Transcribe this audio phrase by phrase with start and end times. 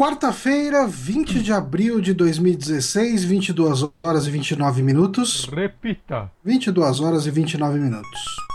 [0.00, 5.44] Quarta-feira, 20 de abril de 2016, 22 horas e 29 minutos.
[5.44, 6.32] Repita.
[6.42, 8.49] 22 horas e 29 minutos.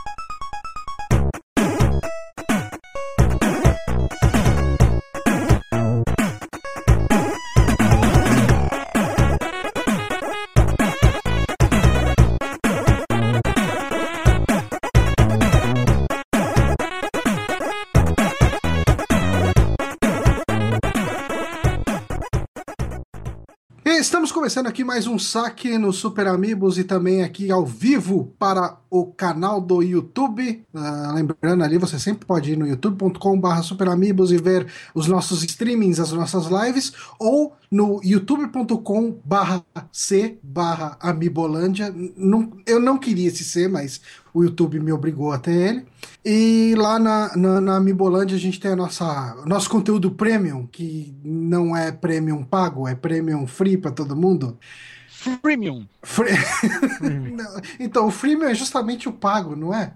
[24.46, 29.08] Começando aqui mais um saque no Super Amigos e também aqui ao vivo para o
[29.08, 30.64] canal do YouTube.
[30.72, 36.00] Uh, lembrando ali, você sempre pode ir no youtube.com/barra superamigos e ver os nossos streamings,
[36.00, 41.92] as nossas lives, ou no youtube.com/barra c/barra amibolândia.
[42.68, 44.00] Eu não queria esse C, mas
[44.36, 45.86] o YouTube me obrigou a ter ele.
[46.24, 51.16] E lá na, na, na Amibolândia a gente tem a nossa nosso conteúdo premium, que
[51.24, 54.60] não é premium pago, é premium free para todo mundo.
[55.42, 55.88] Freemium.
[56.04, 56.28] Fre...
[57.80, 59.94] então, o freemium é justamente o pago, não é?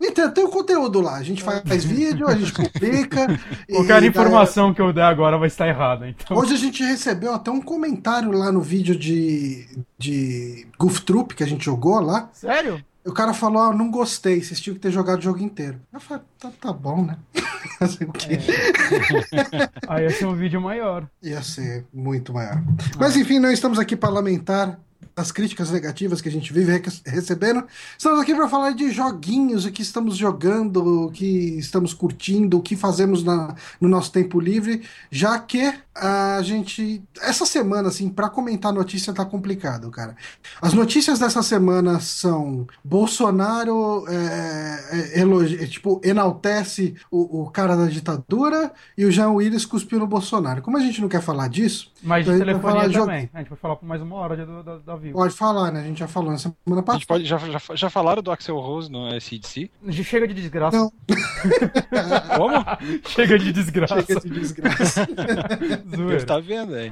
[0.00, 1.18] Então, tem o conteúdo lá.
[1.18, 3.38] A gente faz vídeo, a gente publica.
[3.70, 6.08] Qualquer informação que eu der agora vai estar errada.
[6.08, 6.36] Então.
[6.36, 11.44] Hoje a gente recebeu até um comentário lá no vídeo de, de Goof Troop que
[11.44, 12.28] a gente jogou lá.
[12.32, 12.82] Sério?
[13.04, 15.80] O cara falou, ah, não gostei, vocês tinham que ter jogado o jogo inteiro.
[15.92, 17.16] Eu falei, tá, tá bom, né?
[17.80, 17.86] É.
[19.88, 21.08] Aí ia ser um vídeo maior.
[21.22, 22.62] Ia ser muito maior.
[22.98, 24.78] Mas enfim, nós estamos aqui para lamentar
[25.16, 27.64] as críticas negativas que a gente vive recebendo.
[27.96, 32.62] Estamos aqui para falar de joguinhos, o que estamos jogando, o que estamos curtindo, o
[32.62, 37.02] que fazemos na, no nosso tempo livre, já que a gente.
[37.20, 40.16] Essa semana, assim, para comentar notícia tá complicado, cara.
[40.62, 47.76] As notícias dessa semana são Bolsonaro é, é, elogi, é, tipo, enaltece o, o, cara
[47.76, 50.62] da ditadura e o Jean Willis cuspiu no Bolsonaro.
[50.62, 51.92] Como a gente não quer falar disso.
[52.02, 53.24] Mas de telefonia falar também.
[53.26, 53.30] De...
[53.34, 55.14] A gente vai falar por mais uma hora da, da, Vivo.
[55.14, 55.80] Pode falar, né?
[55.80, 57.04] A gente já falou na semana passada.
[57.06, 59.70] Pode, já, já, já falaram do Axel Rose no SDC?
[60.02, 60.76] Chega de desgraça.
[60.76, 60.92] Não.
[62.36, 62.64] Como?
[63.08, 64.02] Chega de desgraça.
[64.02, 65.08] Chega de desgraça.
[65.96, 66.26] Zoeira.
[66.26, 66.90] tá vendo aí?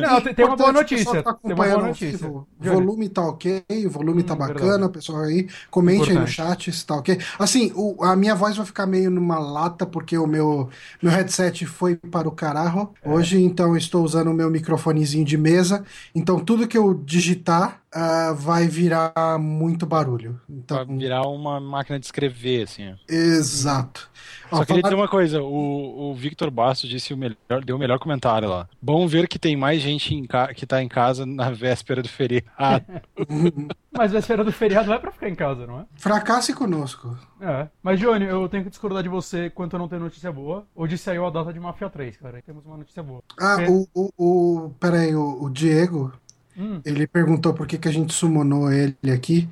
[0.00, 1.22] Não, tem, tem uma boa notícia.
[1.22, 2.28] Tá tem uma boa notícia.
[2.28, 4.92] O volume tá ok, o volume tá hum, tá bacana, verdade.
[4.92, 5.48] pessoal aí.
[5.70, 6.18] Comente Importante.
[6.18, 7.18] aí no chat se tá ok.
[7.38, 10.68] Assim, o, a minha voz vai ficar meio numa lata, porque o meu,
[11.02, 12.54] meu headset foi para o caralho.
[13.02, 13.08] É.
[13.08, 15.84] Hoje, então, estou usando o meu microfonezinho de mesa.
[16.14, 20.40] Então, tudo que eu digitar uh, vai virar muito barulho.
[20.48, 22.94] Então, vai virar uma máquina de escrever, assim.
[23.08, 24.10] Exato.
[24.50, 24.82] Só Ó, queria falar...
[24.82, 28.68] dizer uma coisa, o, o Victor Bastos disse o melhor, deu o melhor comentário lá.
[28.80, 30.52] Bom ver que tem mais gente em ca...
[30.52, 32.84] que tá em casa na véspera do feriado.
[33.96, 35.84] Mas véspera do feriado não é pra ficar em casa, não é?
[35.94, 37.16] Fracasse conosco.
[37.40, 37.68] É.
[37.82, 40.66] Mas, Johnny, eu tenho que discordar de você quanto eu não tenho notícia boa.
[40.74, 42.36] Hoje saiu a data de Mafia 3, cara.
[42.36, 43.22] Aí temos uma notícia boa.
[43.38, 43.70] Ah, Porque...
[43.70, 44.70] o, o, o.
[44.80, 46.12] Peraí, o, o Diego,
[46.56, 46.80] Hum.
[46.84, 49.48] Ele perguntou por que, que a gente summonou ele aqui.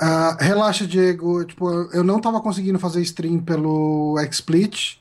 [0.00, 1.44] Uh, relaxa, Diego.
[1.44, 4.98] Tipo, eu não tava conseguindo fazer stream pelo XSplit.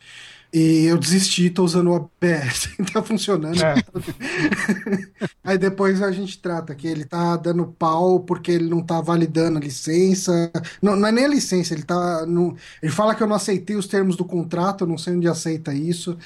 [0.53, 3.57] E eu desisti, tô usando o OBS, tá funcionando.
[3.63, 3.75] É.
[5.43, 9.57] Aí depois a gente trata que ele tá dando pau porque ele não tá validando
[9.57, 10.51] a licença.
[10.81, 12.25] Não, não é nem a licença, ele tá.
[12.25, 12.55] No...
[12.83, 15.73] Ele fala que eu não aceitei os termos do contrato, eu não sei onde aceita
[15.73, 16.17] isso.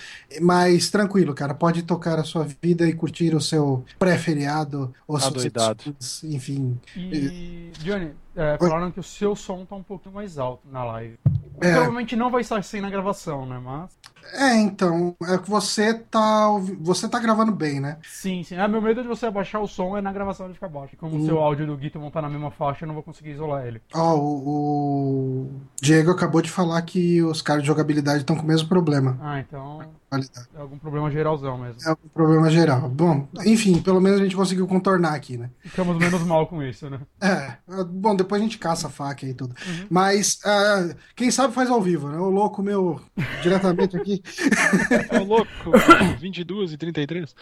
[0.41, 5.96] Mas tranquilo, cara, pode tocar a sua vida e curtir o seu pré-feriado, ou Adoidado.
[6.24, 6.80] enfim.
[6.96, 11.18] E, Johnny, é, falaram que o seu som tá um pouquinho mais alto na live.
[11.62, 11.72] É.
[11.72, 13.59] Provavelmente não vai estar assim na gravação, né?
[13.64, 13.91] Mas.
[14.34, 16.50] É, então, é que você tá.
[16.80, 17.97] Você tá gravando bem, né?
[18.03, 18.56] Sim, sim.
[18.56, 20.97] Ah, meu medo de você abaixar o som é na gravação de ficar baixo.
[20.97, 21.22] Como hum.
[21.22, 23.81] o seu áudio do Git tá na mesma faixa, eu não vou conseguir isolar ele.
[23.94, 28.44] Ó, oh, o, o, Diego acabou de falar que os caras de jogabilidade estão com
[28.44, 29.18] o mesmo problema.
[29.22, 29.81] Ah, então.
[30.56, 31.81] É algum problema geralzão mesmo.
[31.85, 32.88] É algum problema geral.
[32.90, 35.50] Bom, enfim, pelo menos a gente conseguiu contornar aqui, né?
[35.62, 37.00] Ficamos menos mal com isso, né?
[37.22, 37.58] É.
[37.85, 39.56] Bom, depois a gente caça a faca e tudo.
[39.68, 39.88] Uhum.
[39.90, 42.18] Mas, uh, quem sabe faz ao vivo, né?
[42.18, 43.02] O louco meu,
[43.41, 44.15] diretamente aqui.
[45.12, 45.50] É o louco,
[46.20, 47.35] 22 e 33.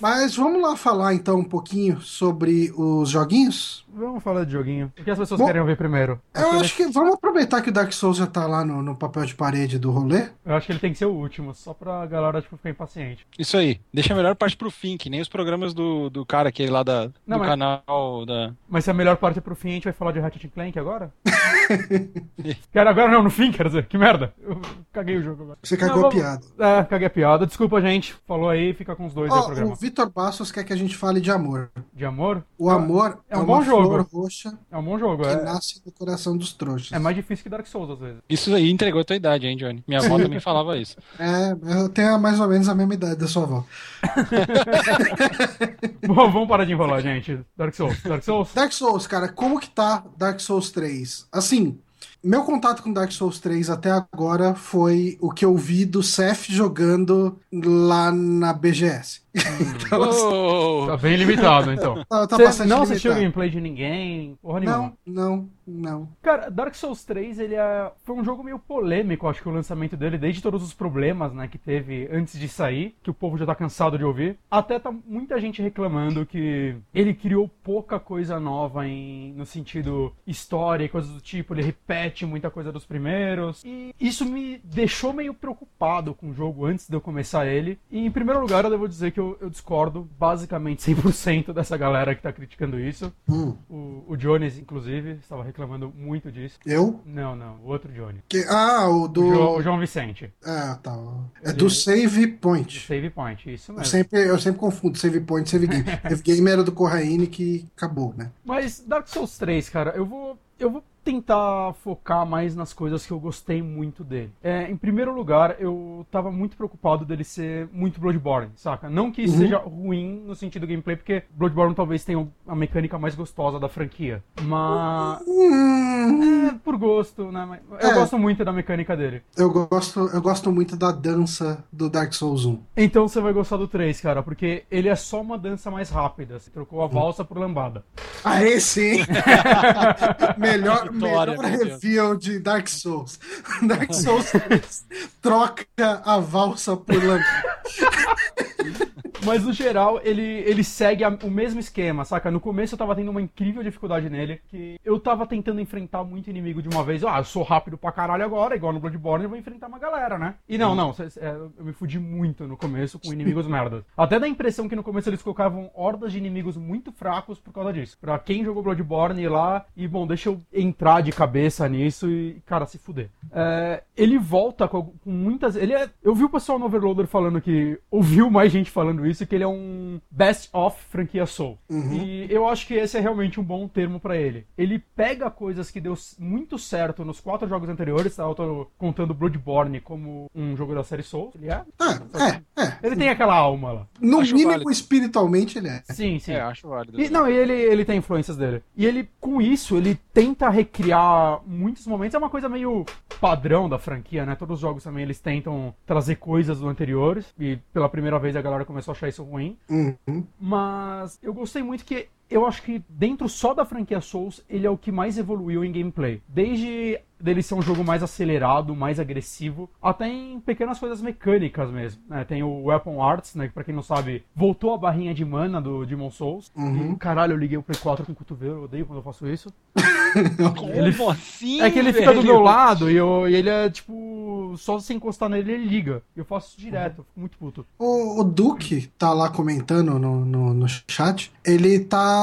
[0.00, 3.85] Mas vamos lá falar então um pouquinho sobre os joguinhos?
[3.96, 4.92] Vamos falar de joguinho.
[4.98, 6.20] O que as pessoas Bom, querem ver primeiro?
[6.34, 9.24] Eu acho que vamos aproveitar que o Dark Souls já tá lá no, no, papel
[9.24, 10.28] de parede do rolê.
[10.44, 13.26] Eu acho que ele tem que ser o último, só pra galera tipo, ficar impaciente.
[13.38, 13.80] Isso aí.
[13.92, 16.82] Deixa a melhor parte pro fim, que nem os programas do, do cara aquele lá
[16.82, 17.48] da, Não, do mas...
[17.48, 18.52] canal da.
[18.68, 20.78] Mas se a melhor parte é pro fim, a gente vai falar de Ratchet Clank
[20.78, 21.10] agora?
[22.70, 23.86] Quero agora não, no fim, quer dizer.
[23.86, 24.34] Que merda.
[24.42, 24.60] Eu
[24.92, 25.58] caguei o jogo agora.
[25.62, 26.42] Você cagou não, a piada.
[26.58, 27.46] É, caguei a piada.
[27.46, 28.14] Desculpa, gente.
[28.26, 29.72] Falou aí, fica com os dois oh, aí o programa.
[29.72, 31.70] O Vitor Bastos quer que a gente fale de amor.
[31.94, 32.44] De amor?
[32.58, 33.85] O amor é, é um bom jogo.
[33.90, 34.08] Jogo.
[34.22, 35.22] roxa É um bom jogo.
[35.22, 36.92] que É, nasce no coração dos trouxas.
[36.92, 38.18] é mais difícil que Dark Souls, às vezes.
[38.28, 39.82] Isso aí entregou a tua idade, hein, Johnny?
[39.86, 40.96] Minha avó também falava isso.
[41.18, 43.64] É, eu tenho mais ou menos a mesma idade da sua avó.
[46.06, 47.40] Bom, vamos parar de enrolar, gente.
[47.56, 48.02] Dark Souls.
[48.02, 48.48] Dark Souls?
[48.54, 51.26] Dark Souls, cara, como que tá Dark Souls 3?
[51.32, 51.78] Assim,
[52.22, 56.46] meu contato com Dark Souls 3 até agora foi o que eu vi do Seth
[56.48, 59.20] jogando lá na BGS.
[59.36, 61.96] Então, Oh, Tá bem limitado, então.
[62.08, 63.20] tá, tá Você bastante não assistiu limitado.
[63.34, 64.38] gameplay de ninguém?
[64.42, 64.92] Porra nenhuma.
[65.04, 66.08] Não, não, não.
[66.22, 67.90] Cara, Dark Souls 3, ele é...
[68.04, 71.48] foi um jogo meio polêmico, acho que o lançamento dele, desde todos os problemas, né,
[71.48, 74.38] que teve antes de sair, que o povo já tá cansado de ouvir.
[74.50, 80.84] Até tá muita gente reclamando que ele criou pouca coisa nova em, no sentido história
[80.84, 83.62] e coisas do tipo, ele repete muita coisa dos primeiros.
[83.64, 87.78] E isso me deixou meio preocupado com o jogo antes de eu começar ele.
[87.90, 92.14] E em primeiro lugar, eu devo dizer que eu, eu discordo basicamente 100% dessa galera
[92.14, 93.12] que tá criticando isso.
[93.28, 96.58] Hum, O, o Jones, inclusive, estava reclamando muito disso.
[96.66, 97.00] eu?
[97.06, 98.22] Não, não, o outro Johnny.
[98.28, 99.22] Que- ah, o O, do.
[99.34, 100.96] Jo- o João Vicente, Ah, tá.
[101.42, 102.86] É do Save do Point.
[102.86, 103.90] Save Point, isso Eu mesmo.
[103.90, 105.84] sempre, eu sempre confundo Save Point e Save Game.
[106.08, 108.30] Save Game era do Corraine que acabou, né?
[108.44, 110.38] Mas Dark Souls 3, cara, eu vou.
[110.58, 114.32] Eu vou tentar focar mais nas coisas que eu gostei muito dele.
[114.42, 118.90] É, em primeiro lugar, eu tava muito preocupado dele ser muito Bloodborne, saca?
[118.90, 119.40] Não que isso Uhum.
[119.40, 124.22] seja ruim no sentido gameplay, porque Bloodborne talvez tenha a mecânica mais gostosa da franquia.
[124.42, 125.22] Mas.
[125.26, 127.60] Hum, É, por gosto, né?
[127.80, 127.94] Eu É.
[127.94, 129.22] gosto muito da mecânica dele.
[129.36, 132.58] eu, gosto, eu gosto muito da dança do Dark Souls 1.
[132.76, 136.38] Então você vai gostar do 3, cara, porque ele é só uma dança mais rápida.
[136.38, 137.84] Você trocou a valsa por lambada.
[138.24, 139.04] Aê, sim!
[140.36, 143.18] melhor Vitória, melhor review de Dark Souls.
[143.66, 144.86] Dark Souls 3
[145.22, 145.66] troca
[146.04, 147.24] a valsa por lambada.
[149.24, 152.30] Mas no geral, ele, ele segue a- o mesmo esquema, saca?
[152.30, 156.28] No começo eu tava tendo uma incrível dificuldade nele, que eu tava tentando enfrentar muito
[156.30, 157.02] inimigo de uma vez.
[157.04, 160.18] Ah, eu sou rápido pra caralho agora, igual no Bloodborne, eu vou enfrentar uma galera,
[160.18, 160.34] né?
[160.48, 163.82] E não, não, é, eu me fudi muito no começo com inimigos merdas.
[163.96, 167.52] Até dá a impressão que no começo eles colocavam hordas de inimigos muito fracos por
[167.52, 167.96] causa disso.
[168.00, 172.40] Pra quem jogou Bloodborne ir lá e, bom, deixa eu entrar de cabeça nisso e,
[172.46, 173.08] cara, se fuder.
[173.32, 175.56] É, ele volta com, com muitas.
[175.56, 177.78] Ele é, eu vi o pessoal no Overloader falando que.
[177.90, 181.58] Ouviu mais gente falando isso, que ele é um best of franquia Soul.
[181.70, 184.46] E eu acho que esse é realmente um bom termo pra ele.
[184.58, 188.24] Ele pega coisas que deu muito certo nos quatro jogos anteriores, tá?
[188.24, 191.34] Eu tô contando Bloodborne como um jogo da série Souls.
[191.36, 191.62] Ele é.
[191.80, 192.78] É, é, é.
[192.82, 193.86] Ele tem aquela alma lá.
[194.00, 194.70] No Acho mínimo, válido.
[194.70, 195.82] espiritualmente, ele é.
[195.90, 196.32] Sim, sim.
[196.32, 197.00] é, acho válido.
[197.00, 198.62] E, não, e ele, ele tem influências dele.
[198.76, 202.14] E ele, com isso, ele tenta recriar muitos momentos.
[202.14, 202.84] É uma coisa meio
[203.20, 204.34] padrão da franquia, né?
[204.34, 207.26] Todos os jogos também eles tentam trazer coisas do anteriores.
[207.38, 209.58] E pela primeira vez a galera começou a achar isso ruim.
[209.68, 210.26] Uhum.
[210.40, 214.70] Mas eu gostei muito que eu acho que dentro só da franquia Souls, ele é
[214.70, 216.20] o que mais evoluiu em gameplay.
[216.28, 222.02] Desde dele ser um jogo mais acelerado, mais agressivo, até em pequenas coisas mecânicas mesmo.
[222.08, 222.24] né?
[222.24, 223.48] Tem o Weapon Arts, né?
[223.48, 226.52] Que pra quem não sabe, voltou a barrinha de mana do Demon Souls.
[226.54, 226.92] Uhum.
[226.92, 229.26] E, caralho, eu liguei o Play 4 com o cotovelo, eu odeio quando eu faço
[229.26, 229.50] isso.
[230.56, 231.60] Como ele- assim?
[231.60, 232.34] é que ele fica do velho?
[232.34, 234.54] meu lado e, eu, e ele é tipo.
[234.56, 236.02] Só se encostar nele, ele liga.
[236.16, 237.66] Eu faço isso direto, eu fico muito puto.
[237.78, 241.30] O, o Duque tá lá comentando no, no, no chat.
[241.44, 242.15] Ele tá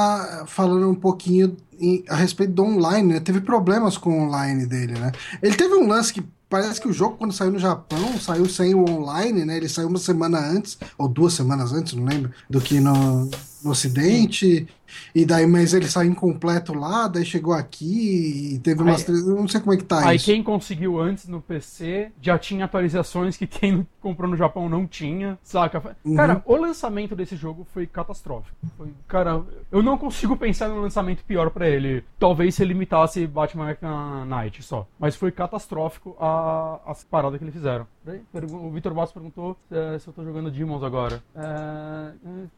[0.46, 3.20] falando um pouquinho em- a respeito do online, né?
[3.20, 5.12] Teve problemas com o online dele, né?
[5.42, 8.74] Ele teve um lance que parece que o jogo, quando saiu no Japão, saiu sem
[8.74, 9.56] o online, né?
[9.56, 13.28] Ele saiu uma semana antes, ou duas semanas antes, não lembro, do que no,
[13.62, 14.68] no Ocidente.
[15.14, 19.00] E daí, mas ele saiu incompleto lá, daí chegou aqui e teve umas.
[19.00, 20.26] Aí- três- Eu não sei como é que tá Aí isso.
[20.26, 25.38] quem conseguiu antes no PC já tinha atualizações que quem comprou no Japão não tinha,
[25.42, 25.96] saca?
[26.04, 26.14] Uhum.
[26.16, 28.54] Cara, o lançamento desse jogo foi catastrófico.
[28.76, 32.04] Foi, cara, eu não consigo pensar num lançamento pior pra ele.
[32.18, 34.86] Talvez se limitasse Batman Arkham Knight só.
[34.98, 37.86] Mas foi catastrófico a, as paradas que eles fizeram.
[38.52, 41.22] O Vitor Bastos perguntou é, se eu tô jogando Demons agora.
[41.34, 42.12] É,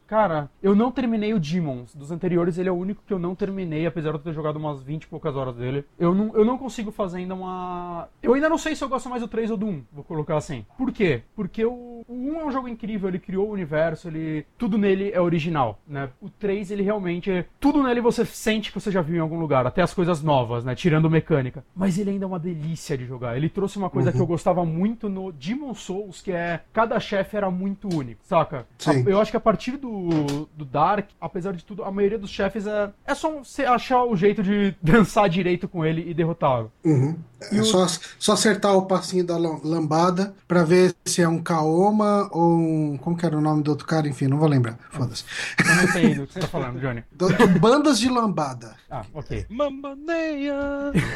[0.05, 1.95] cara, eu não terminei o Demons.
[1.95, 4.57] Dos anteriores, ele é o único que eu não terminei, apesar de eu ter jogado
[4.57, 5.85] umas 20 e poucas horas dele.
[5.99, 8.07] Eu não, eu não consigo fazer ainda uma.
[8.21, 10.37] Eu ainda não sei se eu gosto mais do 3 ou do 1, vou colocar
[10.37, 10.65] assim.
[10.77, 11.21] Por quê?
[11.35, 14.45] Porque o, o 1 é um jogo incrível, ele criou o universo, ele.
[14.57, 16.09] Tudo nele é original, né?
[16.21, 17.29] O 3, ele realmente.
[17.31, 20.21] é- Tudo nele você sente que você já viu em algum lugar, até as coisas
[20.21, 20.75] novas, né?
[20.75, 21.63] Tirando mecânica.
[21.75, 23.37] Mas ele ainda é uma delícia de jogar.
[23.37, 26.61] Ele trouxe uma coisa que eu gostava muito no Demon Souls, que é.
[26.73, 28.65] Cada chefe era muito único, saca?
[28.77, 29.03] Sim.
[29.07, 32.67] Eu acho que a partir do, do Dark, apesar de tudo, a maioria dos chefes
[32.67, 36.71] é, é só você achar o jeito de dançar direito com ele e derrotá-lo.
[36.85, 37.17] Uhum.
[37.51, 37.85] É só,
[38.17, 42.97] só acertar o passinho da lam- lambada pra ver se é um Kaoma ou um.
[42.97, 44.07] Como que era o nome do outro cara?
[44.07, 44.77] Enfim, não vou lembrar.
[44.89, 45.23] Foda-se.
[45.59, 47.03] Eu não sei do que você tá falando, Johnny.
[47.11, 48.75] Do- de bandas de lambada.
[48.89, 49.45] Ah, ok.
[49.49, 50.55] Mambaneia!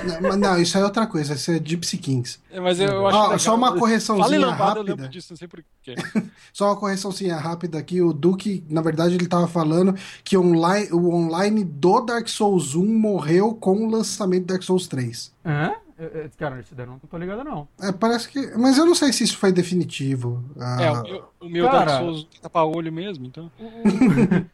[0.05, 2.39] Não, mas não, isso é outra coisa, isso é Gypsy Kings.
[2.51, 3.39] É, mas eu, eu acho Ó, legal.
[3.39, 4.91] só uma correçãozinha lambada, eu rápida.
[4.91, 5.65] lembro disso, não sei porquê.
[6.53, 8.01] Só uma correçãozinha rápida aqui.
[8.01, 12.85] O Duke, na verdade, ele tava falando que online, o online do Dark Souls 1
[12.85, 15.33] morreu com o lançamento do Dark Souls 3.
[15.45, 15.73] Hã?
[16.01, 17.67] Eu- eu- Cara, isso daí eu não tô ligado, não.
[17.81, 18.39] É, parece que.
[18.57, 20.43] Mas eu não sei se isso foi definitivo.
[20.59, 23.51] Ah, É, o meu, o meu Cara- Dark Souls tapa olho mesmo, então.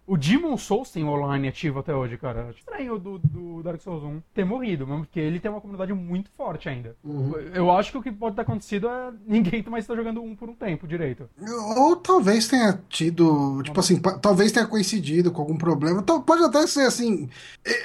[0.05, 2.47] O, o Demon Souls tem online ativo até hoje, cara.
[2.49, 5.93] Acho estranho do, do Dark Souls 1 ter morrido, mesmo porque ele tem uma comunidade
[5.93, 6.95] muito forte ainda.
[7.03, 7.33] Uhum.
[7.53, 10.49] Eu acho que o que pode ter acontecido é ninguém mais tá jogando um por
[10.49, 11.29] um tempo direito.
[11.77, 16.01] Ou talvez tenha tido, tipo assim, talvez tenha coincidido com algum problema.
[16.01, 17.29] Então, pode até ser assim.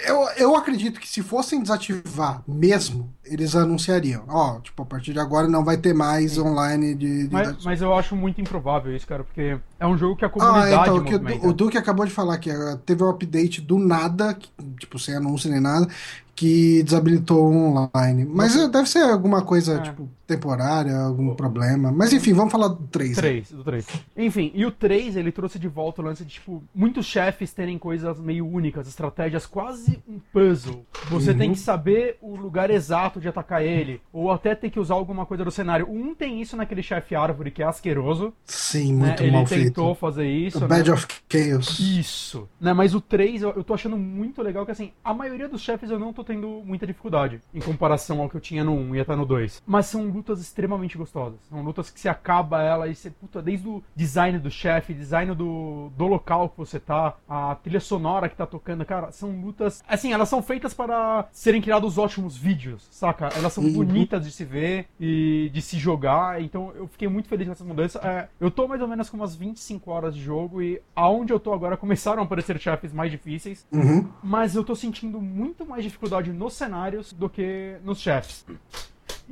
[0.07, 4.25] Eu, eu acredito que se fossem desativar mesmo, eles anunciariam.
[4.29, 7.29] Ó, tipo, a partir de agora não vai ter mais online de.
[7.29, 10.29] de Mas, mas eu acho muito improvável isso, cara, porque é um jogo que a
[10.29, 13.61] comunidade Ah, então, o que o, Duque acabou de falar que eh, teve um update
[13.61, 15.87] do nada, que, tipo, sem anúncio nem nada,
[16.35, 18.25] que desabilitou o online.
[18.25, 19.81] Mas eh, deve ser alguma coisa, É.
[19.81, 21.91] tipo, temporária, algum problema.
[21.93, 23.17] Mas enfim, vamos falar do 3.
[23.17, 23.87] 3, do 3.
[24.17, 27.79] Enfim, e o 3, ele trouxe de volta o lance de, tipo, muitos chefes terem
[27.79, 30.85] coisas meio únicas, estratégias quase um puzzle.
[31.11, 31.39] Você Uhum.
[31.39, 35.25] tem que saber o lugar exato de atacar ele, ou até ter que usar alguma
[35.27, 35.87] coisa do cenário.
[35.89, 39.07] O 1 tem isso naquele chefe árvore que é asqueroso, Sim, né?
[39.09, 40.01] muito Ele mal tentou feito.
[40.01, 40.67] fazer isso, O né?
[40.69, 41.79] Bad of Chaos.
[41.79, 42.49] Isso.
[42.61, 45.61] Né, mas o 3 eu, eu tô achando muito legal que assim, a maioria dos
[45.61, 48.97] chefes eu não tô tendo muita dificuldade em comparação ao que eu tinha no 1
[48.97, 49.63] e até no 2.
[49.67, 51.41] Mas são lutas extremamente gostosas.
[51.51, 55.35] São lutas que se acaba ela e você, puta, desde o design do chefe, design
[55.35, 59.83] do, do local que você tá, a trilha sonora que tá tocando, cara, são lutas.
[59.89, 63.29] Assim, elas são feitas para serem criados ótimos vídeos, saca?
[63.37, 63.73] Elas são Uhum.
[63.73, 67.67] bonitas de se ver e de se jogar, então eu fiquei muito feliz com essas
[67.67, 68.03] mudanças.
[68.05, 71.39] É, eu tô mais ou menos com umas 25 horas de jogo e aonde eu
[71.41, 74.09] tô agora começaram a aparecer chefes mais difíceis, Uhum.
[74.23, 78.45] mas eu tô sentindo muito mais dificuldade nos cenários do que nos chefes.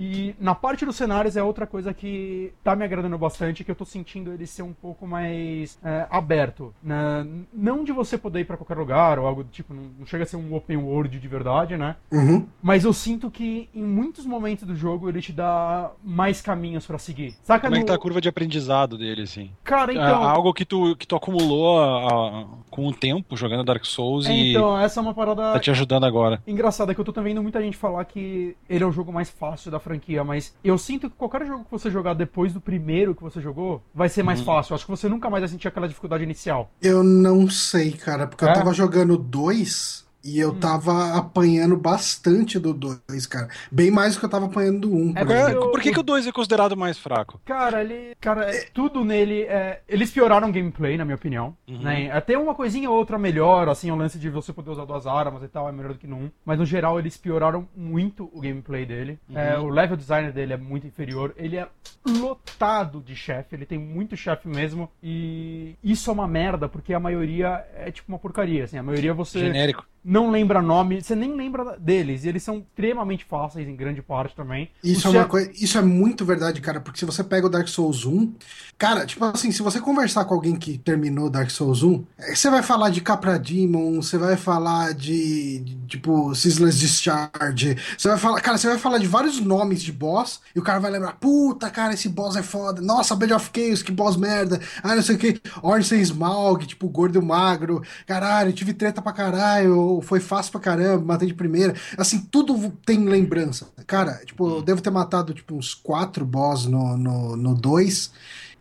[0.00, 3.74] E na parte dos cenários é outra coisa que tá me agradando bastante, que eu
[3.74, 6.74] tô sentindo ele ser um pouco mais é, aberto.
[6.82, 7.26] Né?
[7.52, 10.24] Não de você poder ir pra qualquer lugar ou algo do tipo, não, não chega
[10.24, 11.96] a ser um open world de verdade, né?
[12.12, 12.46] Uhum.
[12.62, 16.98] Mas eu sinto que em muitos momentos do jogo ele te dá mais caminhos pra
[16.98, 17.34] seguir.
[17.42, 19.50] Saca Como é que no- tá a curva de aprendizado dele, assim?
[19.64, 20.22] Cara, É então.
[20.24, 24.78] algo que tu, que tu acumulou ah, com o tempo jogando Dark Souls e Então,
[24.78, 26.42] essa é uma parada tá te ajudando agora.
[26.46, 29.30] engraçada que eu tô também vendo muita gente falar que ele é o jogo mais
[29.30, 29.89] fácil da franquia,
[30.24, 33.82] mas eu sinto que qualquer jogo que você jogar depois do primeiro que você jogou
[33.94, 34.26] vai ser Uhum.
[34.26, 34.72] mais fácil.
[34.72, 36.70] Eu acho que você nunca mais vai sentir aquela dificuldade inicial.
[36.82, 38.52] Eu não sei, cara, porque eu É?
[38.54, 40.60] tava jogando dois e eu Hum.
[40.60, 43.48] tava apanhando bastante do dois, cara.
[43.70, 45.12] Bem mais do que eu tava apanhando do um.
[45.16, 47.40] É por eu- Por que, que o 2 é considerado mais fraco?
[47.44, 48.14] Cara, ele.
[48.20, 49.80] Cara, é- tudo nele é.
[49.88, 51.56] Eles pioraram o gameplay, na minha opinião.
[51.68, 51.78] Uhum.
[51.80, 52.10] Né?
[52.10, 55.42] Até uma coisinha ou outra melhor, assim, o lance de você poder usar duas armas
[55.42, 56.30] e tal, é melhor do que no 1.
[56.44, 59.18] Mas no geral eles pioraram muito o gameplay dele.
[59.28, 59.38] Uhum.
[59.38, 61.32] É, o level design dele é muito inferior.
[61.36, 61.66] Ele é
[62.06, 64.90] lotado de chefe, ele tem muito chefe mesmo.
[65.02, 68.78] E isso é uma merda, porque a maioria é tipo uma porcaria, assim.
[68.78, 69.84] A maioria você Genérico.
[70.04, 72.24] Não lembra nome, você nem lembra deles.
[72.24, 74.70] E eles são extremamente fáceis em grande parte também.
[74.82, 77.50] Isso O é uma coisa, isso é muito verdade, cara, porque se você pega o
[77.50, 78.34] Dark Souls 1,
[78.78, 82.50] cara, tipo assim, se você conversar com alguém que terminou Dark Souls 1, eh, você
[82.50, 88.18] vai falar de Capra Demon, você vai falar de, de, tipo Sizzler's Discharge, você vai
[88.18, 91.14] falar, cara, você vai falar de vários nomes de boss e o cara vai lembrar,
[91.14, 92.80] puta, cara, esse boss é foda.
[92.80, 94.60] Nossa, Bed of Chaos, que boss merda.
[94.82, 95.40] Ah, não sei o que.
[95.62, 97.82] Ornstein Smaug, tipo gordo e magro.
[98.06, 101.74] Caralho, tive treta pra caralho, foi fácil pra caramba, matei de primeira.
[101.96, 103.68] Assim, tudo tem lembrança.
[103.86, 108.12] Cara, tipo, eu devo ter matado tipo uns quatro boss no 2 no, no dois,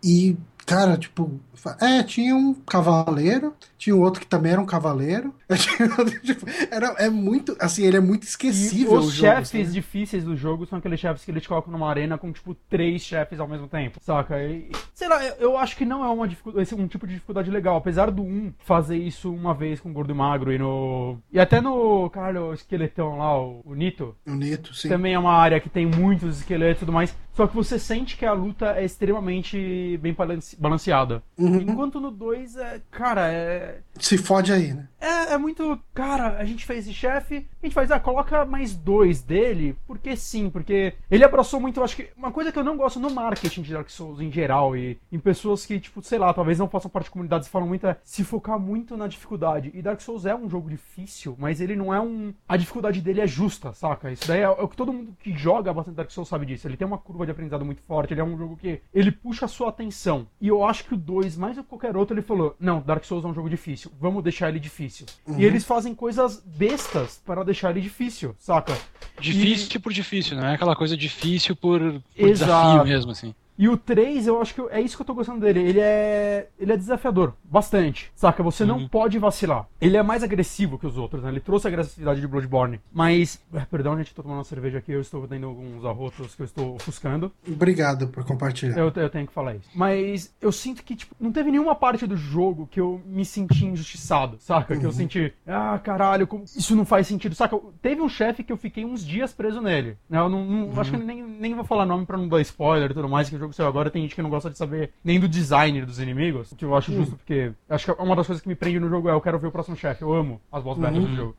[0.03, 1.39] e cara, tipo,
[1.81, 5.33] é, tinha um cavaleiro, tinha um outro que também era um cavaleiro.
[5.97, 9.73] Outro, tipo, era, é muito, assim, ele é muito E esquecível os o jogo, chefes
[9.73, 13.39] difíceis do jogo são aqueles chefes que eles colocam numa arena com, tipo, três chefes
[13.39, 14.41] ao mesmo tempo, saca?
[14.43, 17.49] E, sei lá, eu, acho que não é uma esse é um tipo de dificuldade
[17.49, 17.77] legal.
[17.77, 21.17] Apesar do 1 fazer isso uma vez com o Gordo e Magro e no...
[21.31, 24.87] E até no, caralho, o esqueletão lá, o, o Nito, O Nito, sim.
[24.87, 27.15] também é uma área que tem muitos esqueletos e tudo mais.
[27.33, 31.23] Só que você sente que a luta é extremamente bem balance- balanceada.
[31.37, 31.48] Uhum.
[31.57, 32.81] Enquanto no 2 é.
[32.91, 33.79] Cara, é.
[33.99, 34.88] Se fode aí, né?
[34.99, 35.79] É, é muito.
[35.93, 40.15] Cara, a gente fez esse chefe, a gente faz, ah, coloca mais dois dele, porque
[40.15, 42.09] sim, porque ele abraçou muito, eu acho que.
[42.17, 45.19] Uma coisa que eu não gosto no marketing de Dark Souls em geral, e em
[45.19, 47.97] pessoas que, tipo, sei lá, talvez não façam parte de comunidades e falam muito, é
[48.03, 49.71] se focar muito na dificuldade.
[49.73, 52.33] E Dark Souls é um jogo difícil, mas ele não é um.
[52.47, 54.11] A dificuldade dele é justa, saca?
[54.11, 56.67] Isso daí é, é o que todo mundo que joga bastante Dark Souls sabe disso.
[56.67, 59.45] Ele tem uma curva de aprendizado muito forte, ele é um jogo que ele puxa
[59.45, 60.27] a sua atenção.
[60.41, 63.03] E eu acho que o 2, mais do que qualquer outro, ele falou: "Não, Dark
[63.05, 63.91] Souls é um jogo difícil.
[63.99, 64.88] Vamos deixar ele difícil".
[65.27, 65.39] Uhum.
[65.39, 68.77] E eles fazem coisas bestas para deixar ele difícil, saca?
[69.19, 69.79] Difícil e...
[69.79, 71.79] por difícil, não é aquela coisa difícil por,
[72.17, 73.33] por desafio mesmo assim.
[73.59, 75.59] E o 3, eu acho que é isso que eu tô gostando dele.
[75.61, 76.47] Ele é.
[76.57, 78.09] Ele é desafiador, bastante.
[78.15, 78.41] Saca?
[78.41, 78.87] Você não Uhum.
[78.87, 79.67] pode vacilar.
[79.81, 81.29] Ele é mais agressivo que os outros, né?
[81.29, 82.79] Ele trouxe a agressividade de Bloodborne.
[82.91, 83.43] Mas.
[83.53, 86.45] ah, Perdão, gente, tô tomando uma cerveja aqui, eu estou dando alguns arrotos que eu
[86.45, 87.31] estou ofuscando.
[87.45, 88.77] Obrigado por compartilhar.
[88.77, 89.69] Eu, eu tenho que falar isso.
[89.75, 93.65] Mas eu sinto que, tipo, não teve nenhuma parte do jogo que eu me senti
[93.65, 94.77] injustiçado, saca?
[94.77, 97.59] Que eu senti, ah, caralho, como- isso não faz sentido, saca?
[97.81, 99.97] Teve um chefe que eu fiquei uns dias preso nele.
[100.09, 100.17] Né?
[100.17, 102.93] Eu não, não- acho que nem, nem vou falar nome pra não dar spoiler e
[102.93, 103.89] tudo mais, que o jogo saiu agora.
[103.89, 106.75] Tem gente que não gosta de saber nem do design dos inimigos, o que eu
[106.75, 109.21] acho justo, porque acho que uma das coisas que me prende no jogo é eu
[109.21, 110.01] quero ver o próximo chefe.
[110.01, 111.35] Eu amo as boss battles do jogo.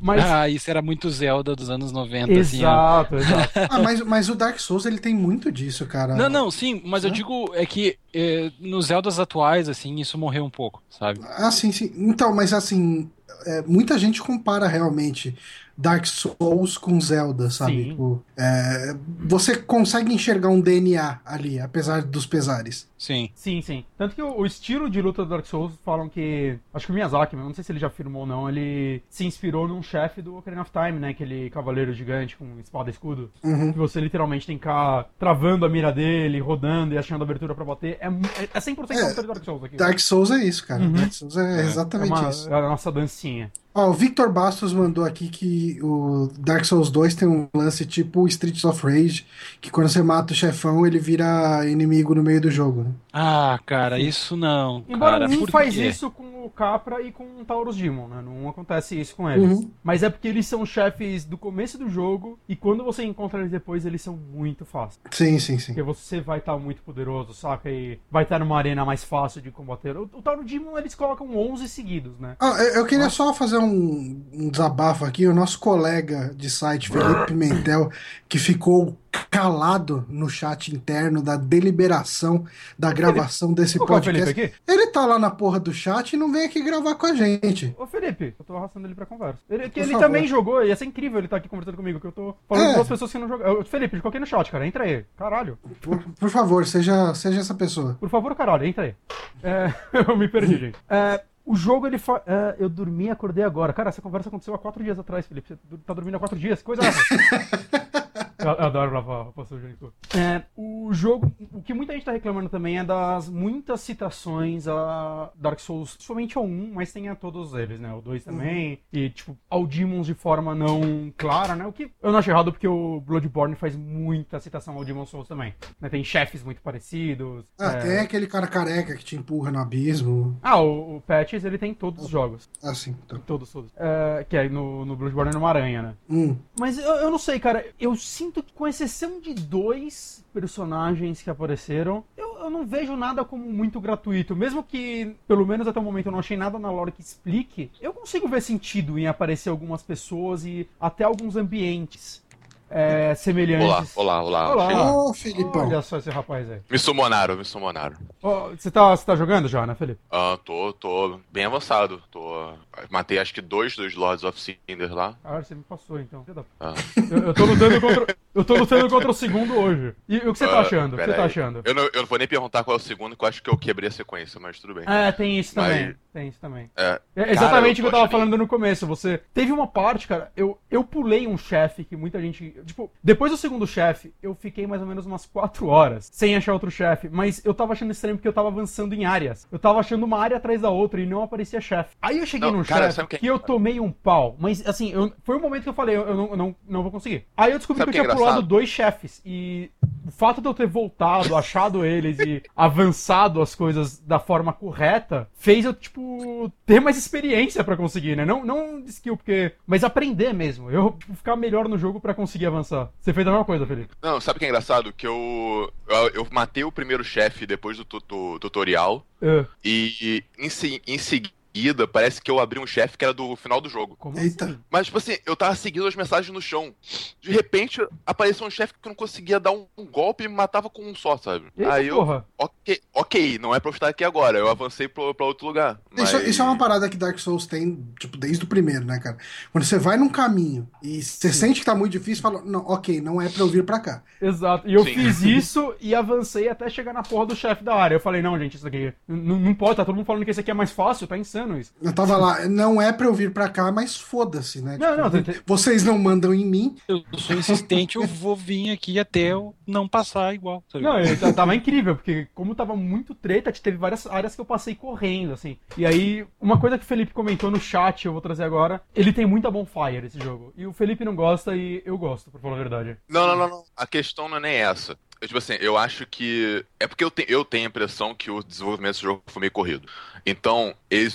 [0.00, 0.24] Mas.
[0.24, 2.64] Ah, isso era muito Zelda dos anos 90, assim.
[2.64, 2.68] ó.
[2.68, 3.50] exato, exato.
[3.70, 6.14] Ah, mas, mas o Dark Souls ele tem muito disso, cara.
[6.14, 10.44] Não, não, sim, mas eu digo é que eh, nos Zeldas atuais, assim, isso morreu
[10.44, 11.20] um pouco, sabe?
[11.22, 11.92] Ah, sim, sim.
[11.96, 13.10] Então, mas assim,
[13.46, 15.36] é, muita gente compara realmente
[15.76, 17.90] Dark Souls com Zelda, sabe?
[17.90, 22.86] Tipo, é, você consegue enxergar um DNA ali, apesar dos pesares.
[23.04, 23.28] Sim.
[23.34, 23.84] Sim, sim.
[23.98, 26.58] Tanto que o, o estilo de luta do Dark Souls falam que.
[26.72, 29.68] Acho que o Miyazaki, não sei se ele já afirmou ou não, ele se inspirou
[29.68, 31.10] num chefe do Ocarina of Time, né?
[31.10, 33.30] Aquele cavaleiro gigante com espada e escudo.
[33.42, 33.72] Uhum.
[33.72, 37.64] Que você literalmente tem que ficar travando a mira dele, rodando e achando abertura pra
[37.64, 37.98] bater.
[38.00, 39.76] É, é é 100% a luta de Dark Souls aqui.
[39.76, 40.82] Dark Souls é isso, cara.
[40.82, 40.92] Uhum.
[40.92, 42.48] Dark Souls é, é, exatamente uma- isso.
[42.50, 43.52] é a nossa dancinha.
[43.76, 48.24] Ó, o Victor Bastos mandou aqui que o Dark Souls 2 tem um lance tipo
[48.28, 49.26] Streets of Rage,
[49.60, 52.90] que quando você mata o chefão, ele vira inimigo no meio do jogo, né?
[53.12, 54.84] Ah, cara, isso não.
[54.88, 55.88] Embora cara, um por faz quê?
[55.88, 58.22] isso com o Capra e com o Taurus Demon, né?
[58.22, 59.58] Não acontece isso com eles.
[59.58, 59.70] Uhum.
[59.82, 63.50] Mas é porque eles são chefes do começo do jogo e quando você encontra eles
[63.50, 65.00] depois, eles são muito fáceis.
[65.10, 65.74] Sim, sim, sim.
[65.74, 67.68] Porque você vai estar muito poderoso, saca?
[67.70, 69.96] E vai estar numa arena mais fácil de combater.
[69.96, 72.36] O, o Taurus Demon, eles colocam 11 seguidos, né?
[72.38, 75.26] Ah, eu eu queria só fazer um, um desabafo aqui.
[75.26, 77.90] O nosso colega de site, Felipe Pimentel,
[78.28, 78.96] que ficou
[79.30, 82.44] calado no chat interno da deliberação
[82.78, 84.30] da gravação desse Felipe podcast.
[84.30, 84.52] aqui?
[84.66, 87.74] Ele tá lá na porra do chat e não vem aqui gravar com a gente.
[87.78, 89.38] Ô Felipe, eu tô arrastando ele pra conversa.
[89.48, 90.06] Ele, que Por ele favor.
[90.06, 92.68] também jogou, ia ser incrível ele estar aqui conversando comigo, que eu tô falando É.
[92.70, 93.60] com duas pessoas que não jogaram.
[93.60, 95.04] Ô, Felipe, coloquei no chat, cara, entra aí.
[95.16, 95.58] Caralho.
[95.80, 97.96] Por, por favor, seja, seja essa pessoa.
[98.00, 98.94] Por favor, caralho, entra aí.
[99.42, 99.72] É,
[100.08, 100.78] eu me perdi, gente.
[100.88, 102.22] É, o jogo, ele fa...
[102.26, 103.72] é, eu dormi e acordei agora.
[103.72, 105.48] Cara, essa conversa aconteceu há quatro dias atrás, Felipe.
[105.48, 106.60] Você tá dormindo há quatro dias?
[106.60, 106.82] Que Coisa.
[108.38, 109.92] Eu, eu adoro lavar roupa suja em cor.
[110.16, 115.30] É, o jogo, o que muita gente tá reclamando também é das muitas citações a
[115.36, 117.92] Dark Souls, somente ao 1, mas tem a todos eles, né?
[117.92, 121.66] O 2 também, e tipo, ao Demons de forma não clara, né?
[121.66, 125.28] O que eu não acho errado porque o Bloodborne faz muita citação ao Demon Souls
[125.28, 125.54] também.
[125.80, 125.88] né?
[125.88, 127.44] Tem chefes muito parecidos.
[127.58, 130.38] Ah, é, tem aquele cara careca que te empurra no abismo.
[130.42, 132.48] ah, o, o Patches, ele tem em todos os jogos.
[132.62, 133.18] Assim, então.
[133.20, 133.72] Todos, todos.
[133.76, 135.94] É, que é no, no Bloodborne é numa aranha, né?
[136.08, 136.36] Hum.
[136.58, 137.64] Mas eu, eu não sei, cara.
[137.80, 143.24] Eu sinto que, com exceção de dois personagens que apareceram, eu, eu não vejo nada
[143.24, 144.34] como muito gratuito.
[144.34, 147.70] Mesmo que, pelo menos até o momento, eu não achei nada na lore que explique,
[147.80, 152.23] eu consigo ver sentido em aparecer algumas pessoas e até alguns ambientes
[152.70, 153.96] é, Olá, semelhantes.
[153.96, 154.50] olá, olá.
[154.52, 154.66] Olá.
[154.68, 154.90] Felipe.
[154.90, 155.66] Ô, Filipão.
[155.68, 156.60] Olha só esse rapaz aí.
[156.70, 157.96] Me sumonaram, me sumonaram.
[158.22, 160.00] Ó, Você tá, você tá jogando já, né, Felipe?
[160.10, 162.02] Ah, tô, tô bem avançado.
[162.10, 162.52] Tô.
[162.90, 165.14] Matei acho que dois dos Lords of Cinder lá.
[165.24, 166.24] Ah, você me passou então.
[166.24, 166.74] Filho da Ah.
[167.10, 168.16] Eu, eu tô lutando contra.
[168.34, 169.94] Eu tô lutando contra o segundo hoje.
[170.08, 170.94] E, o que você tá Ah, achando?
[170.94, 171.62] O que você tá achando?
[171.64, 173.48] Eu não, eu não vou nem perguntar qual é o segundo, que eu acho que
[173.50, 174.84] eu quebrei a sequência, mas tudo bem.
[174.86, 175.86] É, tem isso também.
[175.86, 176.70] Mas- Tem isso também.
[176.76, 178.86] É, É exatamente o eu que eu tava achando- falando no começo.
[178.86, 180.30] Você teve uma parte, cara.
[180.36, 182.54] Eu, eu pulei um chefe que muita gente.
[182.64, 186.52] Tipo, depois do segundo chefe, eu fiquei mais ou menos umas 4 horas sem achar
[186.52, 187.08] outro chefe.
[187.10, 189.48] Mas eu tava achando estranho porque eu tava avançando em áreas.
[189.50, 191.96] Eu tava achando uma área atrás da outra e não aparecia chefe.
[192.00, 194.36] Aí eu cheguei Não, num chefe que que, é- eu tomei um pau.
[194.38, 196.82] Mas assim, eu- foi o momento que eu falei, eu, eu não, eu não, não
[196.84, 197.26] vou conseguir.
[197.36, 198.46] Aí eu descobri Sabe que eu o que tinha é pulado engraçado?
[198.46, 199.20] dois chefes.
[199.24, 199.70] E
[200.06, 205.28] o fato de eu ter voltado, achado eles e avançado as coisas da forma correta,
[205.34, 208.24] fez eu, tipo, ter mais experiência pra conseguir, né?
[208.24, 209.52] Não, não de skill, porque.
[209.66, 210.70] Mas aprender mesmo.
[210.70, 212.90] Eu tipo, ficar melhor no jogo pra conseguir avançar.
[213.00, 213.94] Você fez a mesma coisa, Felipe.
[214.02, 214.92] Não, sabe o que é engraçado?
[214.92, 215.72] Que eu.
[215.88, 219.06] Eu, eu matei o primeiro chefe depois do, tu- do tutorial.
[219.22, 219.44] É.
[219.64, 220.48] E em,
[220.86, 223.94] em seguida seguida, parece que eu abri um chefe que era do final do jogo.
[223.96, 224.44] Como Eita.
[224.46, 224.58] assim?
[224.68, 226.74] Mas, tipo assim, eu tava seguindo as mensagens no chão.
[227.20, 230.34] De repente, apareceu um chefe que eu não conseguia dar um, um golpe e me
[230.34, 231.46] matava com um só, sabe?
[231.56, 232.26] Eita, Aí eu, porra.
[232.36, 234.36] ok, ok, não é pra eu estar aqui agora.
[234.36, 235.80] Eu avancei pro, pra outro lugar.
[235.96, 238.98] Isso, Mas- isso é uma parada que Dark Souls tem, tipo, desde o primeiro, né,
[238.98, 239.16] cara?
[239.52, 243.00] Quando você vai num caminho e você sente que tá muito difícil, fala, não, ok,
[243.00, 244.02] não é pra eu vir pra cá.
[244.20, 244.66] Exato.
[244.68, 244.94] E eu Sim.
[244.94, 247.94] fiz isso e avancei até chegar na porra do chefe da área.
[247.94, 250.40] Eu falei, não, gente, isso aqui não, não pode, tá todo mundo falando que esse
[250.40, 251.72] aqui é mais fácil, tá insano isso.
[251.82, 254.76] Eu tava lá, não é pra eu vir pra cá, mas foda-se, né?
[254.78, 256.76] Não, não, tem- tem- vocês não mandam em mim.
[256.88, 260.62] Eu sou insistente, eu vou vir aqui até eu não passar igual.
[260.70, 260.84] sabe?
[260.84, 264.74] Não, eu, tava incrível, porque como tava muito treta, teve várias áreas que eu passei
[264.74, 265.56] correndo, assim.
[265.76, 269.12] E aí, uma coisa que o Felipe comentou no chat, eu vou trazer agora, ele
[269.12, 270.52] tem muita bonfire esse jogo.
[270.56, 272.96] E o Felipe não gosta e eu gosto, pra falar a verdade.
[273.08, 273.64] Não, não, não, não.
[273.76, 274.96] A questão não é nem essa.
[275.20, 276.64] Eu, tipo assim, eu acho que.
[276.78, 279.52] É porque eu, te- eu tenho a impressão que o desenvolvimento desse jogo foi meio
[279.52, 279.88] corrido.
[280.26, 281.14] Então, eles.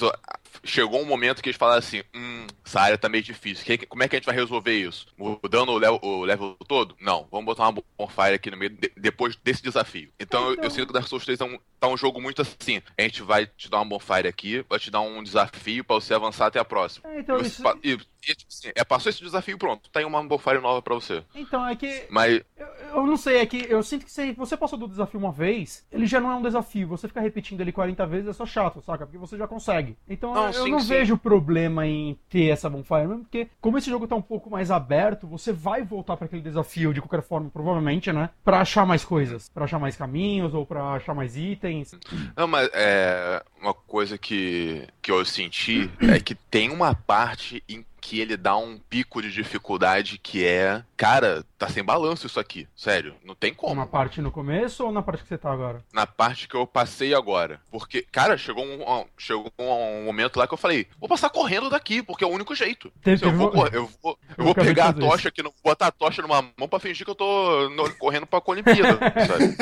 [0.63, 3.63] Chegou um momento que eles falaram assim: hum, essa área tá meio difícil.
[3.63, 5.07] Que- Como é que a gente vai resolver isso?
[5.17, 6.95] Mudando o level, o level todo?
[6.99, 10.11] Não, vamos botar uma bonfire aqui no meio de- depois desse desafio.
[10.19, 12.41] Então, eu- eu, Então- sinto que Dark Souls 3 tá um, tá um jogo muito
[12.41, 12.81] assim.
[12.97, 16.13] A gente vai te dar uma bonfire aqui, vai te dar um desafio pra você
[16.13, 17.07] avançar até a próxima.
[17.09, 19.89] É, então, E você isso- e- e, tipo assim, é, passou esse desafio, pronto.
[19.89, 21.23] Tá aí uma bonfire nova pra você.
[21.33, 24.57] Então, é que Mas Eu, eu não sei, é que eu sinto que se você
[24.57, 26.87] passou do desafio uma vez, ele já não é um desafio.
[26.89, 29.05] Você ficar repetindo ele 40 vezes é só chato, saca?
[29.05, 29.97] Porque você já consegue.
[30.07, 30.87] Então Não, eu sim, não sim.
[30.89, 34.69] vejo problema em ter essa bonfire, mesmo porque como esse jogo tá um pouco mais
[34.71, 38.29] aberto, você vai voltar pra aquele desafio de qualquer forma, provavelmente, né?
[38.43, 41.95] Pra achar mais coisas, Pra achar mais caminhos ou pra achar mais itens.
[42.35, 47.83] Não, mas é uma coisa que, que eu senti é que tem uma parte em
[47.99, 52.67] que ele dá um pico de dificuldade que é, cara, tá sem balanço isso aqui,
[52.75, 53.73] sério, não tem como.
[53.73, 55.83] Uma parte no começo ou na parte que você tá agora?
[55.93, 60.53] Na parte que eu passei agora, porque, cara, chegou um, chegou um momento lá que
[60.53, 62.91] eu falei, vou passar correndo daqui, porque é o único jeito.
[63.03, 65.91] Teve- eu vou, eu vou, eu Eu vou pegar a tocha aqui, no- botar a
[65.91, 69.55] tocha numa mão pra fingir que eu tô no- correndo pra Olimpíada, sabe?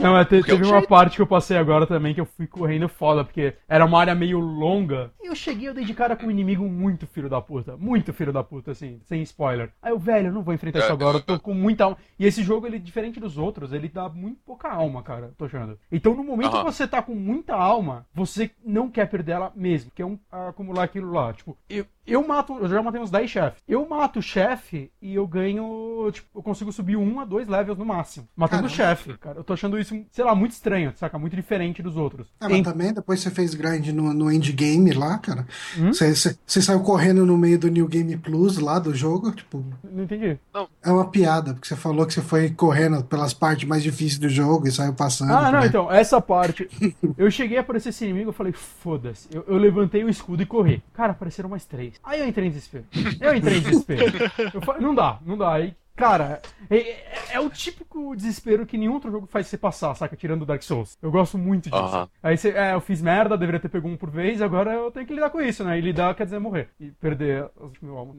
[0.00, 0.88] Não, é, te- é teve uma jeito.
[0.88, 4.14] parte que eu passei agora também que eu fui correndo foda, porque era uma área
[4.14, 5.12] meio longa.
[5.22, 7.76] E eu cheguei, eu dei de cara com um inimigo muito filho da puta.
[7.76, 9.70] Muito filho da puta, assim, sem spoiler.
[9.82, 11.96] Aí eu, velho, eu não vou enfrentar isso É, agora, eu tô com muita alma.
[12.18, 15.78] E esse jogo, ele, diferente dos outros, ele dá muito pouca alma, cara, tô achando.
[15.90, 16.64] Então no momento Aham.
[16.64, 20.18] que você tá com muita alma, você não quer perder ela mesmo, que é um
[20.30, 21.32] acumular aquilo lá.
[21.32, 23.62] Tipo, eu, eu mato, eu já matei uns 10 chefes.
[23.68, 27.78] Eu mato o chefe e eu ganho, tipo, eu consigo subir um a dois levels
[27.78, 28.26] no máximo.
[28.36, 29.38] Matando o chefe, cara.
[29.38, 31.18] Eu tô achando isso, sei lá, muito estranho, saca?
[31.18, 32.28] Muito diferente dos outros.
[32.40, 35.46] Ah, mas Em- também depois você fez grind no, no endgame lá, cara.
[35.78, 35.92] Hum?
[35.92, 39.64] Você, você, você saiu correndo no meio do New Game Plus lá do jogo, tipo,
[39.84, 40.38] Não entendi.
[40.82, 44.28] é uma piada, porque você falou que você foi correndo pelas partes mais difíceis do
[44.28, 45.32] jogo e saiu passando.
[45.32, 45.66] Ah, não, né?
[45.66, 46.68] então, essa parte.
[47.16, 49.28] Eu cheguei a aparecer esse inimigo, eu falei, foda-se.
[49.32, 50.82] Eu, eu levantei o escudo e corri.
[50.92, 51.97] Cara, apareceram mais três.
[52.02, 52.84] Aí eu entrei em desespero.
[53.20, 54.30] Eu entrei em desespero.
[54.64, 55.52] Falei, não dá, não dá.
[55.54, 59.94] Aí, cara, é, é- é o típico desespero que nenhum outro jogo faz você passar,
[59.94, 60.16] saca?
[60.16, 60.96] Tirando Dark Souls.
[61.02, 61.76] Eu gosto muito disso.
[61.76, 62.08] Aham.
[62.22, 65.06] Aí você, é, eu fiz merda, deveria ter pego um por vez, agora eu tenho
[65.06, 65.76] que lidar com isso, né?
[65.78, 66.70] E lidar quer dizer morrer.
[66.80, 68.16] E perder os mil almas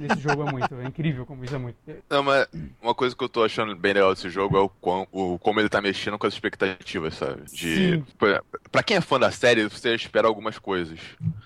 [0.00, 0.74] nesse jogo é muito.
[0.74, 1.76] É incrível como isso é muito.
[2.10, 2.46] Não, mas
[2.82, 5.60] uma coisa que eu tô achando bem legal desse jogo é o, quão- o como
[5.60, 7.42] ele tá mexendo com as expectativas, sabe?
[7.52, 8.06] De, Sim.
[8.18, 10.98] pra, pra quem é fã da série, você espera algumas coisas.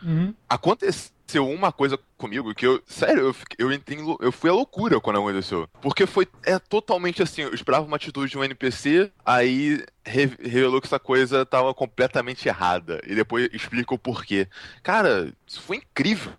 [0.02, 0.34] Uhum.
[0.48, 5.00] Aconteceu uma coisa comigo que eu, sério, eu, fiquei- eu, entrei eu fui à loucura
[5.00, 5.68] quando aconteceu.
[5.80, 10.86] Porque foi é totalmente assim, eu esperava uma atitude de um NPC, aí revelou que
[10.86, 13.00] essa coisa tava completamente errada.
[13.06, 14.46] E depois explica o porquê.
[14.82, 16.34] Cara, isso foi incrível.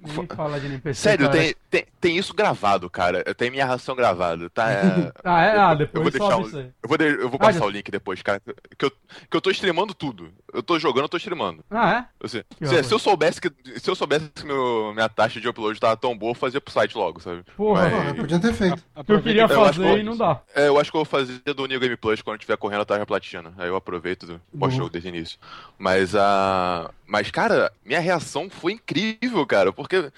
[0.00, 1.00] Nem fala de NPC.
[1.00, 3.22] Sério, tem, tem, tem isso gravado, cara.
[3.34, 4.70] Tem minha ração gravada, tá?
[4.70, 5.56] É, Ah, é?
[5.58, 6.32] Ah, eu vou depois deixar.
[6.82, 8.40] Eu vou, de- eu vou Ah, passar já- o link depois, cara.
[8.78, 10.30] Que eu, que eu tô streamando tudo.
[10.52, 11.64] Eu tô jogando, eu tô streamando.
[11.70, 12.24] Ah, é?
[12.26, 15.78] Assim, se, se eu soubesse que se eu soubesse que meu, minha taxa de upload
[15.80, 17.42] tava tão boa, eu fazia pro site logo, sabe?
[17.56, 18.82] Porra, Mas- Porra, podia ter feito.
[19.08, 20.40] eu queria Eu fazer que- e não dá.
[20.54, 22.82] É, eu acho que eu vou fazer do New Game Plus quando eu estiver correndo
[22.82, 23.52] atrás platina.
[23.56, 25.38] Aí eu aproveito do pós-jogo desde o início.
[25.78, 26.90] Mas a.
[27.06, 30.10] Mas, cara, minha reação foi incrível, cara, porque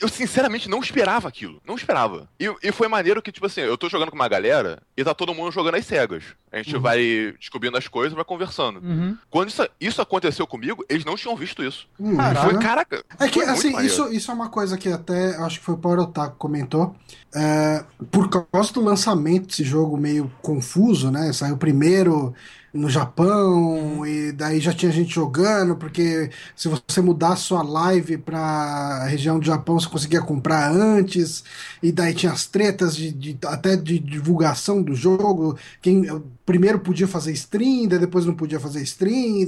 [0.00, 1.60] eu sinceramente não esperava aquilo.
[1.64, 2.28] Não esperava.
[2.38, 5.14] E, e foi maneiro que, tipo assim, eu tô jogando com uma galera e tá
[5.14, 6.24] todo mundo jogando às cegas.
[6.50, 8.80] A gente vai descobrindo as coisas vai conversando.
[8.80, 9.16] Uhum.
[9.30, 11.86] Quando isso, isso aconteceu comigo, eles não tinham visto isso.
[11.98, 12.40] Hum, Caraca.
[12.40, 13.04] Foi, caraca.
[13.20, 16.00] É que, assim, isso, isso é uma coisa que até acho que foi o Power
[16.00, 16.96] Otaku comentou.
[17.34, 21.32] É, por causa do lançamento desse jogo meio confuso, né?
[21.32, 22.11] Saiu primeiro
[22.72, 29.04] no Japão, e daí já tinha gente jogando, porque se você mudar sua live pra
[29.04, 31.44] região do Japão, você conseguia comprar antes,
[31.82, 36.06] e daí tinha as tretas de, de até de divulgação do jogo, quem
[36.46, 39.46] primeiro podia fazer stream, daí depois não podia fazer stream,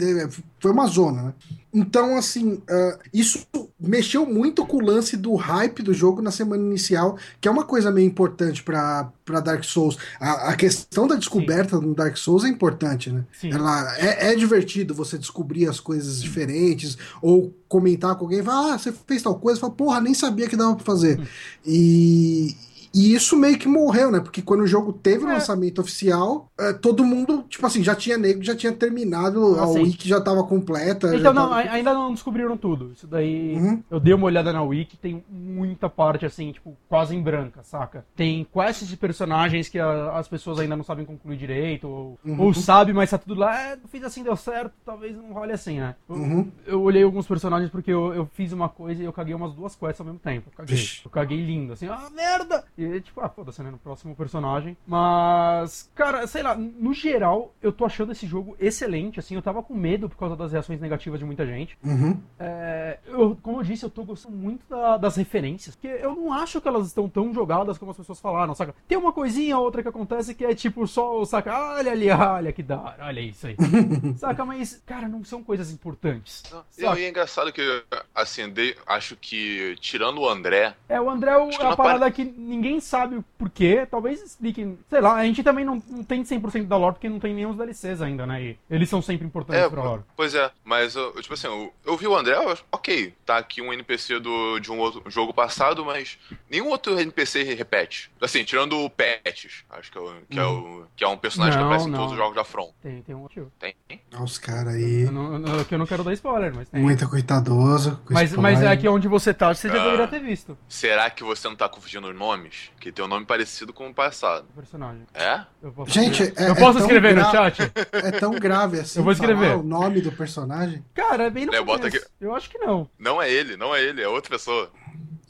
[0.61, 1.35] foi uma zona, né?
[1.73, 3.45] Então, assim, uh, isso
[3.81, 7.65] mexeu muito com o lance do hype do jogo na semana inicial, que é uma
[7.65, 9.97] coisa meio importante para Dark Souls.
[10.21, 11.87] A, a, questão da descoberta Sim.
[11.87, 13.25] no Dark Souls é importante, né?
[13.41, 13.53] Sim.
[13.53, 18.79] Ela é, é, divertido você descobrir as coisas diferentes, ou comentar com alguém, falar, ah,
[18.79, 21.19] você fez tal coisa, fala, porra, nem sabia que dava pra fazer.
[21.19, 21.25] Hum.
[21.67, 22.55] E
[22.95, 24.21] e isso meio que morreu, né?
[24.21, 25.35] Porque quando o jogo teve o é.
[25.35, 29.69] lançamento oficial, é, todo mundo, tipo assim, já tinha nego, já tinha terminado, ah, a
[29.69, 31.15] wiki já tava completa.
[31.15, 31.61] Então, não, tava...
[31.71, 32.93] ainda não descobriram tudo.
[32.93, 33.83] Isso daí, uhum.
[33.91, 38.07] eu dei uma olhada na wiki, tem muita parte, assim, tipo, quase em branca, saca?
[38.15, 42.41] Tem quests de personagens que a, as pessoas ainda não sabem concluir direito, ou, uhum.
[42.41, 45.81] ou sabe, mas tá tudo lá, é, fiz assim, deu certo, talvez não role assim,
[45.81, 45.97] né?
[46.09, 46.53] Eu, uhum.
[46.65, 49.75] eu olhei alguns personagens porque eu, eu, fiz uma coisa e eu caguei umas duas
[49.75, 50.49] quests ao mesmo tempo.
[50.51, 52.65] Eu caguei, eu caguei lindo, assim, ah, merda!
[52.79, 53.71] E e tipo, ah, foda-se, né?
[53.71, 54.77] No próximo personagem.
[54.87, 59.35] Mas, cara, sei lá, no geral, eu tô achando esse jogo excelente, assim.
[59.35, 61.77] Eu tava com medo por causa das reações negativas de muita gente.
[61.85, 62.21] Uhum.
[62.39, 65.75] É, eu, como eu disse, eu tô gostando muito da, das referências.
[65.75, 68.75] Porque eu não acho que elas estão tão jogadas como as pessoas falaram, saca?
[68.87, 71.75] Tem uma coisinha ou outra que acontece que é tipo só, saca?
[71.75, 73.57] Olha ali, olha que da olha isso aí.
[74.17, 74.45] saca?
[74.45, 76.43] Mas, cara, não são coisas importantes.
[76.51, 80.75] Não, e é engraçado que, assim, de, acho que, tirando o André.
[80.89, 83.87] É, o André é a parada que ninguém ninguém sabe o porquê.
[83.91, 84.79] Talvez expliquem.
[84.91, 87.51] Sei lá, a gente também não, não tem 100% da lore porque não tem nenhum
[87.51, 88.43] os DLCs ainda, né?
[88.43, 90.03] E eles são sempre importantes é, pra lore.
[90.17, 93.73] Pois é, mas, tipo assim, eu, eu vi o André, eu, ok, tá aqui um
[93.73, 96.19] NPC do, de um outro jogo passado, mas
[96.51, 98.11] nenhum outro NPC repete.
[98.21, 101.59] Assim, tirando o Pets, acho que é, o, que, é, o, que é um personagem
[101.59, 101.95] não, que aparece não.
[101.95, 102.73] em todos os jogos da From.
[102.83, 103.53] Tem, tem um motivo.
[103.59, 103.75] Tem?
[104.21, 105.03] Os caras aí.
[105.03, 106.81] Eu não, eu, eu não quero dar spoiler, mas tem.
[106.81, 108.01] Muito coitadoso.
[108.09, 110.57] Mas, mas é que onde você tá, você já ah, deveria ter visto.
[110.69, 112.64] Será que você não tá confundindo os nomes?
[112.81, 114.47] Que tem um nome parecido com o passado.
[114.51, 115.03] O personagem.
[115.15, 115.45] É?
[115.87, 117.61] Gente, é, eu posso é escrever no chat?
[117.93, 118.99] É tão grave assim.
[118.99, 119.57] Eu vou escrever.
[119.57, 120.85] o nome do personagem?
[120.95, 122.01] Cara, é bem no é, bota aqui...
[122.21, 122.89] Eu acho que não.
[122.99, 124.71] Não é ele, não é ele, é outra pessoa.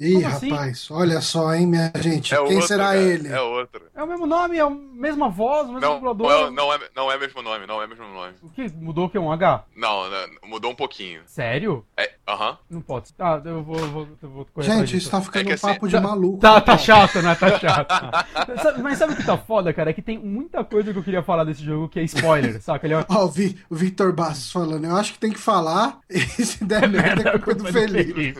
[0.00, 0.50] Ih, Como assim?
[0.50, 0.94] rapaz, assim?
[0.94, 2.34] olha só, hein, minha gente.
[2.34, 2.98] É Quem outro, será cara.
[2.98, 3.28] ele?
[3.28, 3.82] É outro.
[3.94, 6.28] É o mesmo nome, é a mesma voz, o mesmo não, dublador.
[6.28, 8.34] Não, não, é, não é mesmo nome, não é mesmo nome.
[8.42, 8.68] O que?
[8.74, 9.18] Mudou o que?
[9.18, 9.64] Um H?
[9.76, 11.22] Não, não mudou um pouquinho.
[11.26, 11.84] Sério?
[11.96, 12.50] É, aham.
[12.50, 12.58] Uh -huh.
[12.70, 13.10] Não pode.
[13.18, 15.96] Ah, eu vou, eu vou, eu vou Gente, isso tá ficando é um papo assim,
[15.96, 16.38] de maluco.
[16.38, 17.34] Tá, tá chato, né?
[17.34, 18.82] Tá chato.
[18.82, 19.90] Mas sabe o que tá foda, cara?
[19.90, 22.86] É que tem muita coisa que eu queria falar desse jogo que é spoiler, saca?
[22.86, 22.94] Ele...
[22.94, 23.24] Ó, oh,
[23.70, 27.32] o Victor Bastos falando, eu acho que tem que falar e se der merda, é
[27.38, 28.34] culpa do Felipe.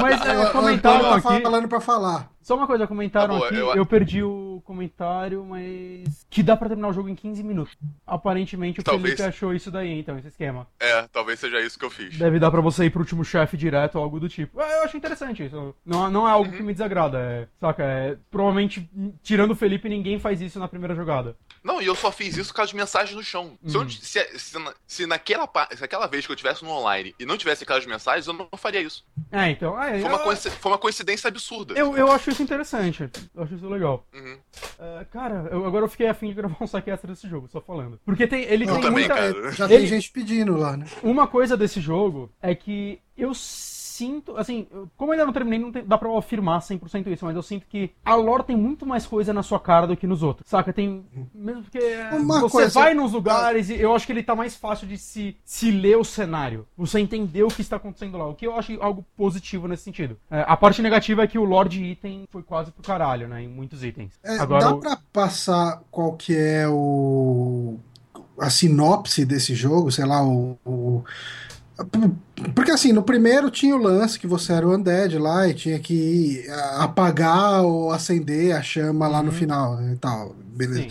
[0.00, 1.22] Mas é, comentaram aqui...
[1.22, 2.35] tá falando pra falar.
[2.46, 3.74] Só uma coisa, comentaram aqui, eu...
[3.74, 3.84] eu...
[3.84, 6.24] perdi o comentário, mas.
[6.30, 7.76] Que dá pra terminar o jogo em 15 minutos.
[8.06, 9.16] Aparentemente o talvez...
[9.16, 10.64] Felipe achou isso daí, então, esse esquema.
[10.78, 12.16] É, talvez seja isso que eu fiz.
[12.16, 14.60] Deve dar pra você ir pro último chefe direto ou algo do tipo.
[14.60, 15.74] Eu acho interessante isso.
[15.84, 16.56] Não, não é algo uhum.
[16.56, 17.18] que me desagrada.
[17.18, 17.82] É, saca?
[17.82, 18.88] É, provavelmente,
[19.24, 21.36] tirando o Felipe, ninguém faz isso na primeira jogada.
[21.64, 23.58] Não, e eu só fiz isso por causa de mensagens no chão.
[23.60, 23.68] Uhum.
[23.68, 23.90] Se, eu, uhum.
[23.90, 27.64] se, se, se, naquela, se aquela vez que eu tivesse no online e não tivesse
[27.64, 29.04] aquelas mensagens, eu não faria isso.
[29.32, 29.82] É, então.
[29.82, 30.14] É, foi, eu...
[30.14, 31.74] uma foi uma coincidência absurda.
[31.74, 33.08] Eu, eu acho isso interessante.
[33.34, 34.06] Eu acho isso legal.
[34.14, 34.34] Uhum.
[34.78, 37.60] Uh, cara, eu, agora eu fiquei afim de gravar um saque extra desse jogo, só
[37.60, 37.98] falando.
[38.04, 39.14] Porque tem, ele eu tem também, muita...
[39.14, 39.52] Cara.
[39.52, 39.78] Já ele...
[39.78, 40.86] tem gente pedindo lá, né?
[41.02, 43.32] Uma coisa desse jogo é que eu
[43.96, 47.34] sinto, assim, como eu ainda não terminei, não tem, dá pra afirmar 100% isso, mas
[47.34, 50.22] eu sinto que a lore tem muito mais coisa na sua cara do que nos
[50.22, 50.72] outros, saca?
[50.72, 51.04] Tem,
[51.34, 51.80] mesmo porque
[52.12, 54.98] Uma você coisa, vai nos lugares e eu acho que ele tá mais fácil de
[54.98, 58.56] se, se ler o cenário, você entender o que está acontecendo lá, o que eu
[58.56, 60.18] acho algo positivo nesse sentido.
[60.30, 63.42] É, a parte negativa é que o lore de item foi quase pro caralho, né,
[63.42, 64.12] em muitos itens.
[64.22, 67.78] É, Agora, dá pra passar qual que é o
[68.38, 71.02] a sinopse desse jogo, sei lá, o, o
[72.54, 75.78] porque assim, no primeiro tinha o lance que você era o Undead lá e tinha
[75.78, 76.44] que
[76.78, 79.36] apagar ou acender a chama lá no uhum.
[79.36, 80.34] final né, e tal.
[80.34, 80.82] Beleza.
[80.82, 80.88] Sim.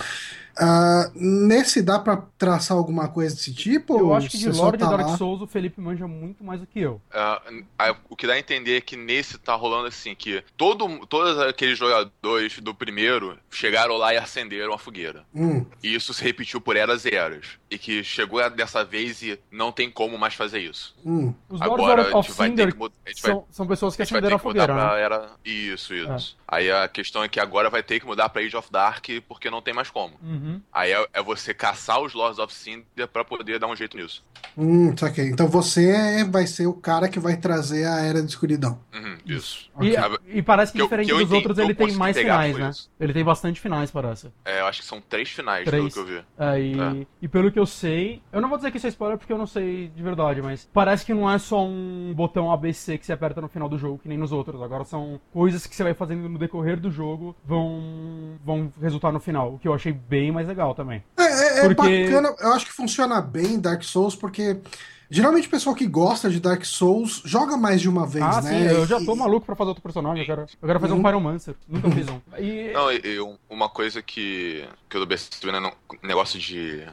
[0.57, 3.99] Uh, nesse dá para traçar alguma coisa desse tipo?
[3.99, 5.17] Eu acho que de lore tá de Dark lá?
[5.17, 7.01] Souls o Felipe manja muito mais do que eu.
[7.13, 11.37] Uh, o que dá a entender é que nesse tá rolando assim, que todo, todos
[11.39, 15.25] aqueles jogadores do primeiro chegaram lá e acenderam a fogueira.
[15.33, 15.65] Hum.
[15.83, 17.47] E isso se repetiu por eras e eras.
[17.69, 20.95] E que chegou dessa vez e não tem como mais fazer isso.
[21.05, 21.33] Hum.
[21.49, 22.73] Os Agora, of Cinder
[23.15, 24.73] são, são pessoas que acenderam a fogueira.
[24.73, 25.01] Né?
[25.01, 25.31] Era...
[25.43, 26.37] Isso, isso.
[26.39, 26.55] É.
[26.55, 29.49] Aí a questão é que agora vai ter que mudar pra Age of Dark porque
[29.49, 30.13] não tem mais como.
[30.21, 30.44] Uhum.
[30.45, 30.61] Uhum.
[30.71, 34.23] Aí é, é, você caçar os Lords of Cinder pra poder dar um jeito nisso.
[34.55, 35.29] Hum, saquei.
[35.29, 38.79] Então você vai ser o cara que vai trazer a Era de Escuridão.
[38.93, 39.71] Uhum, isso.
[39.81, 40.19] E, okay.
[40.27, 42.69] e, parece que, que diferente eu, que dos entendi, outros, ele tem mais finais, né?
[42.69, 42.91] Isso.
[42.99, 44.31] Ele tem bastante finais, parece.
[44.45, 45.93] É, eu acho que são três finais, três.
[45.93, 46.25] pelo que eu vi.
[46.37, 47.07] É, e, é.
[47.23, 49.37] e pelo que eu sei, eu não vou dizer que isso é spoiler porque eu
[49.37, 53.13] não sei de verdade, mas parece que não é só um botão ABC que você
[53.13, 54.61] aperta no final do jogo, que nem nos outros.
[54.61, 59.19] Agora são coisas que você vai fazendo no decorrer do jogo vão, vão resultar no
[59.19, 61.03] final, o que eu achei bem mais legal também.
[61.17, 62.05] É, é, é porque...
[62.05, 64.57] bacana, eu acho que funciona bem Dark Souls porque
[65.09, 68.49] Geralmente o pessoal que gosta de Dark Souls joga mais de uma vez, ah, né?
[68.49, 70.21] Sim, eu já tô maluco pra fazer outro personagem.
[70.21, 70.99] Eu quero, eu quero fazer uhum.
[70.99, 71.55] um Pyromancer.
[71.67, 72.19] Nunca fiz um.
[72.39, 72.71] E...
[72.73, 73.19] Não, e,
[73.49, 75.71] uma coisa que, que eu do BC, né,
[76.01, 76.83] negócio de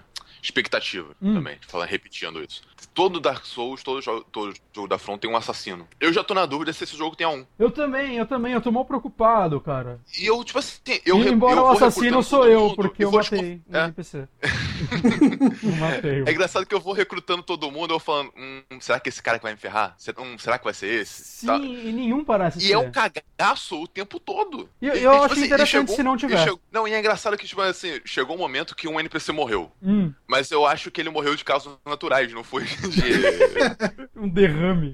[0.42, 1.34] expectativa hum.
[1.34, 5.36] também, falando, repetindo isso todo Dark Souls, todo jogo, todo jogo da Front tem um
[5.36, 5.86] assassino.
[6.00, 7.46] Eu já tô na dúvida se esse jogo tem um.
[7.58, 10.00] Eu também, eu também, eu tô mal preocupado, cara.
[10.18, 11.18] E eu, tipo assim, eu.
[11.18, 13.84] E embora eu o assassino sou eu, mundo, porque eu matei um é.
[13.84, 14.28] NPC.
[15.78, 16.24] matei.
[16.26, 19.38] É engraçado que eu vou recrutando todo mundo, eu falando, hum, será que esse cara
[19.38, 19.96] que vai me ferrar?
[20.18, 21.24] Hum, será que vai ser esse?
[21.24, 21.56] Sim, tá.
[21.56, 22.72] e nenhum parece E ser.
[22.72, 24.68] é um cagaço o tempo todo.
[24.80, 26.38] E, eu, eu tipo acho assim, interessante chegou, se não tiver.
[26.38, 29.70] Chegou, não, e é engraçado que, tipo assim, chegou um momento que um NPC morreu.
[29.82, 30.12] Hum.
[30.26, 34.12] Mas eu acho que ele morreu de causas naturais, não foi de.
[34.16, 34.92] um derrame.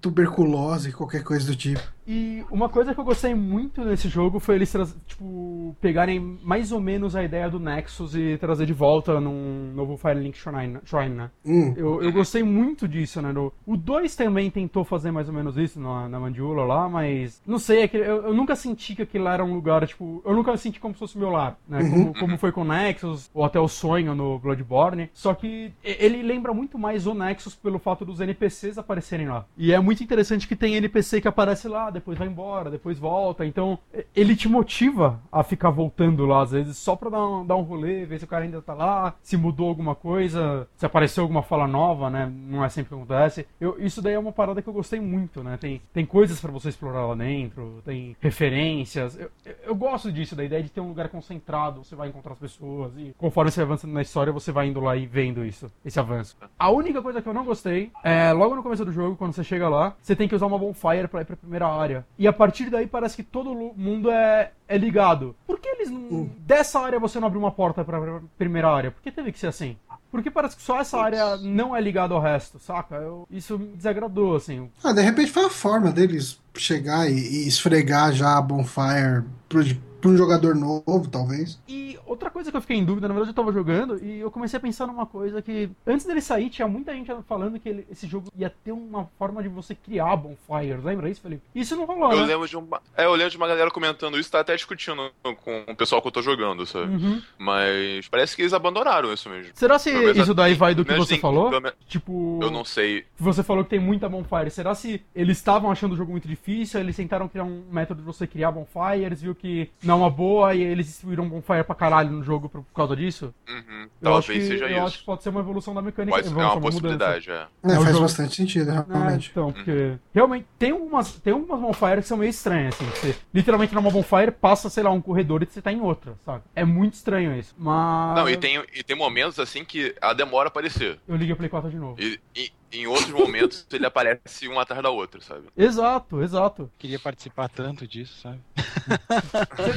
[0.00, 1.80] Tuberculose, qualquer coisa do tipo.
[2.06, 4.74] E uma coisa que eu gostei muito nesse jogo foi eles
[5.06, 9.96] tipo, pegarem mais ou menos a ideia do Nexus e trazer de volta num novo
[9.96, 11.30] Firelink Shrine, Shrine né?
[11.46, 11.72] Hum.
[11.76, 13.32] Eu, eu gostei muito disso, né?
[13.64, 17.58] O 2 também tentou fazer mais ou menos isso na, na Mandíbula lá, mas não
[17.58, 20.56] sei, é que eu, eu, nunca senti que aquilo era um lugar, tipo, eu nunca
[20.56, 21.80] senti como se fosse meu lar, né?
[21.80, 21.90] Uhum.
[21.90, 25.08] Como, como foi com o Nexus, ou até o Sonho no Bloodborne.
[25.12, 29.46] Só que ele lembra muito mais o Nexus pelo fato dos NPCs aparecerem lá.
[29.56, 33.46] E é muito interessante que tem NPC que aparece lá, depois vai embora, depois volta.
[33.46, 33.78] Então,
[34.14, 37.62] ele te motiva a ficar voltando lá, às vezes, só pra dar um, dar um
[37.62, 41.42] rolê, ver se o cara ainda tá lá, se mudou alguma coisa, se apareceu alguma
[41.42, 42.30] fala nova, né?
[42.34, 43.46] Não é sempre que acontece.
[43.60, 45.56] Eu, isso daí é uma parada que eu gostei muito, né?
[45.56, 49.16] Tem, tem coisas para você explorar lá dentro, tem referências.
[49.18, 49.30] Eu,
[49.64, 52.92] eu gosto disso, da ideia de ter um lugar concentrado, você vai encontrar as pessoas
[52.96, 56.36] e conforme você avança na história, você vai indo lá e vendo isso, esse avanço.
[56.58, 59.44] A única coisa que eu não gostei é logo no começo do jogo, quando você
[59.44, 62.06] chega lá, você tem que usar uma bonfire pra ir pra primeira área.
[62.18, 65.34] E a partir daí parece que todo mundo é, é ligado.
[65.46, 66.00] Por que eles não.
[66.00, 66.30] Hum.
[66.38, 68.90] Dessa área você não abriu uma porta pra primeira área?
[68.90, 69.76] Por que teve que ser assim?
[70.12, 72.96] Porque parece que só essa área não é ligada ao resto, saca?
[72.96, 74.68] Eu, isso me desagradou, assim.
[74.84, 79.62] Ah, de repente foi a forma deles chegar e, e esfregar já a bonfire pro,
[80.02, 81.60] para um jogador novo, talvez.
[81.68, 84.30] E outra coisa que eu fiquei em dúvida, na verdade eu tava jogando e eu
[84.30, 87.86] comecei a pensar numa coisa que antes dele sair tinha muita gente falando que ele,
[87.90, 91.42] esse jogo ia ter uma forma de você criar bonfires, lembra isso, Felipe?
[91.54, 92.24] Isso não rolou, eu né?
[92.24, 95.64] Lembro de um, é, eu lembro de uma galera comentando isso, tá até discutindo com
[95.68, 96.92] o pessoal que eu tô jogando, sabe?
[96.92, 97.22] Uhum.
[97.38, 99.52] Mas parece que eles abandonaram isso mesmo.
[99.54, 101.50] Será se isso daí vai do que você falou?
[101.86, 102.40] Tipo...
[102.42, 103.04] Eu não sei.
[103.18, 104.50] Você falou que tem muita bonfire.
[104.50, 108.06] Será se eles estavam achando o jogo muito difícil, eles tentaram criar um método de
[108.06, 112.10] você criar bonfires, viu que não é uma boa e eles distribuíram bonfire pra caralho
[112.10, 113.34] no jogo por, por causa disso?
[113.48, 113.88] Uhum.
[114.00, 114.78] Talvez que, seja eu isso.
[114.78, 116.16] Eu acho que pode ser uma evolução da mecânica.
[116.16, 117.46] Pode ser uma, uma possibilidade, é.
[117.62, 117.74] é.
[117.74, 118.00] faz jogo...
[118.00, 119.28] bastante sentido, realmente.
[119.28, 122.86] É, então, porque realmente tem algumas, tem algumas bonfires que são meio estranhas, assim.
[122.86, 126.42] Você literalmente numa bonfire passa, sei lá, um corredor e você tá em outra, sabe?
[126.54, 127.54] É muito estranho isso.
[127.58, 128.16] Mas.
[128.16, 130.98] Não, e tem, e tem momentos assim que a demora a aparecer.
[131.06, 132.00] Eu liguei o Play 4 de novo.
[132.00, 135.44] E, e, em outros momentos ele aparece um atrás da outra, sabe?
[135.56, 136.70] Exato, exato.
[136.78, 138.38] Queria participar tanto disso, sabe?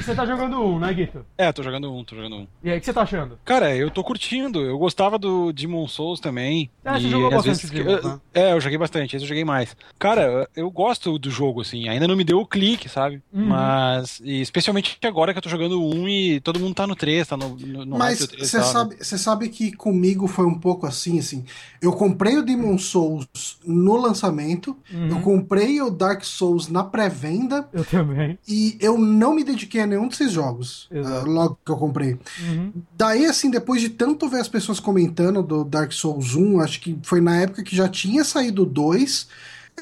[0.03, 1.25] Você tá jogando um, né, Guito?
[1.38, 2.47] É, tô jogando um, tô jogando um.
[2.63, 3.39] E aí, o que você tá achando?
[3.43, 4.62] Cara, eu tô curtindo.
[4.62, 6.69] Eu gostava do Demon Souls também.
[6.84, 8.21] É, você jogou bastante vezes, Demon, né?
[8.34, 9.75] É, eu joguei bastante, esse eu joguei mais.
[9.99, 11.88] Cara, eu gosto do jogo, assim.
[11.88, 13.21] Ainda não me deu o clique, sabe?
[13.34, 13.47] Uhum.
[13.47, 17.38] Mas, especialmente agora que eu tô jogando um e todo mundo tá no 3, tá
[17.38, 21.45] no, no, no Mas você sabe, sabe que comigo foi um pouco assim, assim.
[21.81, 25.10] Eu comprei o Demon Souls no lançamento, uhum.
[25.10, 27.67] eu comprei o Dark Souls na pré-venda.
[27.74, 28.38] Eu também.
[28.48, 32.17] E eu não me dediquei a nenhum desses jogos uh, logo que eu comprei.
[32.41, 32.71] Uhum.
[32.98, 36.98] Daí, assim, depois de tanto ver as pessoas comentando do Dark Souls 1, acho que
[37.04, 39.28] foi na época que já tinha saído o 2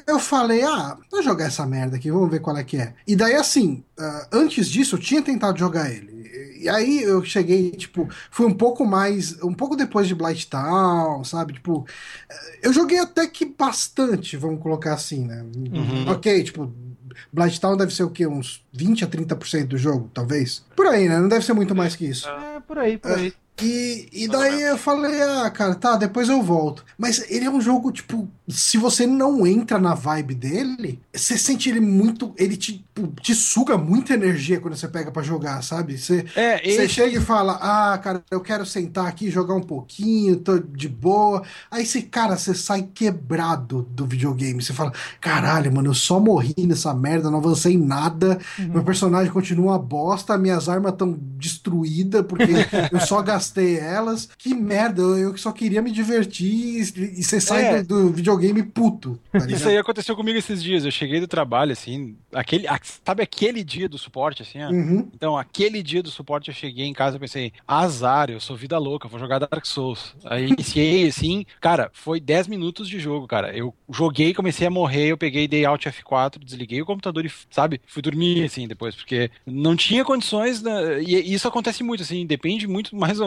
[0.06, 2.94] eu falei, ah, vou jogar essa merda aqui, vamos ver qual é que é.
[3.06, 6.12] E daí, assim, uh, antes disso, eu tinha tentado jogar ele.
[6.54, 11.24] E aí eu cheguei, tipo, foi um pouco mais, um pouco depois de Blight Town,
[11.24, 11.54] sabe?
[11.54, 11.86] Tipo,
[12.62, 15.42] eu joguei até que bastante, vamos colocar assim, né?
[15.42, 16.10] Uhum.
[16.10, 16.72] Ok, tipo,
[17.32, 18.26] Blight Town deve ser o quê?
[18.26, 20.64] Uns 20 a 30% do jogo, talvez?
[20.76, 21.18] Por aí, né?
[21.18, 22.28] Não deve ser muito mais que isso.
[22.28, 23.32] É, por aí, por aí.
[23.62, 26.84] E, e daí eu falei, ah, cara, tá, depois eu volto.
[26.98, 31.68] Mas ele é um jogo, tipo, se você não entra na vibe dele, você sente
[31.68, 32.34] ele muito.
[32.36, 35.96] Ele te, tipo, te suga muita energia quando você pega para jogar, sabe?
[35.96, 40.36] Você, é, você chega e fala, ah, cara, eu quero sentar aqui, jogar um pouquinho,
[40.36, 41.42] tô de boa.
[41.70, 44.60] Aí você, cara, você sai quebrado do videogame.
[44.62, 48.68] Você fala, caralho, mano, eu só morri nessa merda, não avancei nada, uhum.
[48.68, 52.52] meu personagem continua uma bosta, minhas armas estão destruídas porque
[52.92, 54.28] eu só gastei gastei elas.
[54.38, 57.82] Que merda, eu só queria me divertir e, você sai é.
[57.82, 59.18] do, do, videogame puto.
[59.30, 60.84] Tá Isso aí aconteceu comigo esses dias.
[60.84, 62.66] Eu cheguei do trabalho, assim, aquele,
[63.04, 64.70] sabe aquele dia do suporte, assim, ó?
[64.70, 65.08] Uhum.
[65.14, 68.78] Então, aquele dia do suporte eu cheguei em casa e pensei, azar, eu sou vida
[68.78, 70.14] louca, vou jogar Dark Souls.
[70.24, 73.56] Aí iniciei, assim, cara, foi 10 minutos de jogo, cara.
[73.56, 77.80] Eu joguei, comecei a morrer, eu peguei, dei Alt F4, desliguei o computador e, sabe,
[77.86, 81.02] fui dormir, assim, depois, porque não tinha condições, né?
[81.02, 83.20] e isso acontece muito, assim, depende muito mais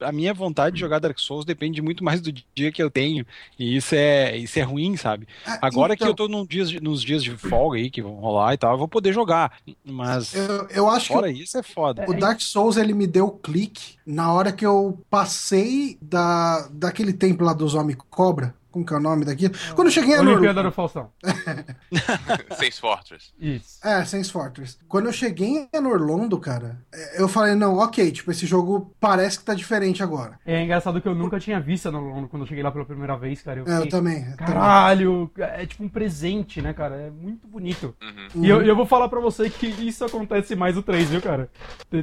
[0.00, 3.26] a minha vontade de jogar Dark Souls depende muito mais do dia que eu tenho.
[3.58, 5.26] E isso é, isso é ruim, sabe?
[5.46, 6.06] Ah, Agora então...
[6.06, 8.72] que eu tô num dias, nos dias de folga aí, que vão rolar e tal,
[8.72, 9.52] eu vou poder jogar.
[9.84, 10.34] Mas.
[10.34, 11.42] Eu, eu acho fora que.
[11.42, 12.04] isso é foda.
[12.08, 17.44] O Dark Souls, ele me deu clique na hora que eu passei da, daquele tempo
[17.44, 18.54] lá dos Homem Cobra.
[18.70, 19.54] Como que é o nome daquilo?
[19.74, 21.10] Quando eu cheguei a Olimpíada do Faustão.
[22.56, 23.32] Saints Fortress.
[23.38, 23.78] Isso.
[23.84, 24.78] É, Saints Fortress.
[24.88, 26.78] Quando eu cheguei em Orlando, cara,
[27.14, 30.38] eu falei, não, ok, tipo, esse jogo parece que tá diferente agora.
[30.46, 33.16] É engraçado que eu nunca tinha visto em Orlando quando eu cheguei lá pela primeira
[33.16, 33.60] vez, cara.
[33.60, 34.24] Eu, fiquei, é, eu também.
[34.36, 35.50] Caralho, também.
[35.62, 36.96] é tipo um presente, né, cara?
[36.96, 37.94] É muito bonito.
[38.00, 38.44] Uhum.
[38.44, 41.50] E eu, eu, vou falar pra você que isso acontece mais no 3, viu, cara?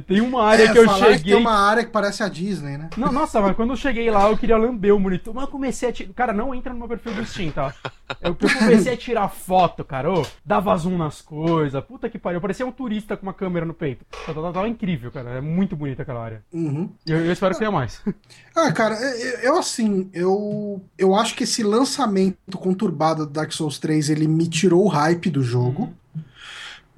[0.06, 1.18] Tem uma área é, que eu cheguei.
[1.18, 2.90] Que tem uma área que parece a Disney, né?
[2.96, 5.34] Não, nossa, mas quando eu cheguei lá, eu queria lamber o monitor.
[5.34, 6.14] Mas eu comecei a.
[6.14, 7.74] Cara, não entra no meu perfil do Steam, tá?
[8.20, 10.12] Eu comecei a tirar foto, cara.
[10.12, 11.82] Ô, dava zoom nas coisas.
[11.84, 12.38] Puta que pariu.
[12.38, 14.04] Eu parecia um turista com uma câmera no peito.
[14.26, 15.30] Tava, tava incrível, cara.
[15.30, 16.44] É muito bonita aquela área.
[16.52, 16.90] Uhum.
[17.06, 18.02] Eu, eu, espero que tenha mais.
[18.56, 18.96] Ah, cara,
[19.40, 24.48] eu assim, eu, eu acho que esse lançamento conturbado do Dark Souls 3 ele me
[24.48, 25.82] tirou o hype do jogo.
[25.82, 25.94] Uhum.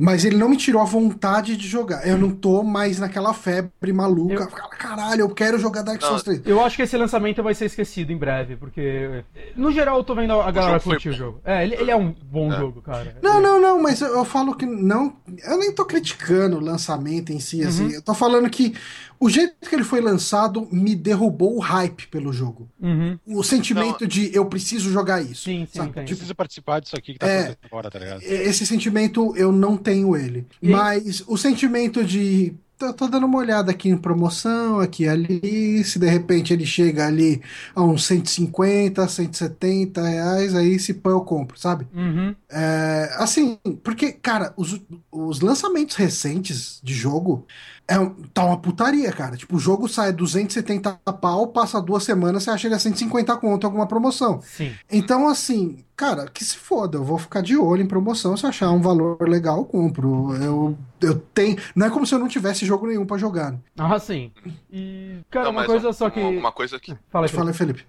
[0.00, 2.08] Mas ele não me tirou a vontade de jogar.
[2.08, 4.44] Eu não tô mais naquela febre maluca.
[4.44, 4.68] Eu...
[4.78, 6.40] Caralho, eu quero jogar Dark Souls 3.
[6.46, 9.22] Eu acho que esse lançamento vai ser esquecido em breve, porque.
[9.54, 11.40] No geral, eu tô vendo a galera curtir o jogo.
[11.44, 12.56] É, ele, ele, é um bom é.
[12.56, 13.14] jogo, cara.
[13.20, 15.14] Não, não, não, mas eu, eu, falo que não.
[15.44, 17.88] Eu nem tô criticando o lançamento em si, assim.
[17.88, 17.90] Uhum.
[17.90, 18.74] Eu tô falando que
[19.20, 22.70] o jeito que ele foi lançado me derrubou o hype pelo jogo.
[22.80, 23.18] Uhum.
[23.26, 25.42] O sentimento de eu preciso jogar isso.
[25.44, 25.78] Sim, sim.
[25.78, 25.90] Sabe?
[25.90, 28.22] Tipo, preciso participar disso aqui que tá é, acontecendo agora, tá ligado?
[28.22, 30.46] Esse sentimento eu não tenho ele.
[30.62, 30.70] E...
[30.70, 35.84] Mas o sentimento de tô, tô, dando uma olhada aqui em promoção, aqui e ali.
[35.84, 37.42] Se de repente ele chega ali
[37.74, 41.86] a uns 150, 170 reais, aí se pão eu compro, sabe?
[41.94, 42.34] Uhum.
[42.48, 44.80] É, assim, porque, cara, os,
[45.12, 47.46] os lançamentos recentes de jogo
[47.90, 47.96] é,
[48.32, 49.36] tá uma putaria, cara.
[49.36, 53.66] Tipo, o jogo sai 270 pau, passa duas semanas, você acha ele a 150 conto
[53.66, 54.40] alguma promoção.
[54.42, 54.72] Sim.
[54.88, 58.70] Então, assim, cara, que se foda, eu vou ficar de olho em promoção, se achar
[58.70, 60.34] um valor legal, eu compro.
[60.36, 61.58] Eu, eu tenho.
[61.74, 63.54] Não é como se eu não tivesse jogo nenhum para jogar.
[63.76, 64.32] Ah, sim.
[64.72, 66.20] E, cara, não, uma coisa só que.
[66.20, 66.96] Uma coisa que.
[67.10, 67.36] Fala, Felipe.
[67.36, 67.86] Fala, Felipe.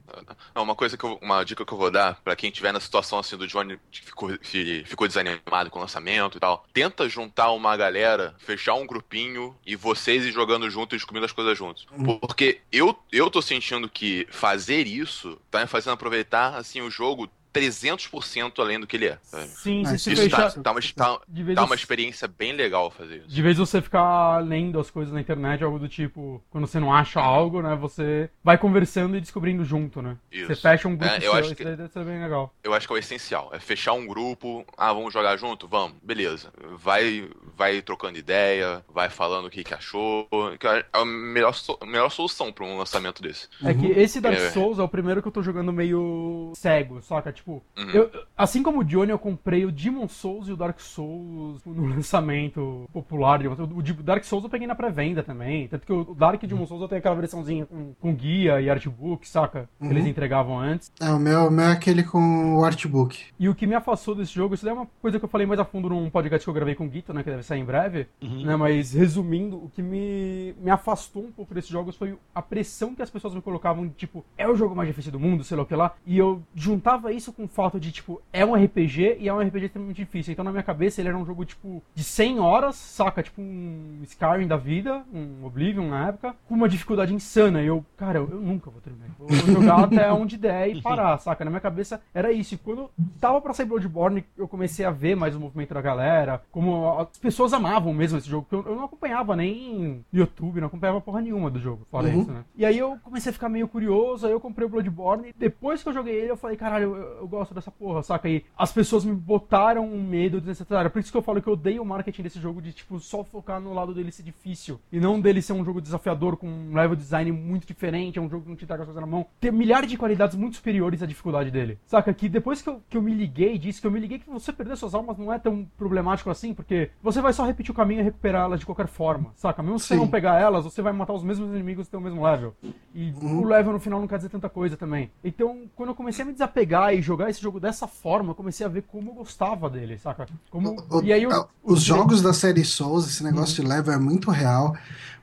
[0.54, 2.80] Não, uma coisa que eu, uma dica que eu vou dar para quem tiver na
[2.80, 6.66] situação assim do Johnny que ficou, ficou desanimado com o lançamento e tal.
[6.74, 11.26] Tenta juntar uma galera, fechar um grupinho e você vocês e jogando junto e descobrindo
[11.26, 11.86] as coisas juntos.
[11.92, 12.18] Hum.
[12.20, 17.30] Porque eu, eu tô sentindo que fazer isso tá me fazendo aproveitar assim o jogo
[17.54, 19.18] 300% além do que ele é.
[19.22, 19.48] Sabe?
[19.48, 20.52] Sim, se isso fechar...
[20.52, 21.20] tá, tá, uma, tá,
[21.56, 23.28] tá uma experiência bem legal fazer isso.
[23.28, 26.94] De vez você ficar lendo as coisas na internet, algo do tipo, quando você não
[26.94, 30.18] acha algo, né, você vai conversando e descobrindo junto, né?
[30.32, 30.48] Isso.
[30.48, 32.54] Você fecha um grupo é, eu seu, acho que, deve ser bem legal.
[32.64, 35.68] Eu acho que é o essencial, é fechar um grupo, ah, vamos jogar junto?
[35.68, 36.52] Vamos, beleza.
[36.78, 40.28] Vai, vai trocando ideia, vai falando o que, que achou,
[40.60, 43.48] que é a melhor, a melhor solução para um lançamento desse.
[43.64, 44.50] É que esse Dark é.
[44.52, 47.32] Souls é o primeiro que eu tô jogando meio cego, saca?
[47.42, 47.90] Tipo, uhum.
[47.90, 51.88] eu, assim como o Johnny, eu comprei o Demon Souls e o Dark Souls no
[51.88, 53.42] lançamento popular.
[53.44, 55.68] O Dark Souls eu peguei na pré-venda também.
[55.68, 59.28] Tanto que o Dark Demon Souls eu tenho aquela versãozinha com, com guia e artbook,
[59.28, 59.68] saca?
[59.80, 59.92] Que uhum.
[59.92, 60.92] eles entregavam antes.
[61.02, 63.20] É, o meu, o meu é aquele com o artbook.
[63.40, 65.60] E o que me afastou desse jogo, isso é uma coisa que eu falei mais
[65.60, 67.24] a fundo num podcast que eu gravei com o Guito, né?
[67.24, 68.08] Que deve sair em breve.
[68.22, 68.46] Uhum.
[68.46, 72.94] Né, mas resumindo, o que me, me afastou um pouco desses jogos foi a pressão
[72.94, 75.64] que as pessoas me colocavam, tipo, é o jogo mais difícil do mundo, sei lá
[75.64, 75.96] o que lá.
[76.06, 79.34] E eu juntava isso isso com o fato de, tipo, é um RPG e é
[79.34, 80.34] um RPG extremamente difícil.
[80.34, 83.24] Então, na minha cabeça, ele era um jogo, tipo, de 100 horas, saca?
[83.24, 87.62] Tipo um Skyrim da vida, um Oblivion na época, com uma dificuldade insana.
[87.62, 89.08] E eu, cara, eu, eu nunca vou terminar.
[89.18, 91.46] Vou, vou jogar até onde der e parar, saca?
[91.46, 92.56] Na minha cabeça era isso.
[92.56, 96.42] E quando tava pra sair Bloodborne, eu comecei a ver mais o movimento da galera,
[96.52, 98.48] como as pessoas amavam mesmo esse jogo.
[98.52, 102.22] Eu, eu não acompanhava nem YouTube, não acompanhava porra nenhuma do jogo, fora uhum.
[102.22, 102.44] isso, né?
[102.56, 105.30] E aí eu comecei a ficar meio curioso, aí eu comprei o Bloodborne.
[105.30, 108.28] E depois que eu joguei ele, eu falei, caralho, eu, eu gosto dessa porra, saca?
[108.28, 110.90] E as pessoas me botaram um medo desnecessário.
[110.90, 113.24] Por isso que eu falo que eu odeio o marketing desse jogo de, tipo, só
[113.24, 114.80] focar no lado dele ser difícil.
[114.92, 118.30] E não dele ser um jogo desafiador com um level design muito diferente, é um
[118.30, 119.26] jogo que não te dá as coisas na mão.
[119.40, 121.78] Ter milhares de qualidades muito superiores à dificuldade dele.
[121.86, 122.14] Saca?
[122.14, 124.52] Que depois que eu, que eu me liguei disso, que eu me liguei que você
[124.52, 128.02] perder suas almas não é tão problemático assim, porque você vai só repetir o caminho
[128.02, 129.32] e recuperar elas de qualquer forma.
[129.36, 129.62] Saca?
[129.62, 132.02] Mesmo se você não pegar elas, você vai matar os mesmos inimigos e ter o
[132.02, 132.56] mesmo level.
[132.94, 133.42] E uhum.
[133.42, 135.12] o level no final não quer dizer tanta coisa também.
[135.24, 138.70] Então, quando eu comecei a me desapegar e jogar esse jogo dessa forma, comecei a
[138.70, 140.28] ver como eu gostava dele, saca?
[140.50, 140.78] Como...
[140.90, 143.70] O, e aí eu, os jogos da série Souls, esse negócio uhum.
[143.70, 144.76] de level é muito real.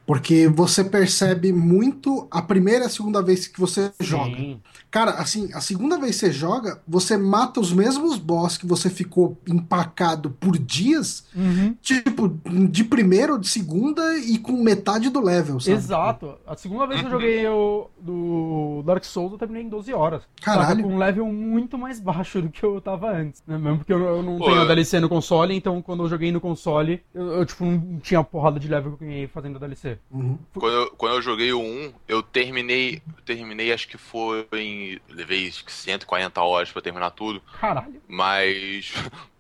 [0.09, 4.07] Porque você percebe muito a primeira e a segunda vez que você Sim.
[4.07, 4.59] joga.
[4.91, 8.89] Cara, assim, a segunda vez que você joga, você mata os mesmos boss que você
[8.89, 11.77] ficou empacado por dias, uhum.
[11.83, 12.27] tipo,
[12.71, 15.77] de primeira ou de segunda e com metade do level, sabe?
[15.77, 16.37] Exato.
[16.47, 20.23] A segunda vez que eu joguei o, do Dark Souls, eu terminei em 12 horas.
[20.41, 20.85] Caralho.
[20.85, 23.43] Com um level muito mais baixo do que eu tava antes.
[23.47, 23.59] Né?
[23.59, 26.41] Mesmo porque eu, eu não Pô, tenho DLC no console, então quando eu joguei no
[26.41, 29.98] console, eu, eu, tipo, não tinha porrada de level que eu ganhei fazendo DLC.
[30.11, 30.39] Uhum.
[30.55, 35.51] Quando, eu, quando eu joguei o 1, eu terminei, terminei acho que foi em levei
[35.51, 37.43] 140 horas para terminar tudo.
[37.61, 38.01] Caralho.
[38.09, 38.93] Mas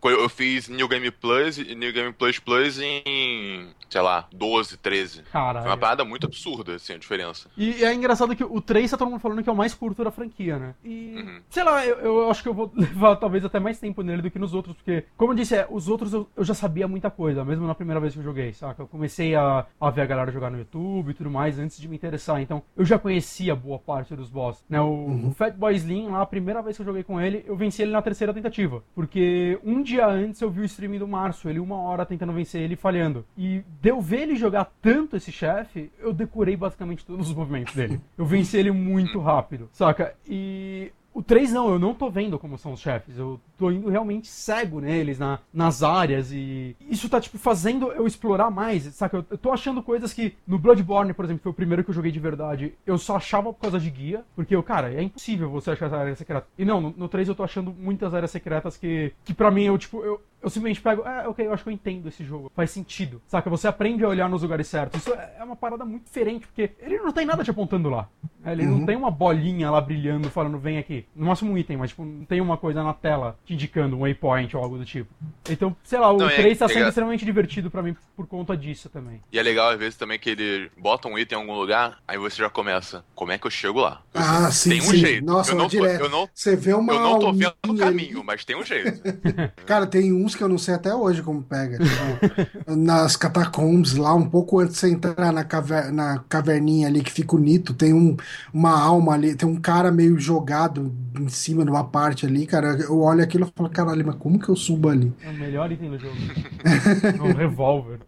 [0.05, 5.23] eu fiz New Game Plus e New Game Plus Plus em, sei lá, 12, 13.
[5.33, 5.63] Caralho.
[5.63, 7.49] Foi uma parada muito absurda, assim, a diferença.
[7.57, 10.05] E é engraçado que o 3 tá todo mundo falando que é o mais curto
[10.05, 10.75] da franquia, né?
[10.85, 11.41] E, uhum.
[11.51, 14.31] sei lá, eu, eu, acho que eu vou levar talvez até mais tempo nele do
[14.31, 17.11] que nos outros, porque, como eu disse, é, os outros eu, eu, já sabia muita
[17.11, 18.83] coisa, mesmo na primeira vez que eu joguei, saca?
[18.83, 21.89] Eu comecei a, a ver a galera jogar no YouTube e tudo mais antes de
[21.89, 24.81] me interessar, então eu já conhecia boa parte dos boss, né?
[24.81, 25.29] O, uhum.
[25.29, 27.91] o Fatboy Slim, lá, a primeira vez que eu joguei com ele, eu venci ele
[27.91, 31.77] na terceira tentativa, porque um dia antes eu vi o streaming do Márcio, ele uma
[31.77, 33.25] hora tentando vencer ele falhando.
[33.37, 38.01] E deu ver ele jogar tanto esse chefe, eu decorei basicamente todos os movimentos dele.
[38.17, 40.15] Eu venci ele muito rápido, saca?
[40.27, 43.19] E o 3 não, eu não tô vendo como são os chefes.
[43.19, 46.31] Eu tô indo realmente cego neles, na, nas áreas.
[46.31, 49.17] E isso tá, tipo, fazendo eu explorar mais, saca?
[49.17, 51.95] Eu, eu tô achando coisas que no Bloodborne, por exemplo, foi o primeiro que eu
[51.95, 54.25] joguei de verdade, eu só achava por causa de guia.
[54.37, 56.47] Porque, eu, cara, é impossível você achar essa área secreta.
[56.57, 59.65] E não, no, no 3 eu tô achando muitas áreas secretas que, que pra mim,
[59.65, 62.51] eu, tipo, eu, eu simplesmente pego, é, ok, eu acho que eu entendo esse jogo.
[62.55, 63.21] Faz sentido.
[63.27, 63.51] Saca?
[63.51, 65.01] Você aprende a olhar nos lugares certos.
[65.01, 68.09] Isso é, é uma parada muito diferente, porque ele não tem nada te apontando lá.
[68.47, 68.79] Ele uhum.
[68.79, 71.05] não tem uma bolinha lá brilhando falando, vem aqui.
[71.15, 74.01] No máximo um item, mas tipo, não tem uma coisa na tela te indicando um
[74.01, 75.13] waypoint ou algo do tipo.
[75.49, 78.27] Então, sei lá, o não, 3 é, tá sendo é, extremamente divertido para mim por
[78.27, 79.21] conta disso também.
[79.33, 82.17] E é legal às vezes também que ele bota um item em algum lugar, aí
[82.17, 84.03] você já começa, como é que eu chego lá?
[84.15, 84.97] Ah, sim, Tem um sim.
[84.97, 85.25] jeito.
[85.25, 86.01] Nossa, eu não, direto.
[86.01, 88.27] eu não, você vê uma Eu não tô vendo o caminho, ali.
[88.27, 89.01] mas tem um jeito.
[89.67, 91.79] Cara, tem uns que eu não sei até hoje como pega.
[91.79, 97.03] Tipo, nas catacombs lá, um pouco antes de você entrar na, caver na caverninha ali
[97.03, 98.17] que fica o Nito, tem um,
[98.53, 102.77] uma alma ali, tem um cara meio jogado em cima de uma parte ali, cara.
[102.79, 105.13] Eu olho aquilo e falo, caralho, mas como que eu subo ali?
[105.23, 106.15] É o melhor item do jogo.
[107.19, 108.01] é um revólver.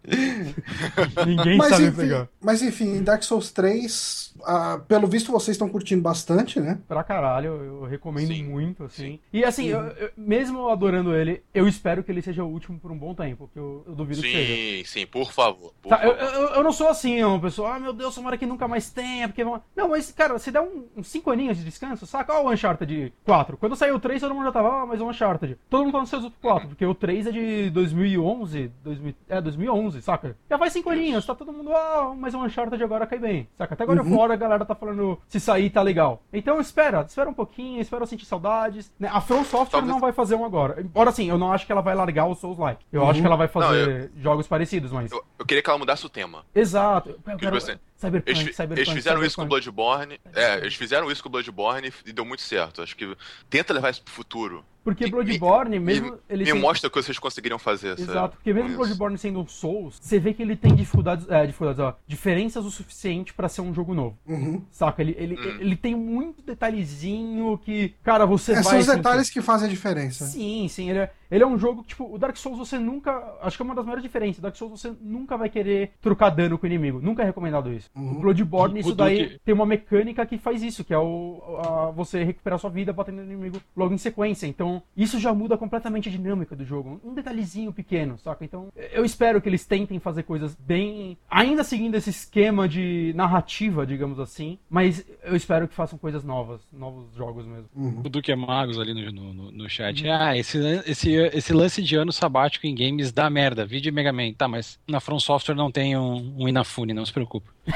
[1.26, 2.28] Ninguém mas, sabe enfim, pegar.
[2.40, 6.78] Mas enfim, Dark Souls 3, uh, ah, pelo visto vocês estão curtindo bastante, né?
[6.88, 8.44] Pra caralho, eu recomendo Sim.
[8.44, 9.12] muito, assim.
[9.12, 9.20] Sim.
[9.32, 12.90] E assim, eu, eu, mesmo adorando ele, eu espero que ele seja o último por
[12.90, 14.54] um bom tempo, porque eu, eu duvido sim, que seja.
[14.54, 15.72] Sim, sim, por favor.
[15.82, 16.16] Por tá, favor.
[16.18, 19.28] Eu, eu, não sou assim, uma pessoa, ah, meu Deus, tomara que nunca mais tenha,
[19.28, 19.44] porque...
[19.44, 22.32] Não, mas, cara, se der um, uns 5 aninhos de descanso, saca?
[22.32, 23.56] Olha o Uncharted 4.
[23.56, 25.56] Quando saiu o 3, todo mundo já tava, ah, mas o Uncharted.
[25.68, 30.02] Todo mundo tá no seu 4, porque o 3 é de 2011, 2000, é, 2011,
[30.02, 30.36] saca?
[30.48, 33.74] Já faz 5 aninhos, tá todo mundo, ah, mas o Uncharted agora cai bem, saca?
[33.74, 34.10] Até agora uhum.
[34.32, 36.22] A galera tá falando, se sair tá legal.
[36.32, 38.92] Então espera, espera um pouquinho, espera eu sentir saudades.
[38.98, 39.08] Né?
[39.12, 39.92] A From Software Talvez...
[39.92, 40.80] não vai fazer um agora.
[40.80, 42.84] Embora assim, eu não acho que ela vai largar o Souls-like.
[42.92, 43.10] Eu uhum.
[43.10, 44.10] acho que ela vai fazer não, eu...
[44.18, 45.10] jogos parecidos, mas...
[45.10, 46.44] Eu, eu, queria que ela mudasse o tema.
[46.54, 47.18] Exato.
[47.26, 47.56] Eu quero...
[47.56, 49.26] Assim, Cyberpunk, eles, Cyberpunk, eles fizeram Cyberpunk.
[49.26, 50.20] isso com Bloodborne.
[50.34, 52.80] É, eles fizeram isso com Bloodborne e deu muito certo.
[52.80, 53.14] Acho que
[53.50, 54.64] tenta levar isso pro futuro.
[54.82, 56.12] Porque Bloodborne, me, mesmo.
[56.12, 59.98] Me, ele me mostra que vocês conseguiriam fazer Exato, porque mesmo Bloodborne sendo um Souls,
[60.00, 63.74] você vê que ele tem dificuldades, é, dificuldades ó, diferenças o suficiente para ser um
[63.74, 64.18] jogo novo.
[64.26, 64.62] Uhum.
[64.70, 65.02] Saca?
[65.02, 65.60] Ele, ele, uhum.
[65.60, 68.64] ele tem muito detalhezinho que, cara, você é, vai.
[68.64, 70.26] São os detalhes que fazem a diferença.
[70.26, 70.88] Sim, sim.
[70.88, 73.10] Ele é, ele é um jogo que, tipo, o Dark Souls você nunca.
[73.40, 74.42] Acho que é uma das maiores diferenças.
[74.42, 77.00] Dark Souls você nunca vai querer trocar dano com o inimigo.
[77.00, 77.90] Nunca é recomendado isso.
[77.94, 78.18] Uhum.
[78.18, 82.24] O Bloodborne, isso daí tem uma mecânica que faz isso, que é o a, você
[82.24, 84.46] recuperar sua vida batendo no inimigo logo em sequência.
[84.46, 87.00] Então, isso já muda completamente a dinâmica do jogo.
[87.04, 88.44] Um detalhezinho pequeno, saca?
[88.44, 91.16] Então, eu espero que eles tentem fazer coisas bem.
[91.30, 94.58] Ainda seguindo esse esquema de narrativa, digamos assim.
[94.68, 97.68] Mas eu espero que façam coisas novas, novos jogos mesmo.
[97.74, 98.02] Uhum.
[98.04, 100.04] O Duque é Magos ali no, no, no chat.
[100.04, 100.12] Uhum.
[100.12, 103.64] Ah, esse, esse, esse lance de ano sabático em games dá merda.
[103.66, 104.32] Vídeo Mega Man.
[104.32, 107.48] Tá, mas na From Software não tem um, um Inafune, não se preocupe.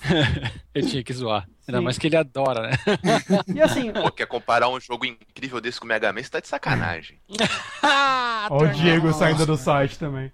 [0.74, 1.46] Eu tinha que zoar.
[1.70, 2.76] Ainda mais que ele adora, né?
[3.54, 3.92] E assim.
[3.92, 6.22] Pô, quer comparar um jogo incrível desse com o Mega Man?
[6.22, 7.18] Você tá de sacanagem.
[8.50, 10.32] Olha o Diego saindo do site também.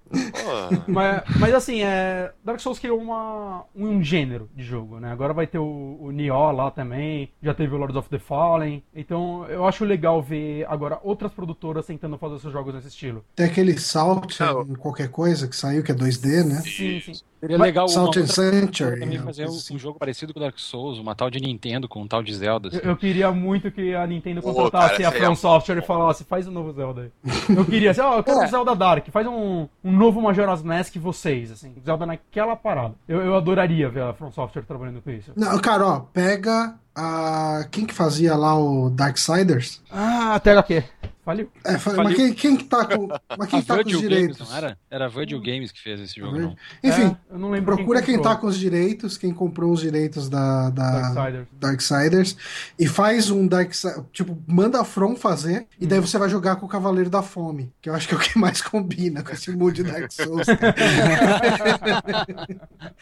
[0.87, 5.11] Mas, mas assim, é, Dark Souls criou uma, um gênero de jogo, né?
[5.13, 8.83] Agora vai ter o, o Nioh lá também, já teve o Lords of the Fallen.
[8.95, 13.25] Então eu acho legal ver agora outras produtoras tentando fazer seus jogos nesse estilo.
[13.35, 16.63] Tem aquele Salt em qualquer coisa que saiu, que é 2D, né?
[16.63, 17.13] Sim, sim.
[17.47, 20.99] Seria legal Salt and Century, também fazer um, um, jogo parecido com o Dark Souls,
[20.99, 22.69] uma tal de Nintendo com um tal de Zelda.
[22.69, 22.79] Assim.
[22.83, 25.35] Eu, eu, queria muito que a Nintendo contratasse a From é...
[25.37, 27.57] Software e falasse, faz um novo Zelda aí.
[27.57, 28.47] Eu queria, assim, ó, oh, eu quero é.
[28.49, 32.95] Zelda Dark, faz um, um novo Majora's Mask vocês, assim, Zelda naquela parada.
[33.07, 35.33] Eu, eu adoraria ver a From Software trabalhando com isso.
[35.37, 37.67] Não, cara, ó, pega a...
[37.71, 39.83] Quem que fazia lá o Darksiders?
[39.91, 40.83] Ah, a THQ.
[41.27, 41.51] Faliu.
[41.65, 42.05] É, Faliu.
[42.05, 44.39] mas quem, quem que tá com, mas quem tá com os direitos?
[44.39, 44.79] Games, não era?
[44.89, 46.57] Era a Virgil Games que fez esse jogo, não.
[46.85, 50.71] Enfim, é, não procura quem, quem, tá com os direitos, quem comprou os direitos da,
[50.71, 51.49] da Darksiders.
[51.59, 52.37] Darksiders
[52.79, 55.67] e faz um Darksiders, tipo, manda a From fazer hum.
[55.81, 58.17] e daí você vai jogar com o Cavaleiro da Fome, que eu acho que é
[58.17, 60.47] o que mais combina com esse mood de Dark Souls.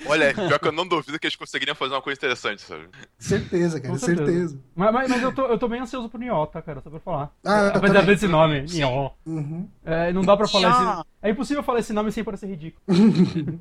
[0.06, 2.88] Olha, pior que eu não duvido que eles conseguiriam fazer uma coisa interessante, sabe?
[3.18, 4.24] Certeza, cara, certeza.
[4.32, 4.58] certeza.
[4.74, 7.00] Mas, mas, mas, eu, tô, eu tô bem ansioso pro Nioh, tá, cara, só pra
[7.00, 7.30] falar.
[7.44, 8.66] Ah, Apesar desse nome.
[9.26, 9.68] Uhum.
[9.84, 11.08] É, não dá pra falar esse...
[11.24, 12.82] É impossível falar esse nome sem parecer ridículo.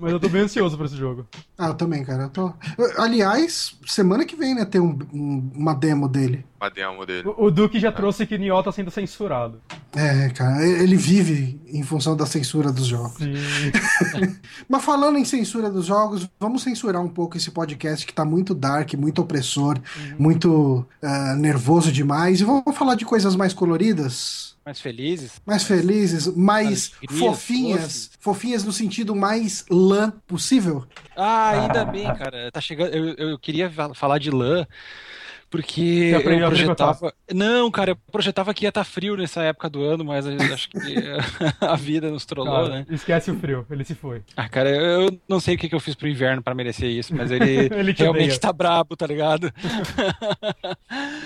[0.00, 1.28] mas eu tô bem ansioso pra esse jogo.
[1.58, 2.22] Ah, eu também, cara.
[2.22, 2.54] Eu tô...
[2.96, 6.46] Aliás, semana que vem, né, tem um, um, uma demo dele.
[6.58, 7.28] Uma demo dele.
[7.28, 7.92] O, o Duque já é.
[7.92, 9.60] trouxe que Nioh tá sendo censurado.
[9.94, 13.18] É, cara, ele vive em função da censura dos jogos.
[14.66, 18.54] mas falando em censura dos jogos, vamos censurar um pouco esse podcast que tá muito
[18.54, 20.16] dark, muito opressor, uhum.
[20.18, 22.40] muito uh, nervoso demais.
[22.40, 24.56] E vamos falar de coisas mais coloridas.
[24.68, 25.40] Mais felizes.
[25.46, 28.10] Mais felizes, mais fofinhas.
[28.20, 30.84] Fofinhas no sentido mais lã possível.
[31.16, 32.52] Ah, ainda bem, cara.
[32.52, 32.94] Tá chegando.
[32.94, 34.66] Eu, eu queria falar de lã.
[35.50, 37.14] Porque eu projetava.
[37.32, 40.68] Não, cara, eu projetava que ia estar tá frio nessa época do ano, mas acho
[40.68, 40.76] que
[41.58, 42.86] a vida nos trollou, cara, né?
[42.90, 44.20] Esquece o frio, ele se foi.
[44.36, 47.30] Ah, cara, eu não sei o que eu fiz pro inverno para merecer isso, mas
[47.30, 48.38] ele, ele realmente odeia.
[48.38, 49.50] tá brabo, tá ligado?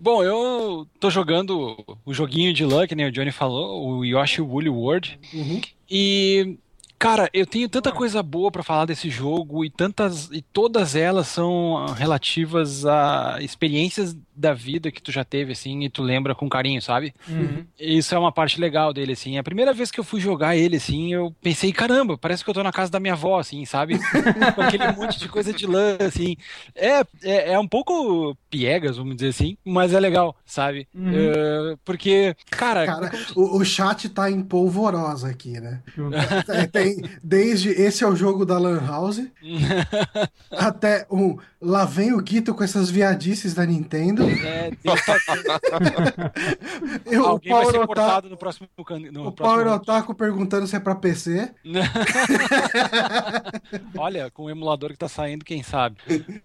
[0.00, 3.06] Bom, eu tô jogando o joguinho de Luck, né?
[3.06, 5.18] O Johnny falou, o Yoshi Woolly World.
[5.32, 5.60] Uhum.
[5.88, 6.58] E
[6.98, 11.26] Cara, eu tenho tanta coisa boa para falar desse jogo e tantas e todas elas
[11.26, 16.48] são relativas a experiências da vida que tu já teve assim e tu lembra com
[16.48, 17.14] carinho, sabe?
[17.28, 17.64] Uhum.
[17.78, 19.38] Isso é uma parte legal dele assim.
[19.38, 22.54] A primeira vez que eu fui jogar ele assim, eu pensei, caramba, parece que eu
[22.54, 23.98] tô na casa da minha avó assim, sabe?
[24.54, 26.36] com aquele monte de coisa de lã assim.
[26.74, 30.86] É, é, é, um pouco piegas, vamos dizer assim, mas é legal, sabe?
[30.94, 31.12] Uhum.
[31.12, 35.82] Uh, porque, cara, cara o, o, chat tá em polvorosa aqui, né?
[36.48, 39.22] é, tem desde esse é o jogo da Lan House
[40.50, 44.25] até um lá vem o Guito com essas viadices da Nintendo.
[44.30, 44.70] É,
[47.06, 48.68] Eu, Alguém o vai ser cortado no próximo
[49.12, 51.50] no O Power Otaku perguntando se é pra PC.
[53.96, 55.96] Olha, com o emulador que tá saindo, quem sabe.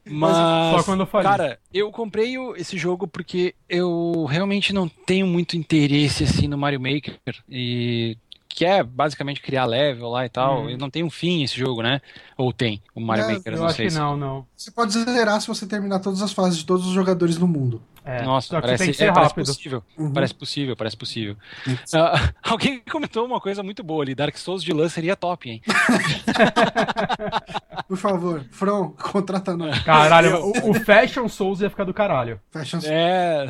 [0.05, 1.29] Mas, Só quando eu falei.
[1.29, 6.79] Cara, eu comprei esse jogo porque eu realmente não tenho muito interesse assim no Mario
[6.79, 7.19] Maker
[7.49, 8.17] e
[8.61, 10.65] que é basicamente criar level lá e tal.
[10.65, 10.69] Hum.
[10.69, 11.99] E não tem um fim esse jogo, né?
[12.37, 13.53] Ou tem o Mario é, Maker?
[13.53, 13.97] Eu não acho sei que se...
[13.97, 14.45] não, não.
[14.55, 17.81] Você pode zerar se você terminar todas as fases de todos os jogadores no mundo.
[18.05, 19.83] É, Nossa, parece, é, parece possível.
[19.97, 20.13] Uhum.
[20.13, 21.35] Parece possível, parece possível.
[21.67, 24.13] Uh, alguém comentou uma coisa muito boa ali.
[24.13, 25.61] Dark Souls de lã seria top, hein?
[27.87, 29.79] Por favor, From, contrata nós.
[29.83, 32.39] Caralho, o, o Fashion Souls ia ficar do caralho.
[32.51, 32.95] Fashion Souls.
[32.95, 33.47] É.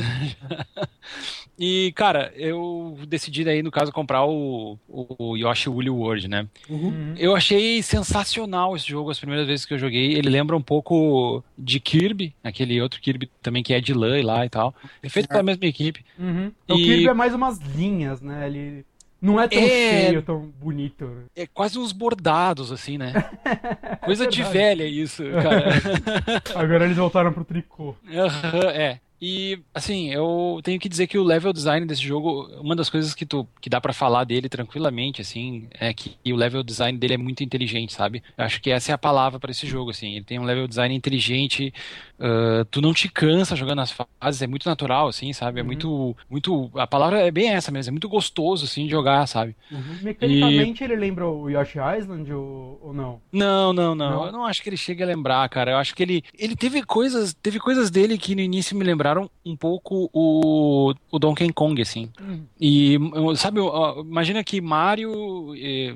[1.57, 6.47] E, cara, eu decidi aí, no caso, comprar o, o Yoshi Woolly World, né?
[6.69, 7.13] Uhum.
[7.17, 10.13] Eu achei sensacional esse jogo as primeiras vezes que eu joguei.
[10.13, 14.23] Ele lembra um pouco de Kirby, aquele outro Kirby também que é de lã e
[14.23, 14.73] lá e tal.
[15.03, 16.03] É feito pela mesma equipe.
[16.17, 16.51] Uhum.
[16.67, 16.73] E...
[16.73, 18.47] O Kirby é mais umas linhas, né?
[18.47, 18.85] Ele
[19.21, 19.67] não é tão é...
[19.67, 21.25] cheio, tão bonito.
[21.35, 23.13] É quase uns bordados, assim, né?
[24.03, 26.41] Coisa é de velha isso, cara.
[26.59, 27.95] Agora eles voltaram pro tricô.
[28.03, 28.99] Uhum, é.
[29.21, 33.13] E, assim, eu tenho que dizer que o level design desse jogo, uma das coisas
[33.13, 37.13] que, tu, que dá para falar dele tranquilamente, assim, é que o level design dele
[37.13, 38.23] é muito inteligente, sabe?
[38.35, 40.15] Eu acho que essa é a palavra para esse jogo, assim.
[40.15, 41.71] Ele tem um level design inteligente,
[42.19, 45.59] uh, tu não te cansa jogando as fases, é muito natural, assim, sabe?
[45.59, 45.67] É uhum.
[45.67, 46.71] muito, muito.
[46.73, 49.55] A palavra é bem essa mesmo, é muito gostoso, assim, de jogar, sabe?
[49.71, 49.99] Uhum.
[50.01, 50.85] Mecanicamente e...
[50.85, 53.21] ele lembra o Yoshi Island ou, ou não?
[53.31, 54.25] Não, não, não, não.
[54.25, 55.73] Eu não acho que ele chegue a lembrar, cara.
[55.73, 56.23] Eu acho que ele.
[56.35, 57.35] Ele teve coisas.
[57.35, 59.10] Teve coisas dele que no início me lembraram
[59.45, 62.09] um pouco o, o Donkey Kong, assim.
[62.19, 62.43] Uhum.
[62.59, 62.97] E,
[63.35, 63.59] sabe,
[63.99, 65.53] imagina que Mario.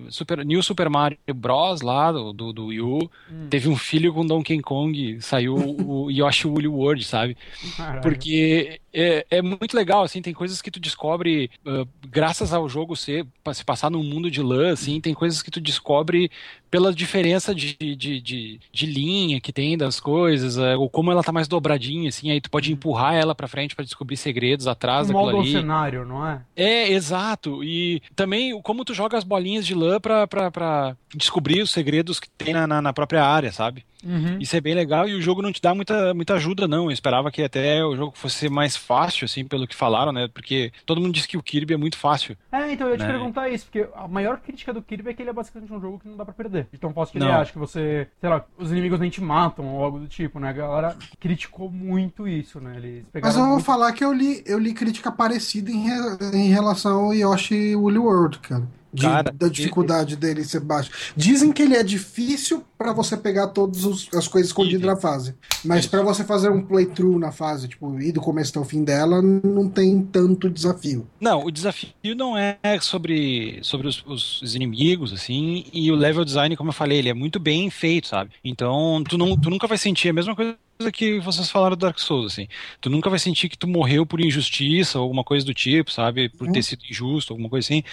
[0.10, 1.82] Super, New Super Mario Bros.
[1.82, 3.48] lá, do, do, Wii U, hum.
[3.50, 7.38] teve um filho com Donkey Kong, saiu o Yoshi Woolly World, sabe?
[7.78, 8.02] Caralho.
[8.02, 12.96] Porque é, é, muito legal, assim, tem coisas que tu descobre uh, graças ao jogo
[12.96, 16.32] ser, se passar num mundo de lã, assim, tem coisas que tu descobre
[16.72, 21.24] pela diferença de, de, de, de linha que tem das coisas, uh, ou como ela
[21.24, 22.78] tá mais dobradinha, assim, aí tu pode uhum.
[23.06, 25.52] Empurrar ela pra frente para descobrir segredos atrás daquilo ali.
[25.52, 26.42] cenário, não é?
[26.56, 31.62] É, exato, e também como tu joga as bolinhas de lã pra, pra, pra descobrir
[31.62, 33.86] os segredos que tem na, na, na própria área, sabe?
[34.04, 34.38] Uhum.
[34.40, 36.86] Isso é bem legal e o jogo não te dá muita, muita ajuda, não.
[36.86, 40.28] Eu esperava que até o jogo fosse mais fácil, assim, pelo que falaram, né?
[40.34, 42.38] Porque todo mundo diz que o Kirby é muito fácil.
[42.52, 43.12] É, então eu ia te né?
[43.12, 46.00] perguntar isso, porque a maior crítica do Kirby é que ele é basicamente um jogo
[46.00, 46.68] que não dá pra perder.
[46.74, 49.84] Então posso que ele acha que você, sei lá, os inimigos nem te matam ou
[49.84, 50.50] algo do tipo, né?
[50.50, 52.76] A galera criticou muito isso, né?
[52.78, 53.66] Eles Mas eu vou muito...
[53.66, 57.98] falar que eu li, eu li crítica parecida em, re, em relação ao Yoshi Woolly
[57.98, 58.64] World, cara.
[58.94, 60.16] De, Cara, da dificuldade e...
[60.16, 60.90] dele ser baixo.
[61.18, 63.84] Dizem que ele é difícil para você pegar todas
[64.14, 65.34] as coisas escondidas na fase.
[65.64, 68.84] Mas para você fazer um playthrough na fase, tipo, ir do começo até o fim
[68.84, 71.08] dela, não tem tanto desafio.
[71.20, 76.56] Não, o desafio não é sobre, sobre os, os, inimigos, assim, e o level design,
[76.56, 78.34] como eu falei, ele é muito bem feito, sabe?
[78.44, 80.56] Então, tu, não, tu nunca vai sentir a mesma coisa
[80.94, 82.48] que vocês falaram do Dark Souls, assim.
[82.82, 86.30] Tu nunca vai sentir que tu morreu por injustiça ou alguma coisa do tipo, sabe?
[86.30, 86.64] Por ter uhum.
[86.64, 87.84] sido injusto, alguma coisa assim.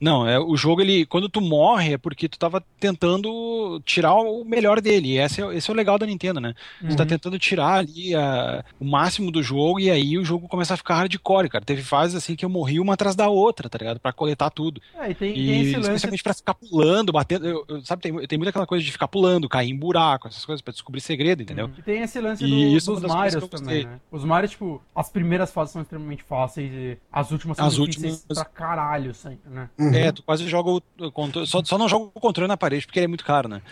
[0.00, 4.35] Não, é, o jogo, ele, quando tu morre, é porque tu tava tentando tirar o
[4.44, 5.12] melhor dele.
[5.12, 6.54] E esse é, esse é o legal da Nintendo, né?
[6.82, 6.88] Uhum.
[6.88, 7.08] Tu tá uhum.
[7.08, 10.96] tentando tirar ali a, o máximo do jogo e aí o jogo começa a ficar
[10.96, 11.64] hardcore, cara.
[11.64, 14.00] Teve fases assim que eu morri uma atrás da outra, tá ligado?
[14.00, 14.80] Pra coletar tudo.
[14.98, 15.86] É, e tem, e, tem esse lance...
[15.86, 17.46] Especialmente pra ficar pulando, batendo.
[17.46, 20.44] Eu, eu, sabe, tem, tem muita aquela coisa de ficar pulando, cair em buraco, essas
[20.44, 21.66] coisas, pra descobrir segredo, entendeu?
[21.66, 21.72] Uhum.
[21.78, 24.00] E tem esse lance do, isso dos Marios também, né?
[24.10, 28.14] Os Marios, tipo, as primeiras fases são extremamente fáceis e as últimas são as difíceis
[28.14, 28.38] últimas...
[28.38, 29.68] pra caralho sempre, né?
[29.78, 29.94] Uhum.
[29.94, 31.46] É, tu quase joga o controle.
[31.46, 33.62] Só, só não joga o controle na parede porque ele é muito caro, né?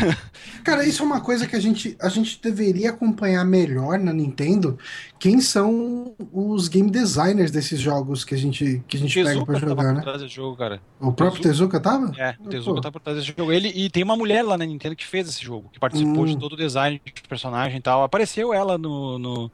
[0.64, 4.78] Cara, isso é uma coisa que a gente, a gente deveria acompanhar melhor na Nintendo.
[5.18, 9.58] Quem são os game designers desses jogos que a gente, que a gente pega pra
[9.58, 10.02] jogar, né?
[10.28, 10.80] Jogo, cara.
[11.00, 12.12] O próprio Tezuka, Tezuka tava?
[12.18, 13.52] É, o Tezuka tá por trás desse jogo.
[13.52, 16.26] Ele, e tem uma mulher lá na Nintendo que fez esse jogo, que participou hum.
[16.26, 18.02] de todo o design de personagem e tal.
[18.02, 19.50] Apareceu ela no, no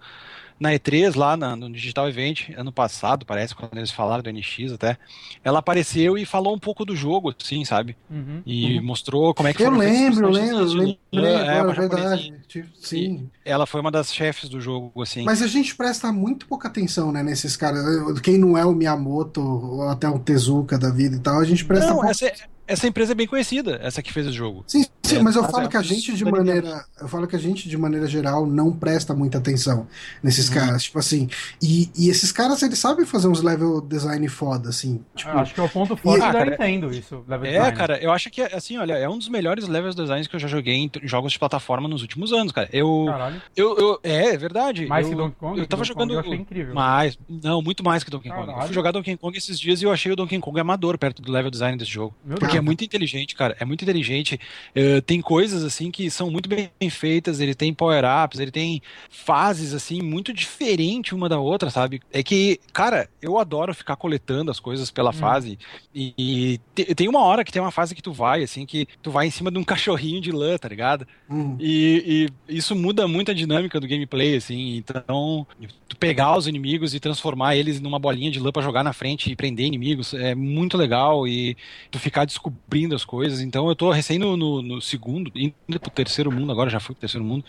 [0.59, 4.73] na E3, lá na, no Digital Event, ano passado, parece, quando eles falaram do NX
[4.73, 4.97] até,
[5.45, 7.97] ela apareceu e falou um pouco do jogo, assim, sabe?
[8.11, 8.85] Uhum, e uhum.
[8.85, 12.35] mostrou como é que Eu lembro, lembro, lembro, é, é verdade.
[12.49, 13.29] Tipo, sim.
[13.45, 15.25] E ela foi uma das chefes do jogo, assim.
[15.25, 18.21] Mas a gente presta muito pouca atenção, né, nesses caras.
[18.21, 21.65] Quem não é o Miyamoto, ou até o Tezuka da vida e tal, a gente
[21.65, 22.11] presta não, pouca...
[22.11, 24.65] essa é essa empresa é bem conhecida, essa que fez o jogo.
[24.67, 27.39] Sim, sim, é, mas eu falo que a gente de maneira, eu falo que a
[27.39, 29.87] gente de maneira geral não presta muita atenção
[30.23, 30.55] nesses uhum.
[30.55, 31.29] caras, tipo assim,
[31.63, 35.05] e, e, esses caras eles sabem fazer uns level design foda assim.
[35.15, 37.25] Tipo, acho que é o ponto forte e, da Nintendo isso.
[37.29, 37.77] Level é, design.
[37.77, 40.49] cara, eu acho que assim, olha, é um dos melhores levels designs que eu já
[40.49, 42.69] joguei em jogos de plataforma nos últimos anos, cara.
[42.73, 43.43] Eu, Caralho.
[43.57, 44.87] eu, eu é, é verdade.
[44.87, 45.61] Mais eu, que Donkey Kong.
[45.61, 46.75] Eu tava Donkey jogando Kong eu achei incrível.
[46.75, 48.51] Mais, não, muito mais que Donkey Kong.
[48.51, 51.23] Eu fui jogar Donkey Kong esses dias e eu achei o Donkey Kong amador perto
[51.23, 54.41] do level design desse jogo, Meu porque É muito inteligente cara, é muito inteligente.
[54.75, 57.41] Uh, tem coisas assim que são muito bem feitas.
[57.41, 62.01] Ele tem power-ups, ele tem fases assim muito diferentes uma da outra, sabe?
[62.13, 65.15] É que, cara, eu adoro ficar coletando as coisas pela hum.
[65.15, 65.59] fase.
[65.95, 68.87] E, e te, tem uma hora que tem uma fase que tu vai, assim, que
[69.03, 71.07] tu vai em cima de um cachorrinho de lã, tá ligado?
[71.29, 71.57] Hum.
[71.61, 74.77] E, e, isso muda muito a dinâmica do gameplay, assim.
[74.77, 75.47] Então,
[75.89, 79.31] tu pegar os inimigos e transformar eles numa bolinha de lã pra jogar na frente
[79.31, 81.27] e prender inimigos é muito legal.
[81.27, 81.57] E
[81.91, 83.41] tu ficar descobrindo as coisas.
[83.41, 86.95] Então eu tô recém no, no, no, segundo, indo pro terceiro mundo, agora já fui
[86.95, 87.45] pro terceiro mundo.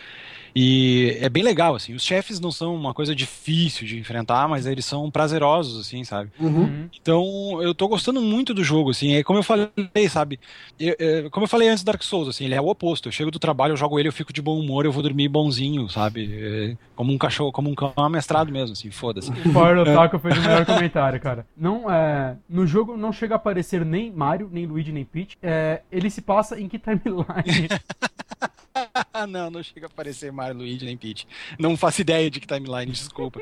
[0.55, 1.93] E é bem legal, assim.
[1.93, 6.31] Os chefes não são uma coisa difícil de enfrentar, mas eles são prazerosos, assim, sabe?
[6.39, 6.89] Uhum.
[6.99, 9.15] Então eu tô gostando muito do jogo, assim.
[9.15, 9.69] É como eu falei,
[10.09, 10.39] sabe?
[10.79, 13.07] Eu, é, como eu falei antes do Dark Souls, assim, ele é o oposto.
[13.07, 15.27] Eu chego do trabalho, eu jogo ele, eu fico de bom humor, eu vou dormir
[15.27, 16.29] bonzinho, sabe?
[16.31, 19.31] É, como um cachorro, como um cão amestrado mesmo, assim, foda-se.
[19.31, 21.45] O Power Otaku fez o melhor comentário, cara.
[21.55, 25.37] Não, é, no jogo não chega a aparecer nem Mario, nem Luigi, nem Peach.
[25.41, 27.69] É, ele se passa em que timeline?
[29.27, 31.27] não, não chega a aparecer Mario, Luigi nem Peach.
[31.59, 33.41] Não faço ideia de que timeline, desculpa.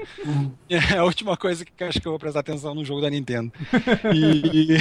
[0.69, 3.51] é a última coisa que acho que eu vou prestar atenção no jogo da Nintendo.
[4.13, 4.77] E...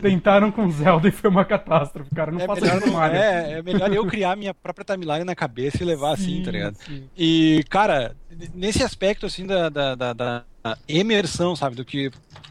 [0.00, 2.30] Tentaram com Zelda e foi uma catástrofe, cara.
[2.30, 3.16] Não é faço melhor, Mario.
[3.16, 6.50] É, é melhor eu criar minha própria timeline na cabeça e levar sim, assim, tá
[6.50, 6.76] ligado?
[6.76, 7.08] Sim.
[7.16, 8.16] E, cara,
[8.54, 12.10] nesse aspecto, assim, da, da, da, da imersão, sabe, do que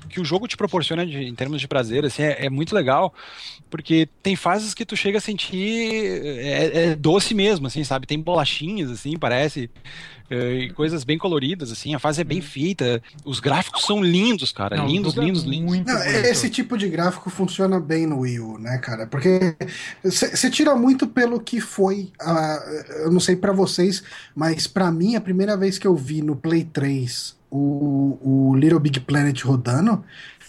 [0.09, 3.11] que o jogo te proporciona de, em termos de prazer, assim, é, é, muito legal,
[3.67, 8.05] porque tem fases que tu chega a sentir é, é doce mesmo, assim, sabe?
[8.05, 9.71] Tem bolachinhas, assim, parece,
[10.29, 12.45] é, e coisas bem coloridas, assim, a fase é bem uhum.
[12.45, 15.85] feita, os gráficos são lindos, cara, Não, lindos, lindos, lindos.
[15.85, 19.07] Não, esse tipo de gráfico funciona bem no Wii U, né, cara?
[19.07, 19.55] Porque
[20.03, 24.03] você tira muito pelo que foi, uh, eu não sei para vocês,
[24.35, 28.79] mas para mim, a primeira vez que eu vi no Play 3 o, o Little
[28.79, 30.03] Big Planet rodando,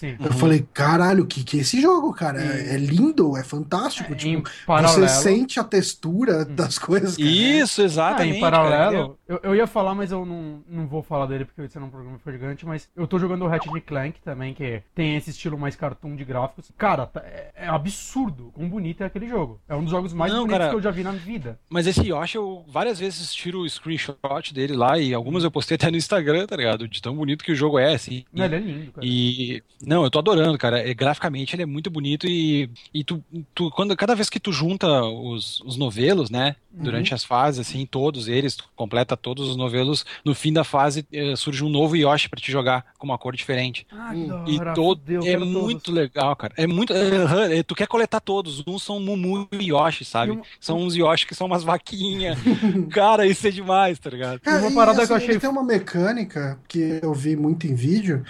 [0.05, 0.17] Sim.
[0.21, 0.39] Eu uhum.
[0.39, 2.39] falei, caralho, o que, que é esse jogo, cara?
[2.43, 4.13] É, é lindo, é fantástico.
[4.13, 6.55] É, tipo, você sente a textura hum.
[6.55, 7.17] das coisas.
[7.17, 7.29] Cara.
[7.29, 8.35] Isso, exatamente.
[8.35, 11.63] Ah, em paralelo, eu, eu ia falar, mas eu não, não vou falar dele porque
[11.63, 14.83] esse é um programa foi gigante, mas eu tô jogando o Ratchet Clank também, que
[14.95, 16.71] tem esse estilo mais cartoon de gráficos.
[16.77, 19.61] Cara, tá, é, é absurdo quão bonito é aquele jogo.
[19.67, 21.59] É um dos jogos mais não, bonitos cara, que eu já vi na vida.
[21.71, 25.77] Mas esse Yoshi, eu várias vezes tiro o screenshot dele lá e algumas eu postei
[25.77, 26.87] até no Instagram, tá ligado?
[26.87, 28.25] De tão bonito que o jogo é, assim.
[28.33, 29.07] Não, ele é lindo, cara.
[29.07, 30.88] E não, eu tô adorando, cara.
[30.88, 33.22] É, graficamente ele é muito bonito e, e tu,
[33.55, 37.14] tu, quando, cada vez que tu junta os, os novelos, né, durante uhum.
[37.14, 41.36] as fases, assim, todos eles, tu completa todos os novelos, no fim da fase eh,
[41.36, 43.86] surge um novo Yoshi para te jogar com uma cor diferente.
[43.92, 46.01] Ah, e todo Deus, é muito todos.
[46.01, 46.53] legal, cara.
[46.57, 48.62] É muito, é, tu quer coletar todos.
[48.66, 50.32] Uns são Mumu e Yoshi, sabe?
[50.32, 50.42] Um...
[50.59, 52.38] São uns Yoshi que são umas vaquinhas.
[52.90, 54.40] cara, isso é demais, tá ligado?
[54.45, 57.74] É, uma parada assim, que eu achei tem uma mecânica que eu vi muito em
[57.74, 58.24] vídeo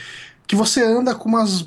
[0.47, 1.62] que você anda com umas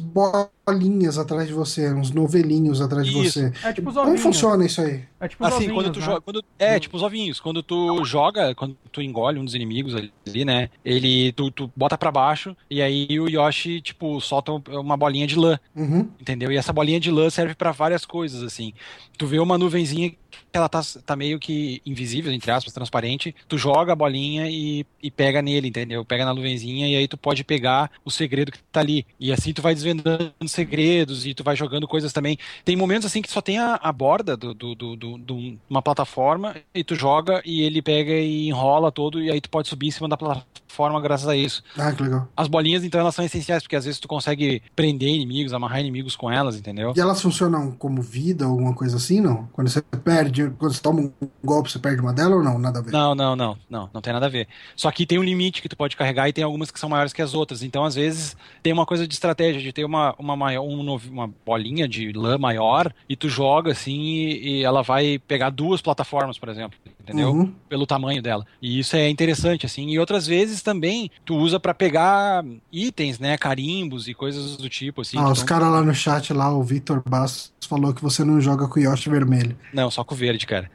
[0.68, 3.18] bolinhas atrás de você, uns novelinhos atrás isso.
[3.18, 3.54] de você.
[3.64, 5.04] É tipo Como funciona isso aí?
[5.18, 6.06] É tipo os assim, ovinhos, quando tu né?
[6.06, 7.40] joga, quando, é tipo os ovinhos.
[7.40, 10.70] Quando tu joga, quando tu engole um dos inimigos ali, né?
[10.84, 15.38] Ele tu, tu bota para baixo e aí o Yoshi tipo solta uma bolinha de
[15.38, 16.10] lã, uhum.
[16.20, 16.52] entendeu?
[16.52, 18.74] E essa bolinha de lã serve para várias coisas assim.
[19.18, 20.18] Tu vê uma nuvenzinha que
[20.54, 23.34] ela tá, tá meio que invisível, entre aspas, transparente.
[23.48, 26.04] Tu joga a bolinha e, e pega nele, entendeu?
[26.04, 29.06] Pega na nuvenzinha e aí tu pode pegar o segredo que tá ali.
[29.20, 32.38] E assim tu vai desvendando segredos e tu vai jogando coisas também.
[32.66, 36.56] Tem momentos assim que só tem a, a borda do, do, do, do, uma plataforma
[36.74, 39.92] e tu joga e ele pega e enrola todo e aí tu pode subir em
[39.92, 41.64] cima da plataforma graças a isso.
[41.78, 42.28] Ah, que legal.
[42.36, 46.16] As bolinhas, então, elas são essenciais, porque às vezes tu consegue prender inimigos, amarrar inimigos
[46.16, 46.94] com elas, entendeu?
[46.96, 49.48] E elas funcionam como vida ou alguma coisa assim, não?
[49.54, 51.12] Quando você perde, quando você toma um
[51.44, 52.60] golpe, você perde uma dela ou não?
[52.60, 52.92] Nada a ver?
[52.92, 54.48] Não, não, não, não, não tem nada a ver.
[54.76, 57.14] Só que tem um limite que tu pode carregar e tem algumas que são maiores
[57.14, 57.64] que as outras.
[57.64, 61.88] Então, às vezes, tem uma coisa de estratégia, de ter uma, uma, maior, uma bolinha
[61.88, 66.50] de lã maior e tu joga assim e, e ela vai pegar duas plataformas, por
[66.50, 67.32] exemplo, entendeu?
[67.32, 67.54] Uhum.
[67.68, 68.46] Pelo tamanho dela.
[68.62, 69.90] E isso é interessante, assim.
[69.90, 73.38] E outras vezes também tu usa para pegar itens, né?
[73.38, 75.18] Carimbos e coisas do tipo, assim.
[75.18, 78.68] Ah, os caras lá no chat, lá, o Vitor Bastos falou que você não joga
[78.68, 79.58] com o Yoshi vermelho.
[79.74, 80.70] Não, só com o verde, cara.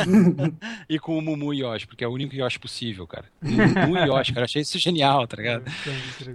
[0.88, 3.26] e com o Mumu Yoshi, porque é o único Yoshi possível, cara.
[3.42, 4.44] Mumu Yoshi, cara.
[4.44, 5.64] Achei isso genial, tá ligado?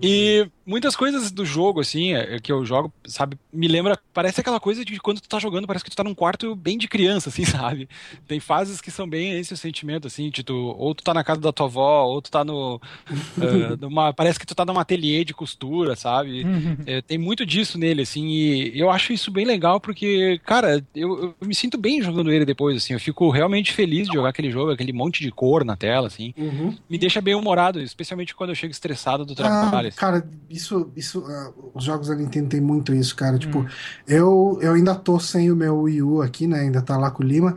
[0.02, 4.60] E muitas coisas do jogo, assim, é, que eu jogo, sabe, me lembra, parece aquela
[4.60, 7.30] coisa de quando tu tá jogando, parece que tu tá num quarto bem de criança,
[7.30, 7.88] assim, sabe?
[8.28, 11.24] Tem fases que são bem esse o sentimento, assim, de tu, ou tu tá na
[11.24, 12.76] casa da tua avó, ou tu tá no.
[12.76, 16.44] uh, numa, parece que tu tá num ateliê de costura, sabe?
[16.44, 16.78] Uhum.
[16.86, 21.36] É, tem muito disso nele, assim, e eu acho isso bem legal porque, cara, eu,
[21.40, 24.50] eu, me sinto bem jogando ele depois, assim, eu fico realmente feliz de jogar aquele
[24.50, 26.34] jogo, aquele monte de cor na tela, assim.
[26.36, 26.76] Uhum.
[26.90, 29.90] Me deixa bem humorado, especialmente quando eu chego estressado do ah, trabalho.
[29.90, 33.38] Ah, cara, isso, isso uh, os jogos da Nintendo tem muito isso, cara.
[33.38, 33.68] Tipo, hum.
[34.08, 36.62] eu, eu ainda tô sem o meu Wii U aqui, né?
[36.62, 37.56] Ainda tá lá com o Lima.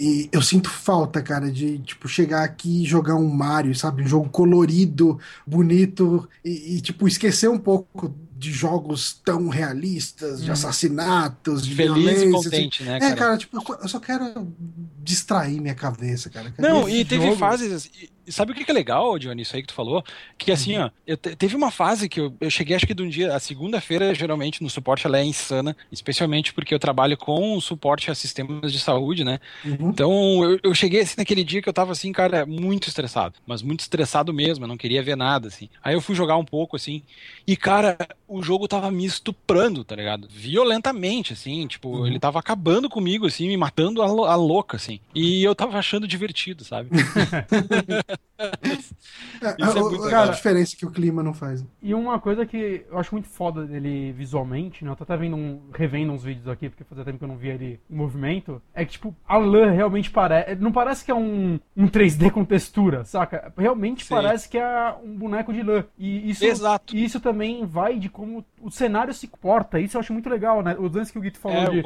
[0.00, 4.02] E eu sinto falta, cara, de tipo chegar aqui e jogar um Mario, sabe?
[4.02, 10.50] Um jogo colorido, bonito e, e tipo esquecer um pouco de jogos tão realistas, de
[10.50, 10.52] hum.
[10.52, 12.24] assassinatos, de Feliz violência.
[12.24, 12.32] E assim.
[12.32, 12.90] contente, assim.
[12.92, 13.12] né, cara?
[13.12, 14.54] É, cara, tipo, eu só quero
[15.06, 16.52] distrair minha cabeça, cara.
[16.58, 17.36] Não, e teve jogo...
[17.36, 17.88] fases.
[18.28, 20.02] Sabe o que é legal, Johnny, isso aí que tu falou?
[20.36, 20.86] Que assim, uhum.
[20.86, 23.38] ó, eu teve uma fase que eu, eu cheguei, acho que de um dia, a
[23.38, 28.72] segunda-feira, geralmente, no suporte, ela é insana, especialmente porque eu trabalho com suporte a sistemas
[28.72, 29.38] de saúde, né?
[29.64, 29.90] Uhum.
[29.90, 30.10] Então,
[30.42, 33.80] eu, eu, cheguei assim naquele dia que eu tava assim, cara, muito estressado, mas muito
[33.80, 35.68] estressado mesmo, eu não queria ver nada, assim.
[35.80, 37.04] Aí eu fui jogar um pouco, assim,
[37.46, 37.96] e, cara,
[38.26, 40.26] o jogo tava me estuprando, tá ligado?
[40.28, 42.08] Violentamente, assim, tipo, uhum.
[42.08, 44.95] ele tava acabando comigo, assim, me matando a, a louca, assim.
[45.14, 46.90] E eu tava achando divertido, sabe?
[48.38, 48.50] é,
[49.40, 51.64] É, cara, a diferença que o clima não faz.
[51.82, 54.90] E uma coisa que eu acho muito foda dele visualmente, né?
[54.90, 57.36] Eu tô até vendo um, revendo uns vídeos aqui, porque fazia tempo que eu não
[57.36, 58.60] via ele em movimento.
[58.74, 60.54] É que, tipo, a lã realmente parece.
[60.56, 63.52] Não parece que é um, um 3D com textura, saca?
[63.56, 64.14] Realmente Sim.
[64.14, 65.84] parece que é um boneco de lã.
[65.98, 66.96] E isso, Exato.
[66.96, 69.78] E isso também vai de como o cenário se porta.
[69.78, 70.76] Isso eu acho muito legal, né?
[70.78, 71.82] Os lances que o Guito falou é, de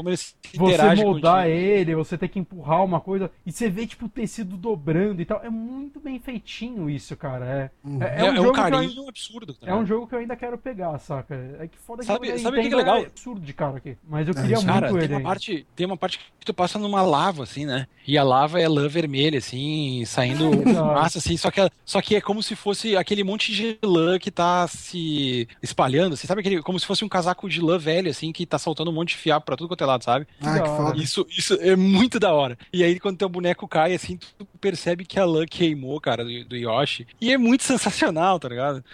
[0.57, 3.31] você moldar ele, você ter que empurrar uma coisa.
[3.45, 5.41] E você vê, tipo, o tecido dobrando e tal.
[5.43, 7.45] É muito bem feitinho isso, cara.
[7.45, 8.03] É, uhum.
[8.03, 9.55] é, é, um, é um carinho absurdo.
[9.55, 11.35] Tá é um jogo que eu ainda quero pegar, saca?
[11.59, 12.99] É que foda sabe, que sabe o que é legal?
[12.99, 13.97] É absurdo de cara aqui.
[14.09, 15.09] Mas eu é, queria muito cara, ele.
[15.09, 17.87] Tem uma, parte, tem uma parte que tu passa numa lava, assim, né?
[18.07, 21.37] E a lava é lã vermelha, assim, saindo massa, assim.
[21.37, 25.47] Só que, só que é como se fosse aquele monte de lã que tá se
[25.63, 26.41] espalhando, assim, sabe?
[26.41, 29.11] Aquele, como se fosse um casaco de lã velho, assim, que tá soltando um monte
[29.11, 30.27] de fiapo pra tudo quanto é lado, sabe?
[30.41, 30.99] Ah, que foda.
[30.99, 32.59] Isso, isso é muito da hora.
[32.73, 36.49] E aí, quando teu boneco cai, assim, tu percebe que a lã queimou, cara, do,
[36.51, 37.07] do Yoshi.
[37.21, 38.85] E é muito sensacional, tá ligado?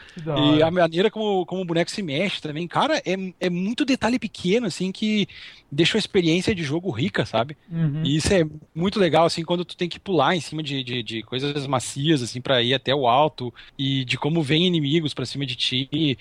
[0.57, 4.19] E a maneira como, como o boneco se mexe também, cara, é, é muito detalhe
[4.19, 5.29] pequeno, assim, que
[5.71, 7.57] deixa a experiência de jogo rica, sabe?
[7.71, 8.03] Uhum.
[8.05, 11.03] E isso é muito legal, assim, quando tu tem que pular em cima de, de,
[11.03, 15.27] de coisas macias, assim, para ir até o alto, e de como vem inimigos para
[15.27, 16.19] cima de ti.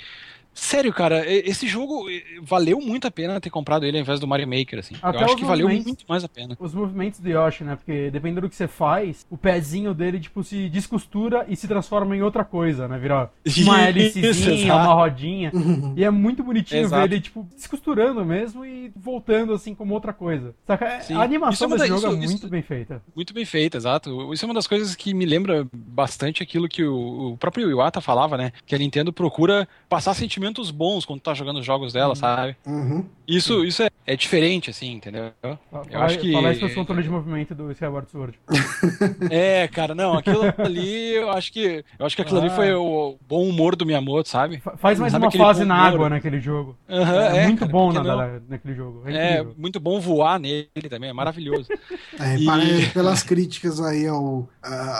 [0.56, 2.06] Sério, cara, esse jogo
[2.42, 4.96] valeu muito a pena ter comprado ele ao invés do Mario Maker, assim.
[5.02, 6.56] Até eu acho que valeu muito mais a pena.
[6.58, 7.76] Os movimentos do Yoshi, né?
[7.76, 12.16] Porque dependendo do que você faz, o pezinho dele, tipo, se descostura e se transforma
[12.16, 12.98] em outra coisa, né?
[12.98, 13.30] Vira
[13.64, 15.52] uma hélicezinha, uma rodinha.
[15.96, 17.02] e é muito bonitinho exato.
[17.02, 20.56] ver ele, tipo, descosturando mesmo e voltando, assim, como outra coisa.
[20.66, 20.86] Saca?
[20.86, 23.04] É, a animação é desse jogo isso, é muito isso, bem feita.
[23.14, 24.34] Muito bem feita, exato.
[24.34, 28.00] Isso é uma das coisas que me lembra bastante aquilo que o, o próprio Iwata
[28.00, 28.54] falava, né?
[28.66, 32.16] Que a Nintendo procura passar sentimento sentimentos bons quando tá jogando os jogos dela, uhum.
[32.16, 32.56] sabe?
[32.66, 33.06] Uhum.
[33.28, 35.32] Isso, isso é, é, diferente, assim, entendeu?
[35.42, 36.32] Eu fala, acho que.
[36.32, 38.40] Falar isso o controle de movimento do Skyward Sword.
[39.32, 41.84] é, cara, não, aquilo ali, eu acho que.
[41.98, 42.42] Eu acho que aquilo ah.
[42.44, 44.62] ali foi o bom humor do Miyamoto, sabe?
[44.78, 46.78] Faz mais sabe uma fase na água naquele jogo.
[46.88, 49.04] Uhum, é, é, muito cara, bom na, naquele jogo.
[49.08, 51.68] É, é muito bom voar nele também, é maravilhoso.
[52.18, 52.90] É, e...
[52.92, 54.48] Pelas críticas aí ao,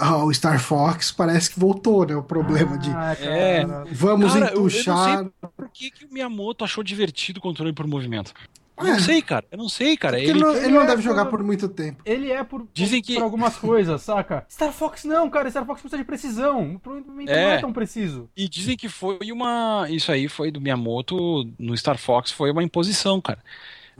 [0.02, 2.14] ao Star Fox, parece que voltou, né?
[2.16, 3.26] O problema ah, de.
[3.26, 3.66] É.
[3.92, 8.34] Vamos cara, entuchar por que, que o Miyamoto achou divertido o controle por movimento.
[8.78, 9.00] Eu não é.
[9.00, 9.46] sei, cara.
[9.50, 10.20] Eu não sei, cara.
[10.20, 11.04] Ele, ele, não, ele não é deve por...
[11.04, 12.02] jogar por muito tempo.
[12.06, 13.14] Ele é por, Dizem por, que...
[13.16, 14.46] por algumas coisas, saca?
[14.52, 15.50] Star Fox não, cara.
[15.50, 16.78] Star Fox precisa de precisão.
[16.84, 17.42] Provavelmente é.
[17.42, 18.30] não é tão preciso.
[18.36, 19.88] E dizem que foi uma.
[19.90, 23.40] Isso aí foi do Miyamoto no Star Fox, foi uma imposição, cara.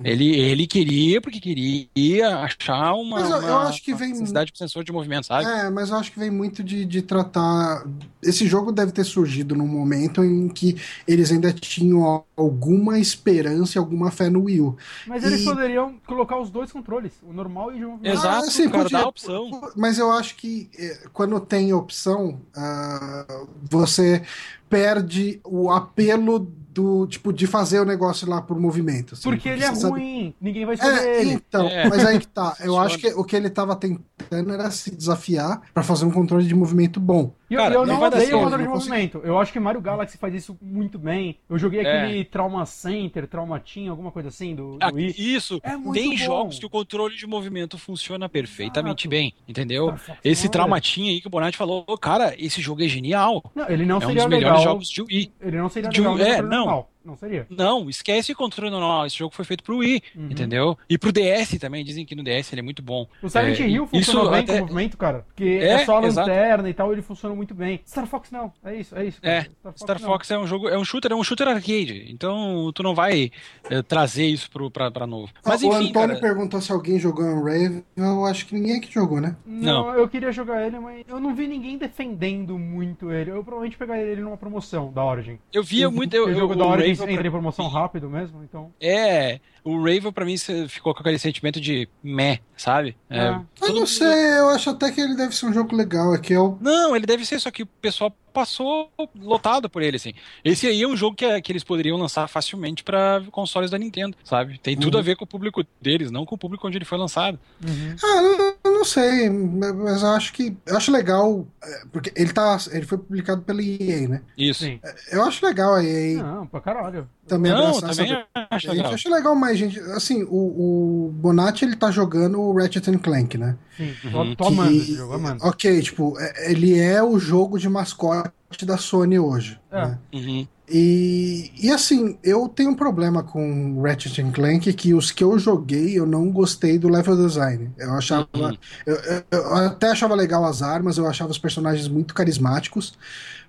[0.04, 4.52] Ele, ele queria, porque queria achar uma, mas eu, uma, eu acho que vem, necessidade
[4.52, 5.46] de sensor de movimento, sabe?
[5.46, 7.86] É, mas eu acho que vem muito de, de tratar.
[8.22, 10.76] Esse jogo deve ter surgido num momento em que
[11.08, 14.78] eles ainda tinham alguma esperança e alguma fé no Wii U.
[15.08, 15.28] Mas e...
[15.28, 18.18] eles poderiam colocar os dois controles, o normal e o de movimento.
[18.18, 19.72] Exato, ah, sim, cara, podia, dá opção.
[19.78, 24.22] Mas eu acho que eh, quando tem opção, uh, você
[24.70, 29.14] perde o apelo do tipo de fazer o negócio lá por movimento.
[29.14, 29.94] Assim, porque, porque ele é sabe...
[29.94, 31.32] ruim, ninguém vai escolher é, ele.
[31.32, 31.88] Então, é.
[31.88, 32.54] mas aí que tá.
[32.60, 36.46] Eu acho que o que ele tava tentando era se desafiar para fazer um controle
[36.46, 37.34] de movimento bom.
[37.50, 39.22] E Cara, eu, eu não odeio o controle de movimento.
[39.24, 41.38] Eu acho que Mario Galaxy faz isso muito bem.
[41.50, 42.04] Eu joguei é.
[42.04, 45.16] aquele Trauma Center, Trauma Team, alguma coisa assim do, do Wii.
[45.18, 45.60] Isso.
[45.64, 46.18] É Tem bom.
[46.18, 49.10] jogos que o controle de movimento funciona perfeitamente Exato.
[49.10, 49.94] bem, entendeu?
[50.24, 53.44] Esse Trauma Team aí que o Bonatti falou, cara, esse jogo é genial.
[53.54, 54.40] Não, ele não é seria um dos legal.
[54.40, 55.32] melhores jogos de Wii.
[55.42, 56.16] Ele não seria legal.
[56.16, 56.66] De, é, não.
[56.66, 56.92] Normal.
[57.06, 57.46] Não seria.
[57.50, 59.06] Não, esquece o controle normal.
[59.06, 60.26] Esse jogo foi feito pro Wii, uhum.
[60.32, 60.78] entendeu?
[60.90, 61.86] E pro DS também.
[61.86, 63.08] Dizem que no DS ele é muito bom.
[63.22, 64.54] O Silent é, Hill funciona bem até...
[64.54, 65.26] com o movimento, cara.
[65.28, 67.80] Porque é, é só a lanterna e tal, ele funciona muito bem.
[67.88, 68.52] Star Fox não.
[68.64, 69.22] É isso, é isso.
[69.22, 69.36] Cara.
[69.36, 72.08] É, Star Fox, Star Fox é um jogo, é um shooter, é um shooter arcade.
[72.10, 73.32] Então tu não vai
[73.70, 75.32] é, trazer isso pro, pra, pra novo.
[75.46, 75.76] Mas ah, enfim.
[75.76, 76.20] O Antônio cara...
[76.20, 77.84] perguntou se alguém jogou Unravel.
[77.96, 79.36] Eu acho que ninguém aqui jogou, né?
[79.46, 83.32] Não, não, eu queria jogar ele, mas eu não vi ninguém defendendo muito ele.
[83.32, 85.38] Eu provavelmente pegaria ele numa promoção da Origin.
[85.54, 86.16] Eu via muito.
[86.16, 88.74] Eu, o jogo da Origin entra em promoção rápido mesmo, então.
[88.80, 90.38] É, o Raven pra mim
[90.68, 92.96] ficou com aquele sentimento de meh, sabe?
[93.10, 93.42] É, é.
[93.62, 96.14] Eu não sei, eu acho até que ele deve ser um jogo legal.
[96.14, 96.58] Aqui é o...
[96.62, 100.14] Não, ele deve ser, só que o pessoal passou lotado por ele, assim.
[100.44, 104.18] Esse aí é um jogo que, que eles poderiam lançar facilmente para consoles da Nintendo,
[104.24, 104.60] sabe?
[104.60, 105.00] Tem tudo uhum.
[105.00, 107.40] a ver com o público deles, não com o público onde ele foi lançado.
[107.66, 107.96] Uhum.
[108.04, 108.55] Ah, eu
[108.86, 113.00] não sei, mas eu acho que eu acho legal, é, porque ele tá, ele foi
[113.00, 114.22] publicado pela EA, né?
[114.38, 114.64] Isso.
[114.64, 114.80] Sim.
[115.12, 116.22] Eu acho legal a EA.
[116.22, 117.10] Não, pra caralho.
[117.28, 118.94] Também não, também acho legal.
[118.94, 123.58] acho legal, mas gente, assim, o, o Bonatti ele tá jogando o Ratchet Clank, né?
[123.76, 124.36] Sim, uhum.
[124.36, 125.44] tô amando esse jogo, amando.
[125.44, 128.32] Ok, tipo, é, ele é o jogo de mascote
[128.64, 129.60] da Sony hoje.
[129.72, 129.88] É.
[129.88, 130.00] Né?
[130.14, 130.48] Uhum.
[130.68, 135.98] E, e assim, eu tenho um problema com Ratchet Clank que os que eu joguei
[135.98, 137.72] eu não gostei do level design.
[137.78, 138.28] Eu achava.
[138.36, 138.58] Uhum.
[138.86, 142.98] Eu, eu, eu, até achava legal as armas, eu achava os personagens muito carismáticos.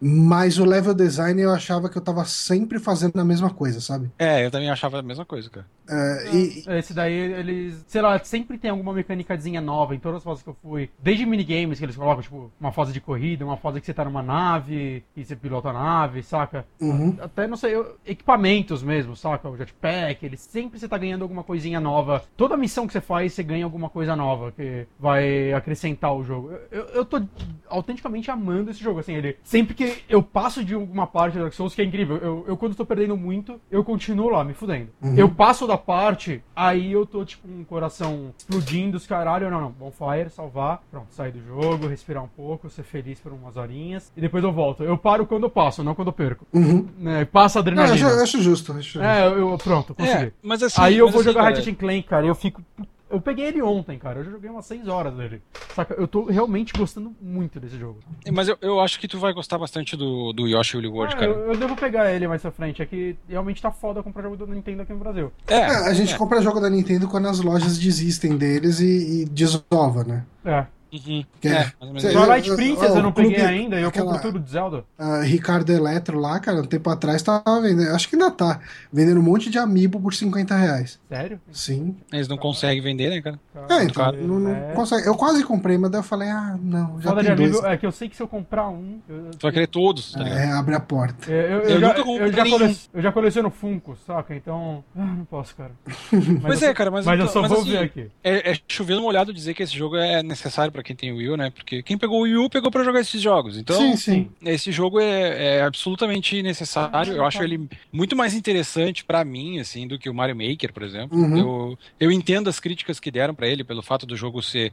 [0.00, 4.10] Mas o level design eu achava que eu tava sempre fazendo a mesma coisa, sabe?
[4.18, 5.66] É, eu também achava a mesma coisa, cara.
[5.88, 6.64] É, e...
[6.78, 7.84] Esse daí, eles.
[7.86, 10.90] Sei lá, sempre tem alguma mecânicazinha nova em todas as fases que eu fui.
[11.00, 14.04] Desde minigames que eles colocam, tipo, uma fase de corrida, uma fase que você tá
[14.04, 16.66] numa nave e você pilota a nave, saca?
[16.80, 17.16] Uhum.
[17.20, 17.74] Até, não sei,
[18.04, 19.48] equipamentos mesmo, saca?
[19.48, 22.24] O jetpack, ele sempre você tá ganhando alguma coisinha nova.
[22.36, 26.50] Toda missão que você faz, você ganha alguma coisa nova que vai acrescentar o jogo.
[26.70, 27.22] Eu, eu, eu tô
[27.68, 29.36] autenticamente amando esse jogo, assim, ele.
[29.44, 32.16] Sempre que eu passo de alguma parte do Dark Souls que é incrível.
[32.16, 34.88] Eu, eu quando tô perdendo muito, eu continuo lá, me fudendo.
[35.02, 35.14] Uhum.
[35.16, 39.50] Eu passo da parte, aí eu tô, tipo, com o coração explodindo, os caralho.
[39.50, 43.56] Não, não, bonfire, salvar, pronto, sair do jogo, respirar um pouco, ser feliz por umas
[43.56, 44.12] horinhas.
[44.16, 44.82] E depois eu volto.
[44.82, 46.46] Eu paro quando eu passo, não quando eu perco.
[46.52, 46.86] Uhum.
[47.06, 47.96] É, passa a adrenalina.
[47.96, 50.26] Não, eu acho, justo, acho É, eu, pronto, consegui.
[50.26, 52.62] É, mas assim, aí eu mas vou assim, jogar Ratchet Clank, cara, eu fico
[53.08, 54.20] eu peguei ele ontem, cara.
[54.20, 55.42] Eu já joguei umas 6 horas dele.
[55.74, 55.94] Saca?
[55.94, 58.00] Eu tô realmente gostando muito desse jogo.
[58.32, 61.18] Mas eu, eu acho que tu vai gostar bastante do, do Yoshi Woolly World, ah,
[61.18, 61.32] cara.
[61.32, 62.82] Eu, eu, devo pegar ele mais pra frente.
[62.82, 65.32] É que realmente tá foda comprar jogo da Nintendo aqui no Brasil.
[65.46, 66.18] É, é a gente é.
[66.18, 70.24] compra jogo da Nintendo quando as lojas desistem deles e, e desova, né?
[70.44, 70.66] É.
[71.06, 71.24] Uhum.
[71.42, 71.70] É,
[72.12, 74.84] Twilight Princess eu não peguei clube, ainda, eu aquela, compro tudo de Zelda.
[74.98, 78.60] Uh, Ricardo Eletro lá, cara, um tempo atrás tava vendendo, acho que ainda tá,
[78.92, 80.98] vendendo um monte de amiibo por 50 reais.
[81.08, 81.40] Sério?
[81.50, 81.96] Sim.
[82.12, 83.38] Eles não conseguem vender, né, cara?
[83.68, 84.72] É, então, não, não é.
[84.72, 85.06] consegue.
[85.06, 87.50] Eu quase comprei, mas daí eu falei, ah, não, já Foda tem dois.
[87.52, 89.00] Amigo, é que eu sei que se eu comprar um...
[89.08, 91.32] Eu, tu vai querer todos, tá É, abre a porta.
[91.32, 94.34] É, eu, eu, eu, já, eu, já coleciono, eu já coleciono Funko, saca?
[94.34, 95.72] Então, ah, não posso, cara.
[96.42, 97.06] pois é, cara, mas...
[97.06, 98.10] Mas eu só mas, vou assim, ver aqui.
[98.22, 101.36] É, é chovendo molhado dizer que esse jogo é necessário pra quem tem o Wii,
[101.36, 101.50] né?
[101.50, 103.58] Porque quem pegou o Wii U pegou para jogar esses jogos.
[103.58, 104.30] Então, sim, sim.
[104.44, 107.14] esse jogo é, é absolutamente necessário.
[107.14, 110.84] Eu acho ele muito mais interessante para mim, assim, do que o Mario Maker, por
[110.84, 111.18] exemplo.
[111.18, 111.38] Uhum.
[111.38, 114.72] Eu, eu entendo as críticas que deram para ele pelo fato do jogo ser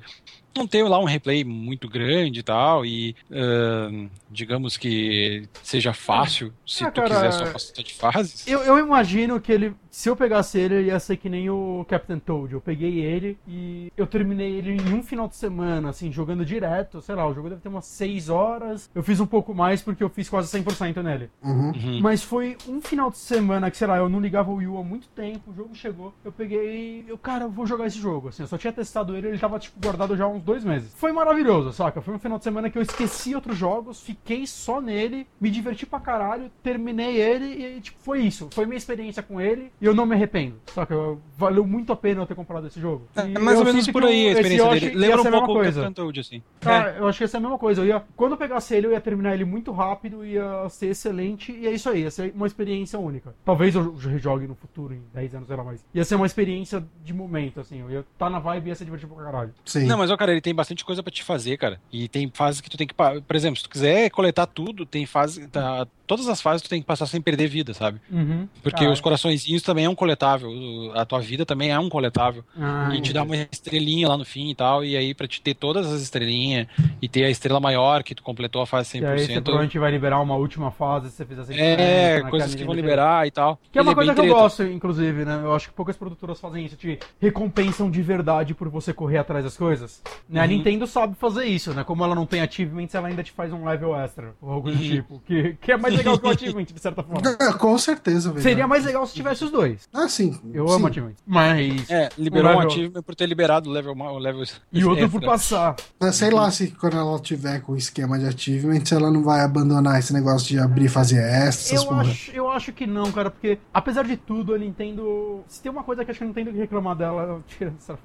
[0.56, 6.54] não tem lá um replay muito grande e tal, e uh, digamos que seja fácil
[6.66, 8.48] se ah, tu cara, quiser só bastante fases.
[8.48, 11.86] Eu, eu imagino que ele, se eu pegasse ele, ele ia ser que nem o
[11.90, 12.54] Captain Toad.
[12.54, 17.02] Eu peguei ele e eu terminei ele em um final de semana, assim, jogando direto,
[17.02, 18.90] sei lá, o jogo deve ter umas 6 horas.
[18.94, 21.30] Eu fiz um pouco mais porque eu fiz quase 100% nele.
[21.42, 21.72] Uhum.
[21.72, 22.00] Uhum.
[22.02, 24.78] Mas foi um final de semana que, sei lá, eu não ligava o Wii U
[24.78, 28.30] há muito tempo, o jogo chegou, eu peguei, eu, cara, eu vou jogar esse jogo,
[28.30, 30.94] assim, eu só tinha testado ele, ele tava, tipo, guardado já há uns dois meses.
[30.96, 32.02] Foi maravilhoso, saca?
[32.02, 35.86] Foi um final de semana que eu esqueci outros jogos, fiquei só nele, me diverti
[35.86, 38.50] pra caralho, terminei ele e, tipo, foi isso.
[38.52, 40.96] Foi minha experiência com ele e eu não me arrependo, saca?
[41.38, 43.08] Valeu muito a pena eu ter comprado esse jogo.
[43.16, 44.96] É, é mais ou menos por aí a experiência dele.
[44.96, 45.83] Lembra um pouco coisa.
[46.20, 46.42] Assim.
[46.60, 47.00] Cara, é.
[47.00, 47.82] eu acho que ia ser a mesma coisa.
[47.82, 51.52] Eu ia, quando eu pegasse ele, eu ia terminar ele muito rápido, ia ser excelente
[51.52, 53.36] e é isso aí, ia ser uma experiência única.
[53.44, 55.86] Talvez eu rejogue no futuro, em 10 anos, sei lá mais.
[55.94, 57.82] Ia ser uma experiência de momento, assim.
[57.82, 59.54] Eu ia estar tá na vibe e ia ser divertido pra caralho.
[59.66, 59.86] Sim.
[59.86, 61.80] Não, mas, ó, cara, ele tem bastante coisa para te fazer, cara.
[61.92, 62.94] E tem fases que tu tem que.
[62.94, 65.48] Por exemplo, se tu quiser coletar tudo, tem fase.
[65.48, 68.00] Tá, todas as fases tu tem que passar sem perder vida, sabe?
[68.12, 68.48] Uhum.
[68.62, 70.50] Porque ah, os coraçõezinhos também é um coletável.
[70.96, 72.44] A tua vida também é um coletável.
[72.60, 74.84] Ah, e te dá uma estrelinha lá no fim e tal.
[74.84, 76.68] E aí, pra te ter todas as estrelinhas
[77.02, 79.02] e ter a estrela maior que tu completou a fase 100%.
[79.02, 81.56] E aí, você provavelmente vai liberar uma última fase se você fizer assim.
[81.56, 83.60] É, né, coisas que vão liberar e tal.
[83.72, 84.36] Que é uma Ele coisa é que treta.
[84.36, 85.42] eu gosto, inclusive, né?
[85.44, 86.76] Eu acho que poucas produtoras fazem isso.
[86.76, 90.02] Te recompensam de verdade por você correr atrás das coisas.
[90.30, 90.40] Né?
[90.40, 90.44] Uhum.
[90.44, 91.84] A Nintendo sabe fazer isso, né?
[91.84, 94.34] Como ela não tem achievements, ela ainda te faz um level extra.
[94.42, 94.82] Ou algo do uhum.
[94.82, 95.22] tipo.
[95.26, 97.22] Que, que é mais legal que o achievement, de certa forma.
[97.40, 98.44] É, com certeza, velho.
[98.44, 99.88] Seria mais legal se tivesse os dois.
[99.94, 100.40] Ah, sim.
[100.54, 100.76] Eu sim.
[100.76, 101.24] amo achievements.
[101.26, 101.90] Mas.
[101.90, 102.70] É, liberou um, level...
[102.70, 105.76] um achievement por ter liberado o level, o level E outro por passar.
[106.02, 109.42] É, sei lá se quando ela tiver com o esquema de achievements, ela não vai
[109.42, 111.84] abandonar esse negócio de abrir e fazer extras.
[111.84, 115.44] Eu acho, eu acho que não, cara, porque apesar de tudo, a Nintendo.
[115.48, 117.42] Se tem uma coisa que acho que a Nintendo que reclamar dela,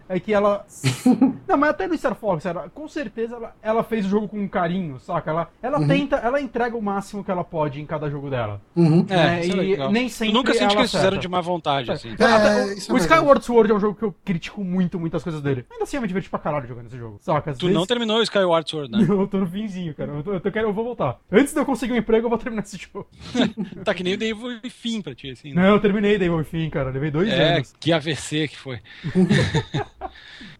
[0.08, 0.64] é que ela.
[1.46, 4.48] não, mas até no Star Fox, ela, com certeza ela, ela fez o jogo com
[4.48, 5.30] carinho, saca?
[5.30, 5.88] Ela, ela uhum.
[5.88, 8.60] tenta, ela entrega o máximo que ela pode em cada jogo dela.
[8.74, 9.06] Uhum.
[9.08, 10.34] É, é e é nem sempre.
[10.34, 12.10] nunca senti que eles fizeram de má vontade, assim.
[12.18, 15.40] É, é, o, o Skyward Sword é um jogo que eu critico muito, muitas coisas
[15.40, 15.64] dele.
[15.70, 17.18] Ainda assim eu me diverti pra caralho jogando esse jogo.
[17.20, 17.50] Saca?
[17.50, 17.78] Às tu vezes...
[17.78, 19.04] não terminou o Skyward Sword, né?
[19.08, 20.12] eu tô no finzinho, cara.
[20.12, 21.18] Eu, tô, eu, tô, eu, vou voltar.
[21.30, 23.08] Antes de eu conseguir um emprego, eu vou terminar esse jogo.
[23.84, 25.52] tá que nem o Devil Fim pra ti, assim.
[25.52, 25.62] Né?
[25.62, 26.90] Não, eu terminei Devil Fim, cara.
[26.90, 27.74] Levei dois é, anos.
[27.78, 28.80] Que AVC que foi.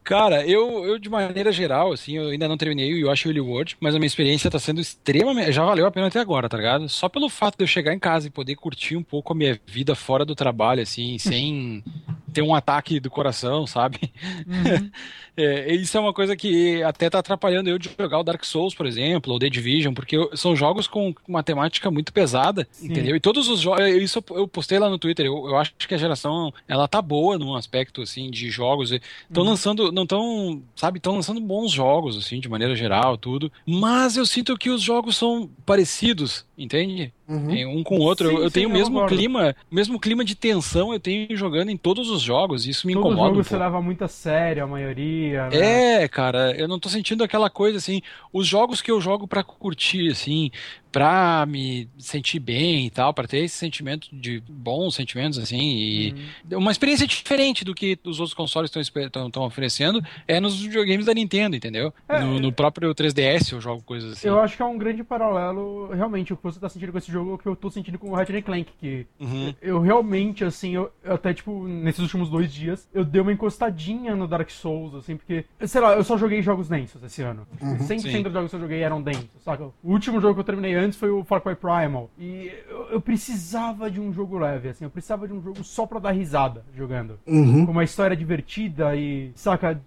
[0.09, 3.77] Cara, eu, eu de maneira geral, assim, eu ainda não terminei o Yoshi Woolly World,
[3.79, 5.53] mas a minha experiência tá sendo extremamente.
[5.53, 6.89] Já valeu a pena até agora, tá ligado?
[6.89, 9.61] Só pelo fato de eu chegar em casa e poder curtir um pouco a minha
[9.67, 11.85] vida fora do trabalho, assim, sem
[12.33, 14.11] ter um ataque do coração, sabe?
[14.47, 14.91] Uhum.
[15.39, 18.75] é, isso é uma coisa que até tá atrapalhando eu de jogar o Dark Souls,
[18.75, 22.87] por exemplo, ou The Division, porque são jogos com uma temática muito pesada, Sim.
[22.87, 23.15] entendeu?
[23.15, 25.99] E todos os jogos, isso eu postei lá no Twitter, eu, eu, acho que a
[25.99, 29.51] geração, ela tá boa num aspecto, assim, de jogos, estão uhum.
[29.51, 34.27] lançando, não estão, sabe, estão lançando bons jogos, assim, de maneira geral, tudo, mas eu
[34.27, 37.13] sinto que os jogos são parecidos, entende?
[37.29, 37.79] Uhum.
[37.79, 38.29] Um com o outro.
[38.29, 41.69] Sim, eu, eu sim, tenho o mesmo clima, mesmo clima de tensão eu tenho jogando
[41.69, 42.67] em todos os jogos.
[42.67, 43.29] Isso me Todo incomoda.
[43.29, 45.28] Todo jogo um você leva muito a sério, a maioria.
[45.51, 46.03] Né?
[46.03, 48.01] É, cara, eu não tô sentindo aquela coisa assim.
[48.33, 50.51] Os jogos que eu jogo para curtir, assim,
[50.99, 56.15] pra me sentir bem e tal, para ter esse sentimento de bons sentimentos, assim, e
[56.51, 56.59] uhum.
[56.59, 61.55] uma experiência diferente do que os outros consoles estão oferecendo é nos videogames da Nintendo,
[61.55, 61.95] entendeu?
[62.09, 64.27] É, no, no, próprio 3DS eu jogo coisas assim.
[64.27, 67.13] Eu acho que é um grande paralelo, realmente, o que você tá sentindo com esse
[67.13, 69.55] jogo, o que eu tô sentindo com o Ratchet Clank, que uhum.
[69.63, 74.17] eu realmente, assim, eu, eu, até, tipo, nesses últimos dois dias, eu dei uma encostadinha
[74.17, 77.47] no Dark Souls, assim, porque, sei lá, eu só joguei jogos densos esse ano.
[77.63, 77.79] Uhum.
[77.79, 79.67] 100% dos jogos que eu joguei eram densos, saca?
[79.81, 82.11] O último jogo que eu terminei antes foi o Far Cry Primal.
[82.19, 84.85] E eu, eu, precisava de um jogo leve, assim.
[84.85, 87.19] Eu precisava de um jogo só pra dar risada jogando.
[87.27, 87.67] Uhum.
[87.67, 89.81] Com uma história divertida e, saca?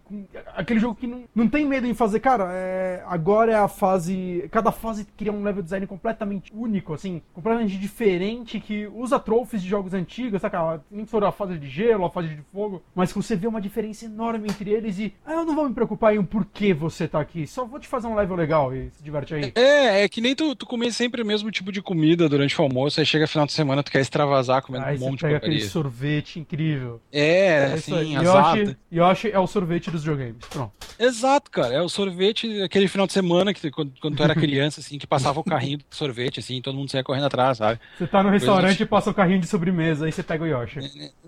[0.56, 2.20] Aquele jogo que não, não tem medo em fazer.
[2.20, 4.48] Cara, é, agora é a fase.
[4.52, 7.22] Cada fase cria um level design completamente único, assim.
[7.34, 8.60] Completamente diferente.
[8.60, 10.82] Que usa trophies de jogos antigos, saca?
[10.90, 12.82] Nem for a fase de gelo, a fase de fogo.
[12.94, 15.14] Mas que você vê uma diferença enorme entre eles e.
[15.26, 17.48] Ah, eu não vou me preocupar em o porquê você tá aqui.
[17.48, 19.52] Só vou te fazer um level legal e se diverte aí.
[19.56, 22.64] É, é que nem tu, tu comer sempre o mesmo tipo de comida durante o
[22.64, 25.38] almoço, aí chega final de semana, tu quer extravasar comendo aí um monte de pega
[25.38, 27.00] aquele sorvete incrível.
[27.12, 30.72] É, é assim, Yoshi, Yoshi é o sorvete dos videogames, pronto.
[30.98, 34.80] Exato, cara, é o sorvete, aquele final de semana que quando, quando tu era criança,
[34.80, 37.80] assim, que passava o carrinho de sorvete, assim, todo mundo saia correndo atrás, sabe?
[37.98, 38.84] Você tá no restaurante Coisa...
[38.84, 40.80] e passa o carrinho de sobremesa, aí você pega o Yoshi.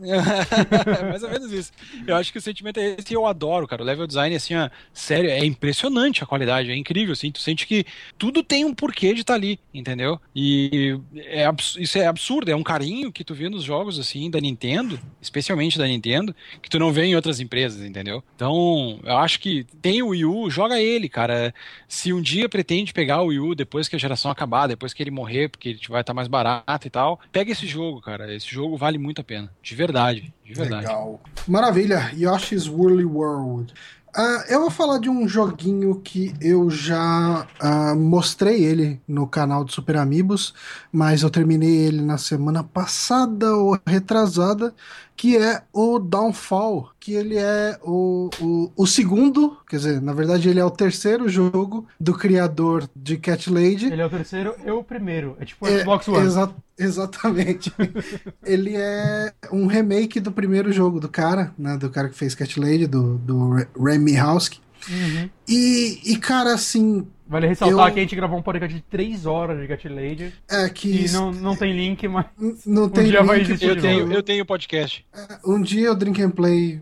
[0.04, 1.72] é mais ou menos isso.
[2.08, 3.84] Eu acho que o sentimento é esse e eu adoro, cara.
[3.84, 7.68] O level design, assim, ó, sério, é impressionante a qualidade, é incrível, assim, tu sente
[7.68, 7.86] que
[8.18, 10.20] tudo tem um porquê de estar tá ali, entendeu?
[10.34, 11.46] E é,
[11.78, 15.78] isso é absurdo, é um carinho que tu vê nos jogos assim da Nintendo, especialmente
[15.78, 18.24] da Nintendo, que tu não vê em outras empresas, entendeu?
[18.36, 21.54] Então, eu acho que tem o Wii U, joga ele, cara.
[21.88, 25.04] Se um dia pretende pegar o Wii U depois que a geração acabar, depois que
[25.04, 28.34] ele morrer, porque ele vai estar mais barato e tal, pega esse jogo, cara.
[28.34, 30.88] Esse jogo vale muito a pena, de verdade, de verdade.
[30.88, 31.22] Legal.
[31.48, 33.74] Maravilha, Yoshi's Woolly World.
[34.16, 39.64] Uh, eu vou falar de um joguinho que eu já uh, mostrei ele no canal
[39.64, 40.54] do Super Amigos,
[40.92, 44.72] mas eu terminei ele na semana passada ou retrasada,
[45.16, 50.50] que é o Downfall, que ele é o, o, o, segundo, quer dizer, na verdade
[50.50, 53.86] ele é o terceiro jogo do criador de Cat Lady.
[53.92, 56.26] Ele é o terceiro e o primeiro, é tipo o é, Xbox One.
[56.26, 57.72] Exa exatamente.
[58.44, 62.60] ele é um remake do primeiro jogo do cara, né, do cara que fez Cat
[62.60, 64.56] Lady, do, do Remy Housk.
[64.90, 65.30] Uhum.
[65.48, 67.94] E, e, cara, assim, Vale ressaltar eu...
[67.94, 70.34] que a gente gravou um podcast de 3 horas de Gat Lady.
[70.50, 71.06] É que.
[71.06, 72.26] E não, não tem link, mas.
[72.66, 73.70] Não tem um dia link, vai existir.
[73.70, 75.06] Eu tenho, eu tenho podcast.
[75.14, 76.82] É, um dia o Drink and Play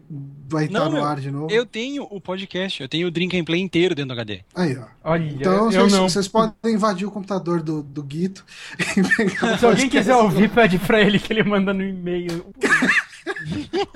[0.50, 1.52] vai estar no ar de novo.
[1.52, 4.42] Eu tenho o podcast, eu tenho o Drink and Play inteiro dentro do HD.
[4.56, 4.86] Aí, ó.
[5.04, 8.44] Olha, então vocês, vocês, podem invadir o computador do, do Guito
[8.80, 12.46] e pegar Se alguém quiser ouvir, pede pra ele que ele manda no e-mail.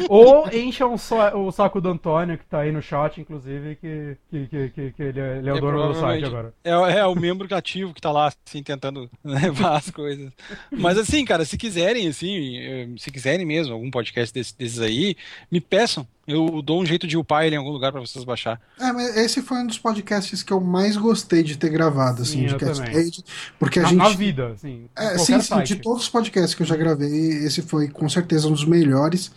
[0.09, 4.17] Ou encha um so, o saco do Antônio, que tá aí no chat, inclusive, que,
[4.29, 6.53] que, que, que, que ele, é, ele é o é, dono do site agora.
[6.63, 10.31] É, é, o membro ativo que tá lá, assim, tentando levar as coisas.
[10.71, 15.15] Mas assim, cara, se quiserem, assim, eh, se quiserem mesmo, algum podcast desse, desses aí,
[15.51, 16.07] me peçam.
[16.27, 18.59] Eu dou um jeito de upar ele em algum lugar para vocês baixar.
[18.79, 22.41] É, mas esse foi um dos podcasts que eu mais gostei de ter gravado, assim,
[22.41, 23.23] sim, de Cascade.
[23.59, 23.97] Porque a na, gente.
[23.99, 24.89] Na vida, assim.
[24.95, 27.09] É, sim, sim, de todos os podcasts que eu já gravei,
[27.45, 29.31] esse foi com certeza um dos melhores.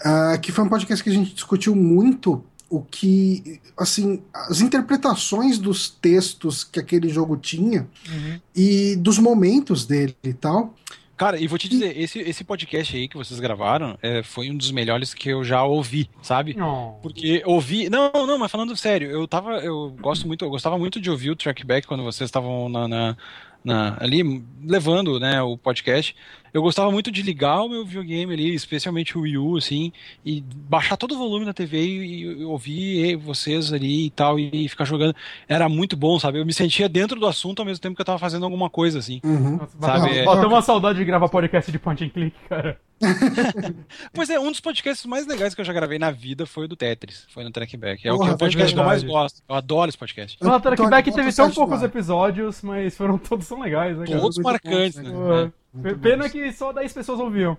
[0.00, 5.58] Uh, que foi um podcast que a gente discutiu muito o que, assim, as interpretações
[5.58, 8.40] dos textos que aquele jogo tinha uhum.
[8.54, 10.74] e dos momentos dele e tal.
[11.16, 14.56] Cara, e vou te dizer, esse, esse podcast aí que vocês gravaram é, foi um
[14.56, 16.56] dos melhores que eu já ouvi, sabe?
[16.60, 16.94] Oh.
[17.00, 17.88] Porque ouvi.
[17.88, 19.58] Não, não, mas falando sério, eu tava.
[19.58, 23.16] Eu gosto muito, eu gostava muito de ouvir o trackback quando vocês estavam na, na,
[23.64, 26.14] na, ali levando né, o podcast
[26.54, 29.92] eu gostava muito de ligar o meu videogame ali, especialmente o Wii U, assim,
[30.24, 34.64] e baixar todo o volume da TV e, e ouvir vocês ali e tal, e,
[34.64, 35.16] e, ficar jogando.
[35.48, 36.38] Era muito bom, sabe?
[36.38, 39.00] Eu me sentia dentro do assunto ao mesmo tempo que eu tava fazendo alguma coisa,
[39.00, 39.20] assim.
[39.24, 39.58] Uhum.
[39.80, 40.24] sabe?
[40.24, 42.78] Bateu uma saudade de gravar podcast de point and click, cara.
[44.12, 46.68] pois é, um dos podcasts mais legais que eu já gravei na vida foi o
[46.68, 48.06] do Tetris, foi no Trackback.
[48.06, 49.42] É Porra, o, podcast que eu mais gosto.
[49.48, 50.38] Eu adoro esse podcast.
[50.40, 54.06] O Trackback teve tão poucos episódios, mas foram todos tão legais, né?
[54.06, 55.52] Todos marcantes, né?
[56.00, 57.58] Pena que só 10 pessoas ouviam.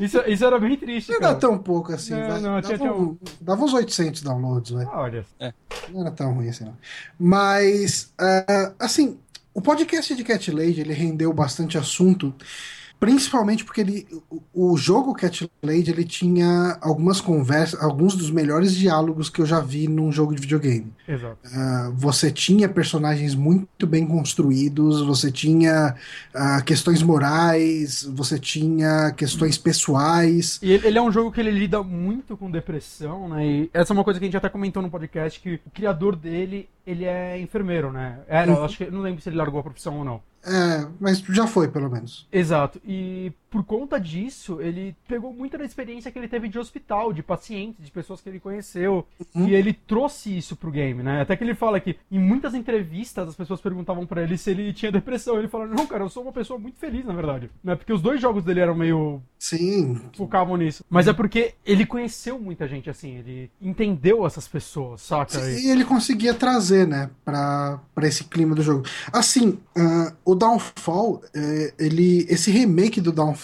[0.00, 1.10] Isso, isso era bem triste.
[1.12, 2.12] Não era tão pouco assim.
[2.12, 2.40] Não, vai.
[2.40, 4.84] não, dava, tinha- um- dava uns 800 downloads, vai.
[4.86, 5.24] Ah, olha.
[5.90, 6.76] Não era tão ruim assim, não.
[7.16, 9.20] Mas, ah, assim,
[9.54, 12.34] o podcast de Cat Lady, ele rendeu bastante assunto,
[12.98, 14.06] principalmente porque ele,
[14.52, 19.60] o, jogo Cat Lady, ele tinha algumas conversas, alguns dos melhores diálogos que eu já
[19.60, 20.92] vi num jogo de videogame.
[21.06, 21.38] Exato.
[21.52, 25.94] Ah, você tinha personagens muito bem construídos, você tinha
[26.34, 30.58] ah, questões morais, você tinha questões pessoais.
[30.62, 33.46] E ele, ele é um jogo que ele lida muito com depressão, né?
[33.46, 36.16] E essa é uma coisa que a gente até comentou no podcast, que o criador
[36.16, 38.20] dele, ele é enfermeiro, né?
[38.26, 40.22] Era, eu acho que, não lembro se ele largou a profissão ou não.
[40.46, 42.26] É, mas já foi, pelo menos.
[42.30, 42.80] Exato.
[42.84, 47.22] E por conta disso, ele pegou muita da experiência que ele teve de hospital, de
[47.22, 49.06] pacientes, de pessoas que ele conheceu.
[49.32, 51.20] E ele trouxe isso pro game, né?
[51.20, 54.72] Até que ele fala que em muitas entrevistas as pessoas perguntavam pra ele se ele
[54.72, 55.38] tinha depressão.
[55.38, 57.48] Ele falou: Não, cara, eu sou uma pessoa muito feliz, na verdade.
[57.62, 57.76] Né?
[57.76, 59.22] Porque os dois jogos dele eram meio.
[59.38, 60.82] Sim, focavam nisso.
[60.90, 65.38] Mas é porque ele conheceu muita gente assim, ele entendeu essas pessoas, saca?
[65.50, 68.84] E- E ele conseguia trazer, né, pra, pra esse clima do jogo.
[69.12, 73.43] Assim, ah, o Downfall, eh, ele, esse remake do Downfall,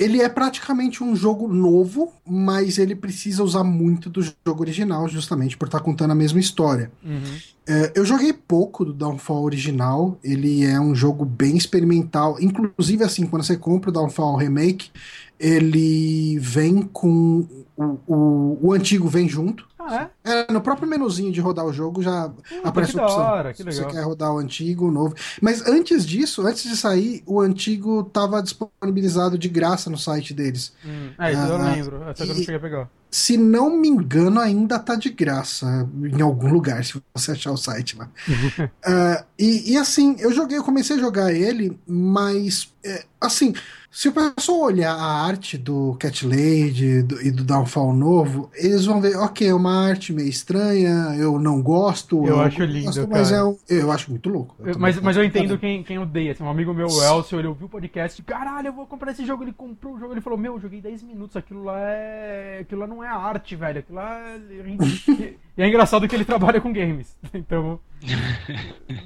[0.00, 5.58] ele é praticamente um jogo novo, mas ele precisa usar muito do jogo original, justamente
[5.58, 6.90] por estar contando a mesma história.
[7.04, 7.36] Uhum.
[7.68, 12.38] É, eu joguei pouco do Downfall original, ele é um jogo bem experimental.
[12.40, 14.90] Inclusive, assim, quando você compra o Downfall Remake,
[15.38, 17.46] ele vem com.
[17.76, 19.68] O, o, o antigo vem junto.
[19.82, 20.30] Ah, é?
[20.30, 22.30] É, no próprio menuzinho de rodar o jogo já
[22.62, 23.22] aparece que a da opção.
[23.24, 23.90] hora, que se você legal.
[23.94, 25.14] quer rodar o antigo, o novo.
[25.40, 30.72] Mas antes disso, antes de sair, o antigo estava disponibilizado de graça no site deles.
[30.84, 32.02] Hum, é, isso eu Ah, lembro.
[32.08, 32.90] Até que eu não cheguei a pegar.
[33.10, 35.66] Se não me engano, ainda tá de graça
[36.04, 38.08] em algum lugar, se você achar o site lá.
[38.84, 43.52] Ah, e, e assim, eu joguei, eu comecei a jogar ele, mas é, assim,
[43.90, 48.84] se o pessoal olhar a arte do Cat Lady do- e do Downfall novo, eles
[48.86, 53.08] vão ver, ok, é uma arte meio estranha, eu não gosto, Eu acho lindo, gosto,
[53.10, 54.54] mas é um- eu acho muito louco.
[54.60, 56.32] Eu- mas, mas eu entendo quem, quem odeia.
[56.32, 59.26] Assim, um amigo meu, o Elcio, ele ouviu o podcast, caralho, eu vou comprar esse
[59.26, 59.42] jogo.
[59.42, 62.58] Ele comprou o jogo, ele falou, meu, eu joguei 10 minutos, aquilo lá é.
[62.60, 63.80] Aquilo lá não é arte, velho.
[63.80, 64.38] Aquilo lá é.
[65.60, 67.14] e é engraçado que ele trabalha com games.
[67.34, 67.78] Então.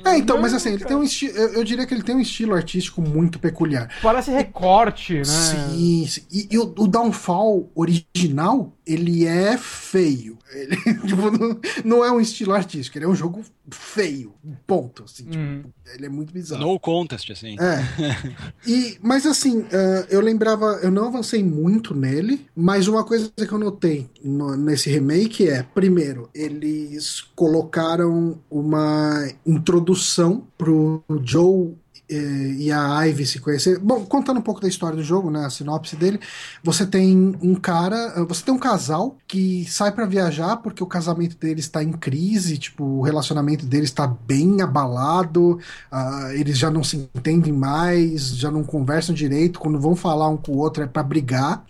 [0.04, 2.20] É, então, mas assim, ele tem um estilo, eu, eu diria que ele tem um
[2.20, 3.92] estilo artístico muito peculiar.
[4.00, 5.24] Parece recorte, né?
[5.24, 6.22] Sim, sim.
[6.30, 10.38] E, e o, o Downfall original, ele é feio.
[10.52, 14.32] Ele, tipo, não, não é um estilo artístico, ele é um jogo feio.
[14.66, 15.04] Ponto.
[15.04, 15.64] Assim, tipo, Hum.
[15.94, 16.62] ele é muito bizarro.
[16.62, 17.56] No contest, assim.
[17.58, 17.82] É.
[18.66, 23.52] E, mas assim, eh, eu lembrava, eu não avancei muito nele, mas uma coisa que
[23.52, 31.74] eu notei no- nesse remake é, primeiro, eles colocaram uma introdução pro Joe
[32.14, 33.78] e a Ivy se conhecer.
[33.78, 36.20] Bom, contando um pouco da história do jogo, né, a sinopse dele,
[36.62, 40.86] você tem um cara, eh, você tem um casal que sai pra viajar porque o
[40.86, 45.58] casamento deles está em crise, tipo, o relacionamento deles está bem abalado,
[45.90, 50.36] ah, eles já não se entendem mais, já não conversam direito, quando vão falar um
[50.36, 51.64] com o outro é pra brigar.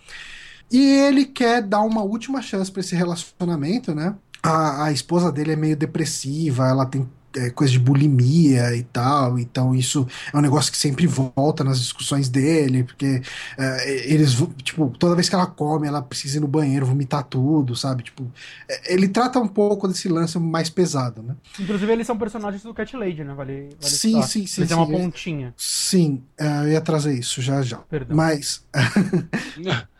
[0.71, 4.15] E ele quer dar uma última chance pra esse relacionamento, né?
[4.41, 9.37] A, a esposa dele é meio depressiva, ela tem é, coisa de bulimia e tal,
[9.39, 13.21] então isso é um negócio que sempre volta nas discussões dele, porque
[13.57, 17.75] é, eles, tipo, toda vez que ela come, ela precisa ir no banheiro, vomitar tudo,
[17.75, 18.03] sabe?
[18.03, 18.31] Tipo,
[18.69, 21.35] é, ele trata um pouco desse lance mais pesado, né?
[21.59, 23.33] Inclusive, eles são personagens do Cat Lady, né?
[23.33, 24.23] Vale, vale Sim, citar.
[24.23, 24.91] sim, sim, Eles têm uma sim.
[24.91, 25.53] pontinha.
[25.57, 27.77] Sim, é, eu ia trazer isso já já.
[27.77, 28.15] Perdão.
[28.15, 28.65] Mas,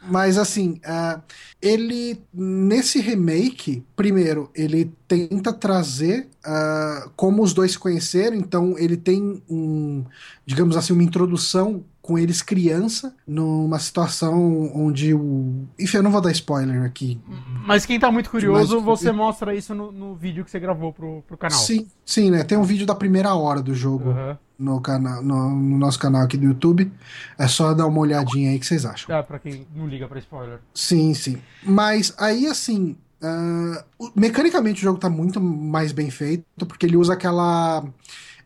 [0.08, 1.22] mas assim, ah,
[1.62, 8.98] ele nesse remake, primeiro, ele tenta trazer ah, como os dois se conheceram, então ele
[8.98, 10.04] tem um,
[10.46, 15.66] digamos assim, uma introdução com eles criança, numa situação onde o.
[15.80, 17.20] Enfim, eu não vou dar spoiler aqui.
[17.66, 20.94] Mas quem tá muito curioso, Mas- você mostra isso no, no vídeo que você gravou
[20.94, 21.58] pro, pro canal.
[21.58, 22.44] Sim, sim, né?
[22.44, 24.38] Tem um vídeo da primeira hora do jogo Aham.
[24.58, 26.92] No, cana no, no nosso canal aqui do YouTube.
[27.38, 29.16] É só dar uma olhadinha aí que vocês acham.
[29.16, 30.60] É, pra quem não liga pra spoiler.
[30.74, 31.38] Sim, sim.
[31.64, 36.98] Mas aí, assim, ah, o- mecanicamente o jogo tá muito mais bem feito, porque ele
[36.98, 37.84] usa aquela.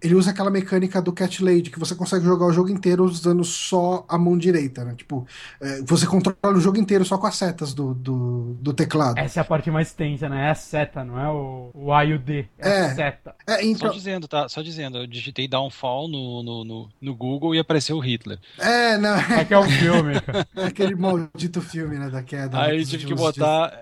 [0.01, 3.43] Ele usa aquela mecânica do Cat Lady, que você consegue jogar o jogo inteiro usando
[3.43, 4.93] só a mão direita, né?
[4.95, 5.27] Tipo,
[5.61, 9.17] eh, você controla o jogo inteiro só com as setas do, do, do teclado.
[9.19, 10.47] Essa é a parte mais tensa, né?
[10.47, 12.45] É a seta, não é o, o A e o D.
[12.57, 12.81] É, É.
[12.85, 13.35] a seta.
[13.45, 14.47] É, Só então, dizendo, tá?
[14.47, 14.99] Só dizendo.
[14.99, 18.39] Eu digitei Downfall no, no, no, no Google e apareceu o Hitler.
[18.57, 20.47] é, não, é Aqui é um filme, cara.
[20.65, 22.61] aquele maldito filme, né, da queda.
[22.61, 23.19] Aí dos tive que dias.
[23.19, 23.73] botar.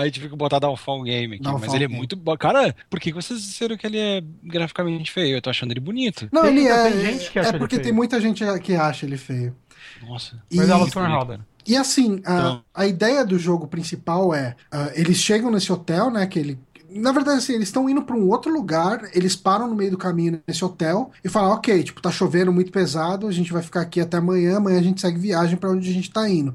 [0.00, 1.42] aí tive que botar Downfall Game aqui.
[1.42, 1.96] Downfall mas ele é Game.
[1.98, 2.36] muito bom.
[2.36, 5.36] Cara, por que vocês disseram que ele é graficamente feio?
[5.36, 6.28] Eu tô achando ele bonito.
[6.30, 6.90] Não, tem, ele é.
[6.90, 9.54] Tem gente que acha é porque tem muita gente que acha ele feio.
[10.06, 10.36] Nossa.
[10.50, 11.40] E, Mas estão erradas.
[11.66, 12.62] E assim, então...
[12.74, 16.26] a, a ideia do jogo principal é: uh, eles chegam nesse hotel, né?
[16.26, 16.58] Que ele
[16.88, 19.98] na verdade, assim, eles estão indo para um outro lugar, eles param no meio do
[19.98, 23.82] caminho nesse hotel e falam, ok, tipo, tá chovendo muito pesado, a gente vai ficar
[23.82, 26.54] aqui até amanhã, amanhã a gente segue viagem para onde a gente tá indo.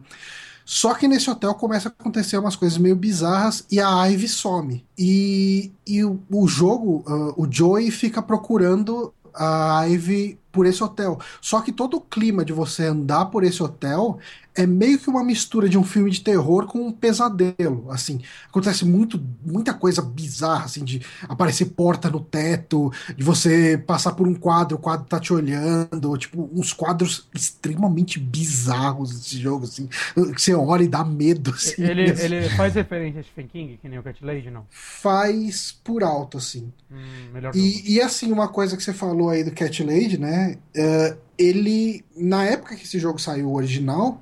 [0.74, 4.86] Só que nesse hotel começa a acontecer umas coisas meio bizarras e a Ivy some.
[4.98, 11.20] E, e o, o jogo, uh, o Joey fica procurando a Ivy por esse hotel.
[11.42, 14.18] Só que todo o clima de você andar por esse hotel
[14.56, 18.22] é meio que uma mistura de um filme de terror com um pesadelo, assim.
[18.48, 24.28] Acontece muito, muita coisa bizarra, assim, de aparecer porta no teto, de você passar por
[24.28, 29.88] um quadro, o quadro tá te olhando, tipo, uns quadros extremamente bizarros desse jogo, assim,
[30.36, 31.84] que você olha e dá medo, assim.
[31.84, 34.66] Ele, ele faz referência a Stephen King, que nem o Cat Lady, não?
[34.70, 36.72] Faz por alto, assim.
[36.92, 40.58] Hum, melhor e, e, assim, uma coisa que você falou aí do Cat Lady, né,
[40.76, 44.22] uh, ele, na época que esse jogo saiu original,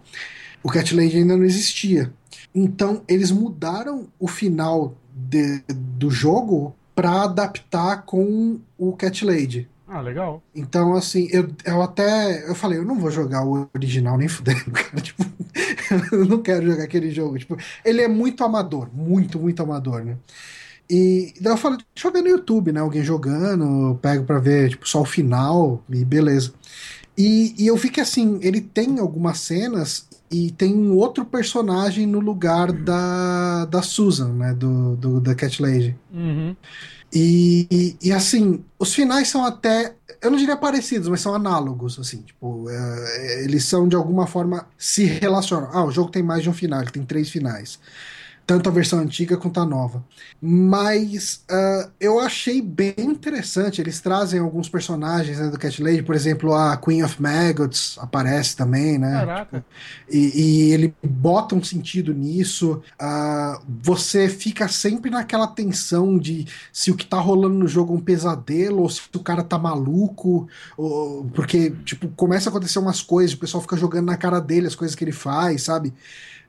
[0.64, 2.12] o Cat Lady ainda não existia.
[2.56, 9.68] Então eles mudaram o final de, do jogo para adaptar com o Cat Lady.
[9.88, 10.42] Ah, legal.
[10.54, 12.48] Então, assim, eu, eu até.
[12.48, 15.02] Eu falei, eu não vou jogar o original nem fudendo, cara.
[15.02, 15.26] Tipo,
[16.12, 17.40] eu não quero jogar aquele jogo.
[17.40, 20.16] Tipo, ele é muito amador, muito, muito amador, né?
[20.88, 22.80] E daí eu falei, deixa eu ver no YouTube, né?
[22.80, 26.54] Alguém jogando, pego pra ver, tipo, só o final e beleza.
[27.20, 32.08] E, e eu vi que, assim, ele tem algumas cenas e tem um outro personagem
[32.08, 34.54] no lugar da, da Susan, né?
[34.54, 35.98] Do, do da Cat Lady.
[36.14, 36.56] Uhum.
[37.14, 39.96] E, e, e, assim, os finais são até.
[40.22, 42.22] Eu não diria parecidos, mas são análogos, assim.
[42.22, 45.72] Tipo, é, eles são de alguma forma se relacionam.
[45.74, 47.80] Ah, o jogo tem mais de um final, ele tem três finais
[48.50, 50.04] tanto a versão antiga quanto a nova.
[50.42, 53.80] Mas uh, eu achei bem interessante.
[53.80, 58.58] Eles trazem alguns personagens né, do Cat Lady, por exemplo, a Queen of Maggots aparece
[58.58, 59.12] também, né?
[59.20, 59.64] Caraca.
[60.10, 62.82] E, e ele bota um sentido nisso.
[63.00, 67.98] Uh, você fica sempre naquela tensão de se o que tá rolando no jogo é
[67.98, 70.48] um pesadelo ou se o cara tá maluco.
[70.76, 74.66] Ou, porque, tipo, começa a acontecer umas coisas, o pessoal fica jogando na cara dele
[74.66, 75.94] as coisas que ele faz, sabe?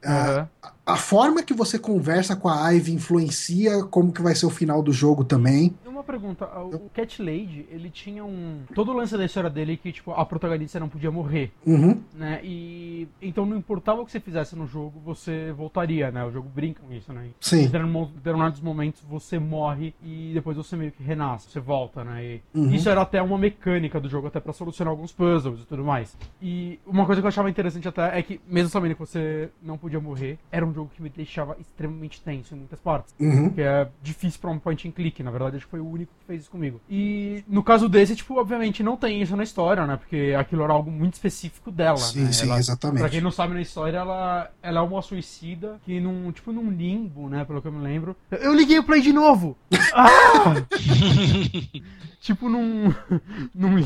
[0.02, 0.47] Uhum.
[0.92, 4.82] A forma que você conversa com a Ivy influencia como que vai ser o final
[4.82, 6.46] do jogo também uma pergunta.
[6.58, 8.62] O Cat Lady, ele tinha um.
[8.74, 11.52] Todo o lance da história dele que, tipo, a protagonista não podia morrer.
[11.64, 12.00] Uhum.
[12.14, 12.40] Né?
[12.42, 13.06] E.
[13.20, 16.24] Então não importava o que você fizesse no jogo, você voltaria, né?
[16.24, 17.28] O jogo brinca com isso, né?
[17.40, 17.64] Sim.
[17.64, 22.40] Em determinados momentos você morre e depois você meio que renasce, você volta, né?
[22.54, 22.72] Uhum.
[22.72, 26.16] isso era até uma mecânica do jogo, até para solucionar alguns puzzles e tudo mais.
[26.40, 29.76] E uma coisa que eu achava interessante até é que, mesmo sabendo que você não
[29.76, 33.15] podia morrer, era um jogo que me deixava extremamente tenso em muitas partes.
[33.19, 33.51] Uhum.
[33.51, 36.12] Que é difícil pra um point and click, na verdade, acho que foi o único
[36.20, 36.81] que fez isso comigo.
[36.89, 39.97] E no caso desse, tipo, obviamente não tem isso na história, né?
[39.97, 41.97] Porque aquilo era algo muito específico dela.
[41.97, 42.32] Sim, né?
[42.32, 43.01] sim, ela, exatamente.
[43.01, 46.70] Pra quem não sabe na história, ela, ela é uma suicida que num, tipo, num
[46.70, 47.44] limbo, né?
[47.44, 48.16] Pelo que eu me lembro.
[48.31, 49.57] Eu liguei o play de novo!
[49.94, 50.55] ah!
[52.20, 52.94] tipo num.
[53.55, 53.78] num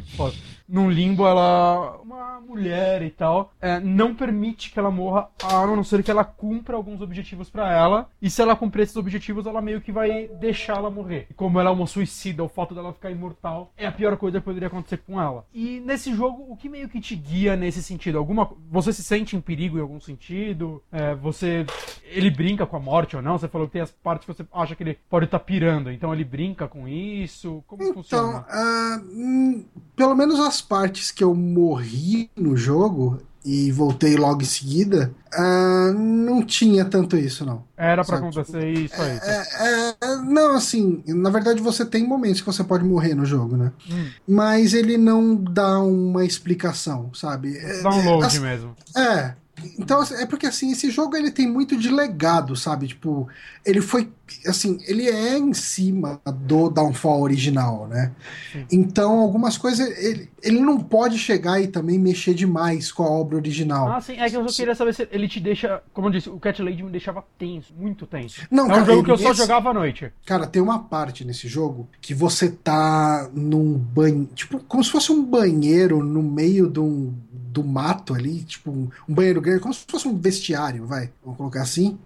[0.00, 0.34] que foda.
[0.68, 1.98] Num limbo, ela.
[2.02, 3.52] Uma mulher e tal.
[3.60, 7.72] É, não permite que ela morra, a não ser que ela cumpra alguns objetivos para
[7.72, 8.08] ela.
[8.20, 11.26] E se ela cumprir esses objetivos, ela meio que vai deixá-la morrer.
[11.30, 14.40] E como ela é uma suicida, o fato dela ficar imortal é a pior coisa
[14.40, 15.46] que poderia acontecer com ela.
[15.54, 18.18] E nesse jogo, o que meio que te guia nesse sentido?
[18.18, 18.50] Alguma.
[18.70, 20.82] Você se sente em perigo em algum sentido?
[20.92, 21.64] É, você.
[22.04, 23.38] Ele brinca com a morte ou não?
[23.38, 25.90] Você falou que tem as partes que você acha que ele pode estar tá pirando.
[25.90, 27.64] Então ele brinca com isso?
[27.66, 28.46] Como então, funciona?
[28.50, 29.64] Uh,
[29.96, 35.92] pelo menos as partes que eu morri no jogo e voltei logo em seguida, uh,
[35.92, 37.64] não tinha tanto isso, não.
[37.76, 39.18] Era para acontecer isso aí.
[39.22, 43.24] É, é, é, não, assim, na verdade você tem momentos que você pode morrer no
[43.24, 43.72] jogo, né?
[43.90, 44.10] Hum.
[44.28, 47.58] Mas ele não dá uma explicação, sabe?
[47.82, 48.76] Dá um load mesmo.
[48.94, 49.32] É,
[49.78, 52.88] então, é porque assim, esse jogo ele tem muito de legado, sabe?
[52.88, 53.28] Tipo,
[53.64, 54.10] ele foi.
[54.46, 58.12] Assim, ele é em cima do Downfall original, né?
[58.52, 58.66] Sim.
[58.70, 59.88] Então, algumas coisas.
[59.98, 63.90] Ele, ele não pode chegar e também mexer demais com a obra original.
[63.90, 64.18] Ah, sim.
[64.18, 65.82] É que eu só queria saber se ele te deixa.
[65.92, 68.46] Como eu disse, o Cat Lady me deixava tenso, muito tenso.
[68.50, 70.12] Não, é cara, um jogo que eu só jogava à noite.
[70.26, 74.28] Cara, tem uma parte nesse jogo que você tá num banho.
[74.34, 77.14] Tipo, como se fosse um banheiro no meio de um
[77.58, 81.62] do mato ali, tipo um, banheiro grande, como se fosse um vestiário, vai, vamos colocar
[81.62, 81.98] assim.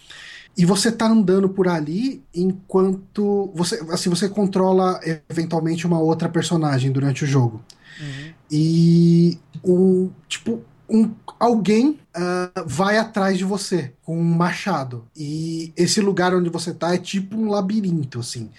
[0.57, 6.91] E você tá andando por ali enquanto você, assim, você controla eventualmente uma outra personagem
[6.91, 7.63] durante o jogo.
[8.01, 8.33] Uhum.
[8.51, 11.11] E um, tipo, um,
[11.41, 15.07] alguém uh, vai atrás de você com um machado.
[15.17, 18.51] E esse lugar onde você tá é tipo um labirinto, assim.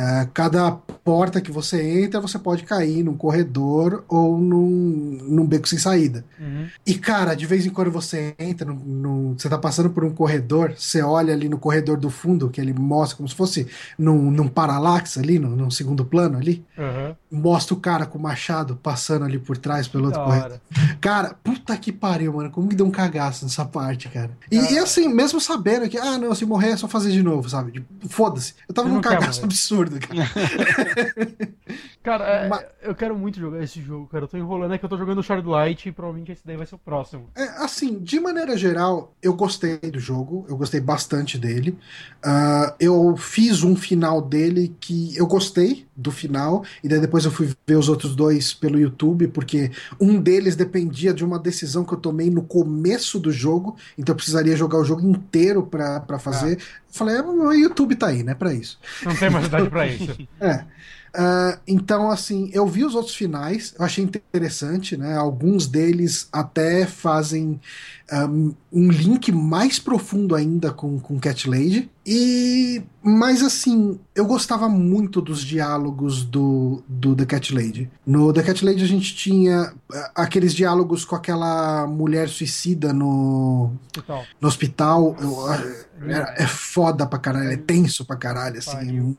[0.00, 5.68] Uh, cada porta que você entra, você pode cair num corredor ou num, num beco
[5.68, 6.24] sem saída.
[6.40, 6.68] Uhum.
[6.86, 10.72] E, cara, de vez em quando você entra, no, você tá passando por um corredor,
[10.74, 13.66] você olha ali no corredor do fundo, que ele mostra como se fosse
[13.98, 16.64] num, num paralaxe ali, no, num segundo plano ali.
[16.78, 17.14] Uhum.
[17.30, 20.60] Mostra o cara com o machado passando ali por trás pelo outro corredor.
[21.00, 22.50] Cara, puta que pariu, mano.
[22.50, 24.30] Como me deu um cagaço nessa parte, cara.
[24.50, 27.50] E, e, assim, mesmo sabendo que, ah, não, se morrer é só fazer de novo,
[27.50, 27.72] sabe?
[27.72, 28.54] Tipo, foda-se.
[28.68, 30.30] Eu tava num cagaço absurdo, cara.
[32.02, 32.64] cara, é, Mas...
[32.82, 34.24] eu quero muito jogar esse jogo, cara.
[34.24, 36.66] Eu tô enrolando, é que eu tô jogando Shard Light e provavelmente esse daí vai
[36.66, 37.28] ser o próximo.
[37.34, 40.44] É, assim, de maneira geral, eu gostei do jogo.
[40.48, 41.76] Eu gostei bastante dele.
[42.24, 47.30] Uh, eu fiz um final dele que eu gostei do final, e daí depois eu
[47.30, 51.92] fui ver os outros dois pelo YouTube, porque um deles dependia de uma decisão que
[51.92, 56.58] eu tomei no começo do jogo, então eu precisaria jogar o jogo inteiro para fazer.
[56.58, 56.80] Ah.
[56.92, 58.78] Falei, é, o YouTube tá aí, né, para isso.
[59.04, 60.28] Não tem mais idade para isso.
[60.40, 60.64] é.
[61.14, 65.16] Uh, então, assim, eu vi os outros finais, eu achei interessante, né?
[65.16, 67.60] Alguns deles até fazem
[68.12, 71.90] um, um link mais profundo ainda com, com Cat Lady.
[72.06, 77.90] E, mas assim, eu gostava muito dos diálogos do, do The Cat Lady.
[78.06, 83.72] No The Cat Lady a gente tinha uh, aqueles diálogos com aquela mulher suicida no
[83.86, 84.24] hospital.
[84.40, 85.16] No hospital.
[85.20, 85.52] Eu,
[86.08, 89.16] é, é foda pra caralho, é tenso pra caralho, assim.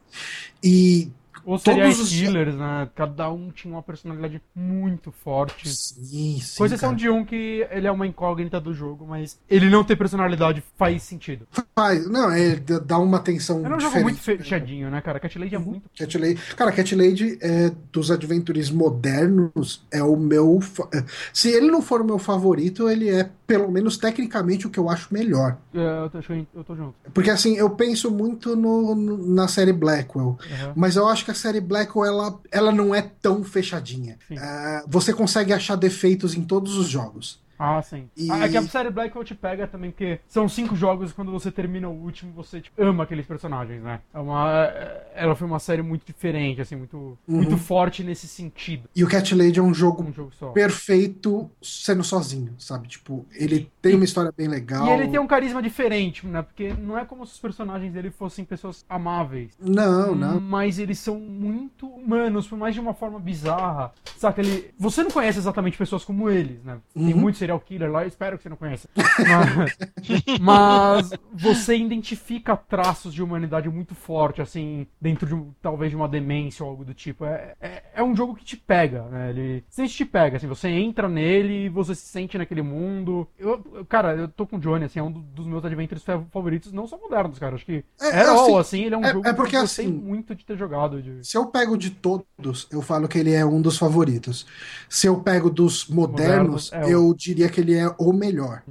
[0.63, 1.11] E
[1.45, 2.09] ou serial os...
[2.09, 2.89] killers, né?
[2.95, 5.69] Cada um tinha uma personalidade muito forte.
[5.69, 6.57] Sim, sim.
[6.57, 9.95] Com exceção de um que ele é uma incógnita do jogo, mas ele não ter
[9.95, 11.47] personalidade faz sentido.
[11.76, 13.65] Faz, não, é, dá uma atenção.
[13.65, 15.19] É um jogo muito fechadinho, né, cara?
[15.19, 15.65] Cat Lady é uhum.
[15.65, 15.89] muito.
[15.95, 20.59] Cat Lady, cara, Cat Lady é dos adventures modernos, é o meu.
[20.93, 21.03] É,
[21.34, 24.89] se ele não for o meu favorito, ele é, pelo menos tecnicamente, o que eu
[24.89, 25.57] acho melhor.
[25.73, 26.19] É, eu, tô,
[26.55, 26.95] eu tô junto.
[27.13, 30.73] Porque assim, eu penso muito no, no na série Blackwell, uhum.
[30.76, 34.18] mas eu acho que a série Blackwell ela, ela não é tão fechadinha.
[34.30, 37.41] Uh, você consegue achar defeitos em todos os jogos.
[37.64, 38.10] Ah, sim.
[38.18, 38.32] E...
[38.32, 41.52] É que a série Blackwell te pega também, porque são cinco jogos e quando você
[41.52, 43.99] termina o último, você tipo, ama aqueles personagens, né?
[44.12, 47.18] É uma, é, ela foi uma série muito diferente, assim, muito, uhum.
[47.28, 48.90] muito forte nesse sentido.
[48.95, 52.88] E o Cat Lady é um jogo, um jogo perfeito sendo sozinho, sabe?
[52.88, 54.86] Tipo, ele tem uma história bem legal.
[54.88, 56.41] E ele tem um carisma diferente, né?
[56.41, 59.53] Porque não é como se os personagens dele fossem pessoas amáveis.
[59.60, 60.40] Não, não.
[60.40, 63.91] Mas eles são muito humanos, por mais de uma forma bizarra.
[64.18, 64.41] Saca?
[64.41, 64.72] Ele...
[64.78, 66.78] Você não conhece exatamente pessoas como eles, né?
[66.94, 67.20] Tem uhum.
[67.20, 68.88] muitos serial killer lá, espero que você não conheça.
[68.95, 76.08] Mas, mas, você identifica traços de humanidade muito forte, assim, dentro de talvez de uma
[76.08, 77.26] demência ou algo do tipo.
[77.26, 79.30] É, é, é um jogo que te pega, né?
[79.32, 83.28] Ele sempre te pega, assim, você entra nele e você se sente naquele mundo.
[83.40, 86.88] Eu, cara, eu tô com o Johnny, assim, é um dos meus adventures favoritos, não
[86.88, 87.56] só modernos, cara.
[87.56, 89.57] Acho que é, é all, assim, assim, ele é um é, jogo é porque, que
[89.57, 91.02] eu assim, muito de ter jogado.
[91.02, 91.27] De...
[91.27, 94.45] Se eu pego de todos, eu falo que ele é um dos favoritos.
[94.88, 98.61] Se eu pego dos modernos, modernos é, eu diria diria que ele é o melhor.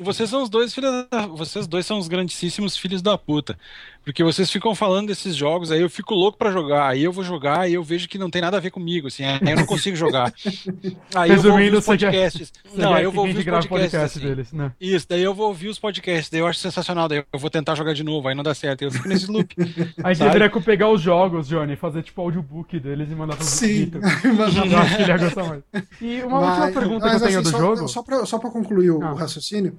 [0.00, 1.26] Vocês são os dois filhos da...
[1.26, 3.58] Vocês dois são os grandíssimos filhos da puta.
[4.04, 7.22] Porque vocês ficam falando desses jogos, aí eu fico louco para jogar, aí eu vou
[7.22, 9.66] jogar e eu vejo que não tem nada a ver comigo, assim, aí eu não
[9.66, 10.32] consigo jogar.
[11.14, 12.50] Aí eu vou ouvir os podcasts.
[12.50, 12.78] Quer...
[12.80, 13.68] Não, eu vou ouvir os podcasts.
[13.68, 14.26] Podcast assim.
[14.26, 14.72] deles, né?
[14.80, 17.74] Isso, daí eu vou ouvir os podcasts, daí eu acho sensacional, daí eu vou tentar
[17.74, 19.54] jogar de novo, aí não dá certo, eu fico nesse loop.
[20.02, 20.30] aí sabe?
[20.30, 25.08] deveria pegar os jogos, Johnny, fazer tipo audiobook deles e mandar pro Sim, que ele
[25.08, 25.62] ia gostar mais.
[26.00, 27.88] E uma mas, última pergunta mas, que eu tenho assim, do só, jogo.
[27.88, 29.12] Só pra, só pra concluir o, ah.
[29.12, 29.78] o raciocínio.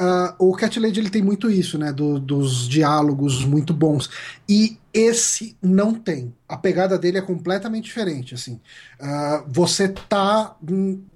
[0.00, 1.92] Uh, o Cat Lady ele tem muito isso, né?
[1.92, 4.10] Do, dos diálogos muito bons.
[4.48, 6.34] E esse não tem.
[6.48, 8.34] A pegada dele é completamente diferente.
[8.34, 8.60] Assim,
[9.00, 10.56] uh, você tá,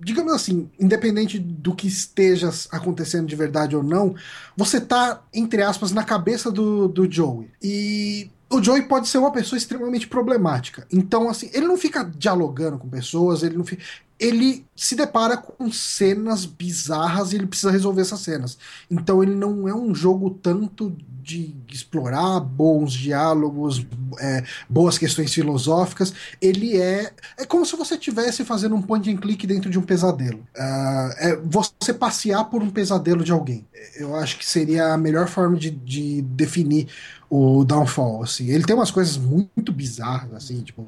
[0.00, 4.14] digamos assim, independente do que esteja acontecendo de verdade ou não,
[4.56, 7.50] você tá, entre aspas, na cabeça do, do Joey.
[7.62, 10.86] E o Joey pode ser uma pessoa extremamente problemática.
[10.93, 13.82] Então, assim, ele não fica dialogando com pessoas, ele não fica
[14.18, 18.59] ele se depara com cenas bizarras e ele precisa resolver essas cenas.
[18.90, 23.85] Então ele não é um jogo tanto de explorar bons diálogos,
[24.20, 26.14] é, boas questões filosóficas.
[26.40, 27.12] Ele é.
[27.36, 30.39] É como se você estivesse fazendo um point and click dentro de um pesadelo.
[30.56, 33.66] Uh, é você passear por um pesadelo de alguém.
[33.97, 36.89] Eu acho que seria a melhor forma de, de definir
[37.28, 38.50] o Downfall, assim.
[38.50, 40.86] Ele tem umas coisas muito bizarras, assim, tipo,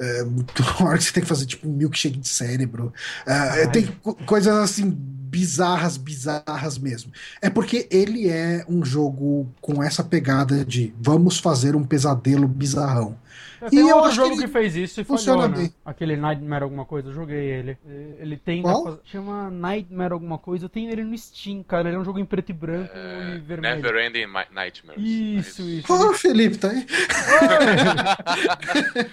[0.00, 0.44] é, uma
[0.88, 2.92] hora que você tem que fazer, tipo, um milkshake de cérebro.
[3.26, 3.86] É, tem
[4.26, 4.96] coisas, assim,
[5.34, 7.10] bizarras, bizarras mesmo.
[7.42, 13.18] É porque ele é um jogo com essa pegada de vamos fazer um pesadelo bizarrão.
[13.70, 15.62] Tem e outro jogo que, que, fez isso e funciona falhou, né?
[15.64, 15.74] bem.
[15.84, 17.76] Aquele Nightmare alguma coisa, eu joguei ele.
[18.18, 18.62] Ele tem...
[18.62, 19.00] Qual?
[19.04, 21.88] Chama Nightmare alguma coisa, eu tenho ele no Steam, cara.
[21.88, 23.36] Ele é um jogo em preto e branco é...
[23.36, 23.82] e vermelho.
[23.82, 25.02] Never Ending Nightmares.
[25.02, 25.92] Isso, isso.
[25.92, 26.86] Ô, oh, Felipe, tá aí?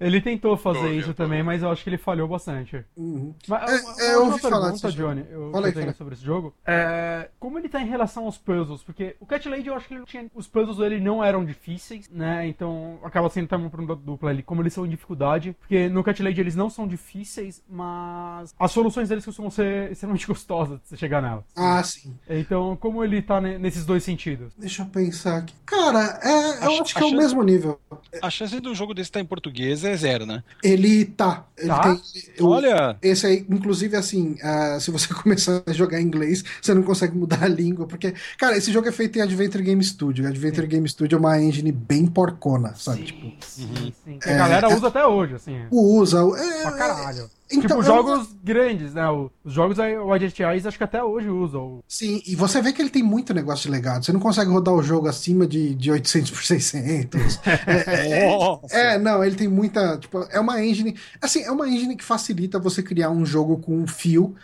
[0.00, 2.84] ele tentou fazer isso também, mas eu acho que ele falhou bastante.
[2.96, 3.34] Uhum.
[3.46, 4.92] Mas, é, é, eu ouvi falar disso.
[4.92, 6.52] Johnny, eu, Fala aí, sobre esse jogo.
[6.66, 8.82] É, como ele tá em relação aos puzzles?
[8.82, 12.08] Porque o Cat Lady eu acho que ele tinha, os puzzles dele não eram difíceis,
[12.10, 12.46] né?
[12.48, 15.54] Então acaba sendo também um dupla ali, como eles são em dificuldade.
[15.60, 20.26] Porque no Cat Lady eles não são difíceis, mas as soluções deles costumam ser extremamente
[20.28, 21.44] gostosas de você chegar nelas.
[21.56, 22.14] Ah, sim.
[22.28, 24.52] Então, como ele tá nesses dois sentidos?
[24.58, 25.54] Deixa eu pensar aqui.
[25.64, 27.80] Cara, é, eu acho que é o mesmo nível.
[28.20, 30.42] A chance do jogo desse estar tá em português é zero, né?
[30.62, 31.46] Ele tá.
[31.56, 31.82] Ele tá?
[31.82, 32.00] tem.
[32.36, 32.96] Eu, Olha!
[33.00, 37.16] Esse aí, inclusive, assim, uh, se você começar a jogar em inglês, você não consegue
[37.16, 40.26] mudar a língua, porque, cara, esse jogo é feito em Adventure Game Studio.
[40.26, 40.70] Adventure sim.
[40.70, 42.98] Game Studio é uma engine bem porcona, sabe?
[42.98, 44.18] Sim, tipo, sim, sim.
[44.24, 45.56] É, a galera usa é, até hoje, assim.
[45.70, 46.18] Usa.
[46.18, 47.30] É, pra caralho.
[47.50, 48.36] Então, tipo, jogos eu...
[48.42, 49.04] grandes, né?
[49.10, 51.82] Os jogos o AGTIs acho que até hoje usam.
[51.86, 54.04] Sim, e você vê que ele tem muito negócio de legado.
[54.04, 57.40] Você não consegue rodar o jogo acima de, de 800 por 600.
[57.66, 59.98] é, é, é, não, ele tem muita.
[59.98, 60.96] Tipo, é uma engine.
[61.20, 64.34] Assim, é uma engine que facilita você criar um jogo com um fio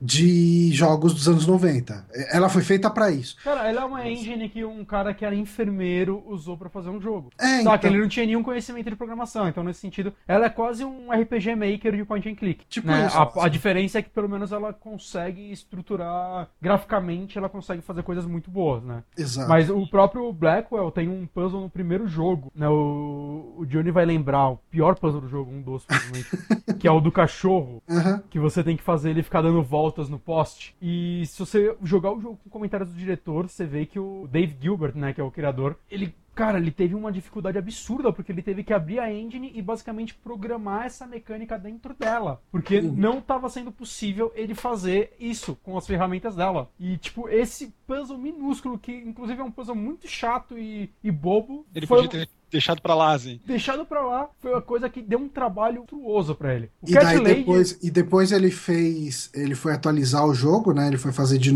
[0.00, 2.06] de jogos dos anos 90.
[2.32, 3.36] Ela foi feita para isso.
[3.44, 7.00] Cara, ela é uma engine que um cara que era enfermeiro usou para fazer um
[7.00, 7.30] jogo.
[7.38, 7.78] É, Só então...
[7.78, 11.12] que ele não tinha nenhum conhecimento de programação, então nesse sentido, ela é quase um
[11.12, 12.64] RPG maker de point and click.
[12.68, 13.06] Tipo né?
[13.06, 13.18] isso.
[13.18, 18.24] A, a, diferença é que pelo menos ela consegue estruturar graficamente, ela consegue fazer coisas
[18.24, 19.02] muito boas, né?
[19.18, 19.48] Exato.
[19.48, 22.68] Mas o próprio Blackwell tem um puzzle no primeiro jogo, né?
[22.68, 25.86] O, o Johnny vai lembrar o pior puzzle do jogo, um dos,
[26.78, 28.20] que é o do cachorro, uhum.
[28.30, 30.74] que você tem que fazer ele ficar dando volta voltas no poste.
[30.80, 34.56] E se você jogar o jogo com comentários do diretor, você vê que o Dave
[34.60, 38.40] Gilbert, né, que é o criador, ele Cara, ele teve uma dificuldade absurda, porque ele
[38.40, 42.40] teve que abrir a engine e basicamente programar essa mecânica dentro dela.
[42.50, 42.92] Porque uhum.
[42.92, 46.70] não estava sendo possível ele fazer isso com as ferramentas dela.
[46.78, 51.66] E, tipo, esse puzzle minúsculo, que inclusive é um puzzle muito chato e, e bobo.
[51.74, 52.04] Ele foi...
[52.04, 53.40] podia ter deixado pra lá, assim.
[53.46, 56.70] Deixado pra lá foi uma coisa que deu um trabalho truoso pra ele.
[56.82, 57.34] O e, daí Lady...
[57.36, 59.30] depois, e depois ele fez.
[59.34, 60.88] Ele foi atualizar o jogo, né?
[60.88, 61.52] Ele foi fazer de.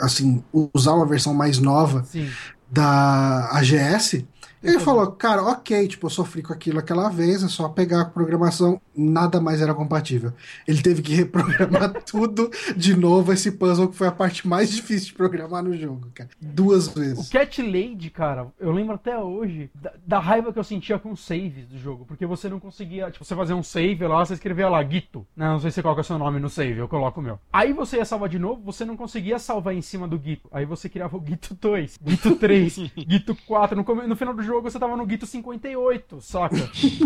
[0.00, 0.42] Assim,
[0.74, 2.28] usar uma versão mais nova Sim.
[2.70, 4.24] da AGS.
[4.62, 8.04] Ele falou, cara, ok, tipo, eu sofri com aquilo aquela vez, é só pegar a
[8.04, 10.32] programação, nada mais era compatível.
[10.68, 15.08] Ele teve que reprogramar tudo de novo, esse puzzle que foi a parte mais difícil
[15.08, 16.28] de programar no jogo, cara.
[16.40, 17.28] Duas vezes.
[17.28, 21.12] O Cat Lady, cara, eu lembro até hoje da, da, raiva que eu sentia com
[21.12, 24.34] os saves do jogo, porque você não conseguia, tipo, você fazia um save lá, você
[24.34, 25.46] escrevia lá, Gito, né?
[25.46, 27.38] Não sei se qual é o seu nome no save, eu coloco o meu.
[27.52, 30.48] Aí você ia salvar de novo, você não conseguia salvar em cima do Gito.
[30.52, 32.74] Aí você criava o Gito 2, Gito 3,
[33.08, 33.76] Gito 4.
[33.76, 36.56] No, no final do jogo você tava no Guito 58, saca?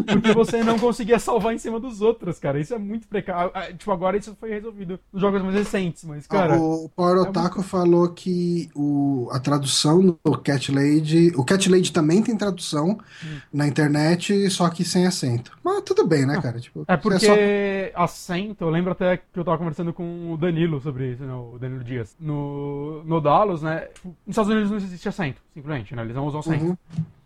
[0.07, 2.61] Porque você não conseguia salvar em cima dos outros, cara.
[2.61, 3.51] Isso é muito precário.
[3.55, 6.57] Ah, tipo, agora isso foi resolvido nos jogos mais recentes, mas, cara.
[6.57, 7.69] o Power é Otaku muito...
[7.69, 11.33] falou que o, a tradução do Cat Lady.
[11.37, 13.39] O Cat Lady também tem tradução hum.
[13.53, 15.57] na internet, só que sem acento.
[15.63, 16.61] Mas tudo bem, né, ah, cara?
[16.61, 18.03] Tipo, é porque é só...
[18.03, 21.59] acento, eu lembro até que eu tava conversando com o Danilo sobre isso, né, o
[21.59, 22.17] Danilo Dias.
[22.19, 23.89] No, no Dallas, né?
[24.05, 26.03] Nos Estados Unidos não existe acento, simplesmente, né?
[26.03, 26.65] Eles não usam acento.
[26.65, 26.77] Uhum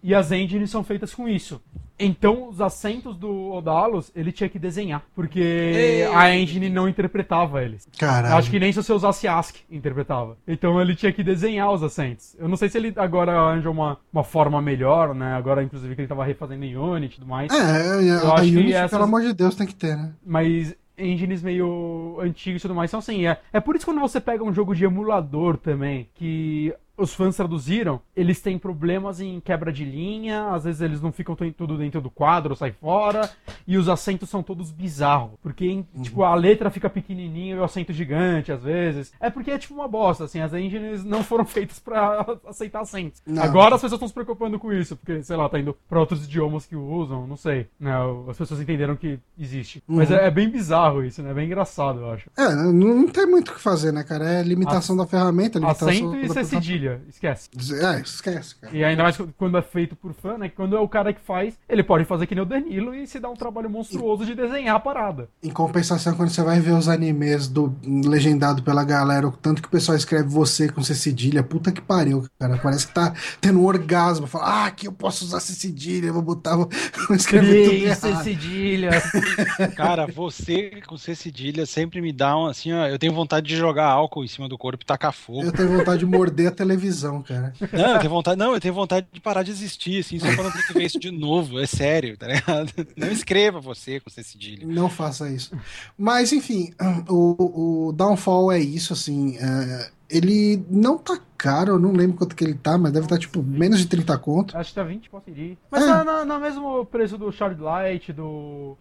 [0.03, 1.61] e as engines são feitas com isso.
[1.99, 6.05] Então, os assentos do Odalos, ele tinha que desenhar, porque Ei.
[6.07, 7.89] a engine não interpretava eles.
[7.99, 8.37] Caralho.
[8.37, 10.39] Acho que nem se você usasse ASCII interpretava.
[10.47, 12.37] Então, ele tinha que desenhar os assentos.
[12.39, 15.35] Eu não sei se ele agora arranjou uma, uma forma melhor, né?
[15.35, 17.51] Agora, inclusive, que ele tava refazendo em Unity e tudo mais.
[17.53, 18.91] É, é eu a acho Unity, que essas...
[18.91, 20.13] pelo amor de Deus, tem que ter, né?
[20.25, 23.27] Mas engines meio antigos e tudo mais são assim.
[23.27, 27.15] É, é por isso que quando você pega um jogo de emulador também, que os
[27.15, 31.79] fãs traduziram, eles têm problemas em quebra de linha, às vezes eles não ficam tudo
[31.79, 33.31] dentro do quadro, sai fora,
[33.67, 36.03] e os acentos são todos bizarros, porque uhum.
[36.03, 39.13] tipo a letra fica pequenininha e o acento gigante às vezes.
[39.21, 43.23] É porque é tipo uma bosta, assim, as engines não foram feitas para aceitar acentos.
[43.25, 43.43] Não.
[43.43, 46.25] Agora as pessoas estão se preocupando com isso, porque sei lá, tá indo para outros
[46.25, 47.95] idiomas que usam, não sei, né?
[48.29, 49.83] As pessoas entenderam que existe.
[49.89, 49.97] Uhum.
[49.97, 51.31] Mas é, é, bem bizarro isso, né?
[51.31, 52.29] É bem engraçado, eu acho.
[52.37, 54.29] É, não, tem muito o que fazer, né, cara?
[54.29, 57.49] É limitação da ferramenta, limitação Acento e ser cedilha esquece.
[57.83, 58.77] É, esquece, cara.
[58.77, 60.49] E ainda mais quando é feito por fã, né?
[60.49, 63.19] Quando é o cara que faz, ele pode fazer que nem o Danilo e se
[63.19, 65.29] dá um trabalho monstruoso de desenhar a parada.
[65.43, 69.69] Em compensação, quando você vai ver os animes do legendado pela galera, o tanto que
[69.69, 72.59] o pessoal escreve você com C cedilha, puta que pariu, cara.
[72.59, 74.27] Parece que tá tendo um orgasmo.
[74.27, 76.69] Fala, ah, aqui eu posso usar C cedilha, vou botar, vou
[77.15, 77.99] escrever tudo errado.
[77.99, 78.91] C cedilha.
[79.77, 83.57] cara, você com C cedilha sempre me dá um, assim, ó, eu tenho vontade de
[83.57, 85.45] jogar álcool em cima do corpo e tacar fogo.
[85.45, 87.53] Eu tenho vontade de morder a televisão televisão, cara.
[87.73, 90.45] Não, eu tenho vontade, não, eu tenho vontade de parar de existir, assim, só pra
[90.45, 91.59] não ter que ver isso de novo.
[91.59, 92.73] É sério, tá ligado?
[92.97, 94.67] Não escreva você com esse cedilha.
[94.67, 95.57] Não faça isso.
[95.97, 96.73] Mas, enfim,
[97.09, 99.37] o, o Downfall é isso, assim.
[99.37, 103.15] É, ele não tá caro, eu não lembro quanto que ele tá, mas deve estar
[103.15, 104.59] tá, tipo menos de 30 conto.
[104.59, 105.57] Acho que tá 20, posso ir.
[105.71, 105.87] Mas é.
[105.87, 108.77] tá no, mesmo preço do Shard Light, do,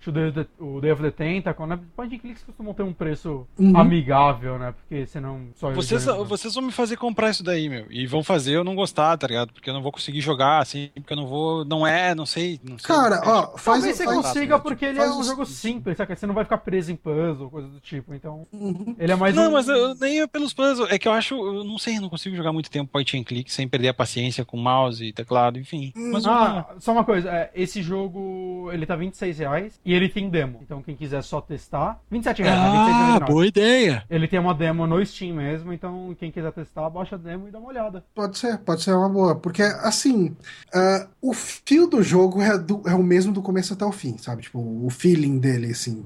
[0.60, 1.80] o Day of the Tentacle, né?
[1.96, 3.78] Point and clicks costumam ter um preço uhum.
[3.78, 4.74] amigável, né?
[4.74, 7.86] Porque senão só vocês, vocês vão me fazer comprar isso daí, meu.
[7.92, 9.54] E vão fazer eu não gostar, tá ligado?
[9.54, 11.64] Porque eu não vou conseguir jogar assim, porque eu não vou.
[11.64, 12.60] Não é, não sei.
[12.64, 15.96] Não sei Cara, ó, faz Talvez você faz, consiga, porque ele é um jogo simples,
[15.96, 16.16] sabe?
[16.16, 18.16] Você não vai ficar preso em puzzle, coisa do tipo.
[18.16, 18.96] Então, uhum.
[18.98, 19.36] ele é mais.
[19.36, 19.52] Não, um...
[19.52, 20.92] mas eu, nem é pelos puzzles.
[20.92, 21.36] É que eu acho.
[21.36, 23.94] Eu não sei, eu não consigo jogar muito tempo point and click sem perder a
[23.94, 25.92] paciência com mouse e teclado, enfim.
[25.96, 30.30] Mas ah, só uma coisa, é, esse jogo ele tá 26 reais e ele tem
[30.30, 30.60] demo.
[30.62, 32.60] Então quem quiser só testar, 27 reais.
[32.60, 34.04] Ah, 26 boa ideia.
[34.10, 37.52] Ele tem uma demo no Steam mesmo, então quem quiser testar, baixa a demo e
[37.52, 38.04] dá uma olhada.
[38.14, 40.36] Pode ser, pode ser uma boa, porque assim,
[40.74, 44.18] uh, o fio do jogo é, do, é o mesmo do começo até o fim,
[44.18, 44.44] sabe?
[44.44, 46.06] Tipo, o feeling dele, assim.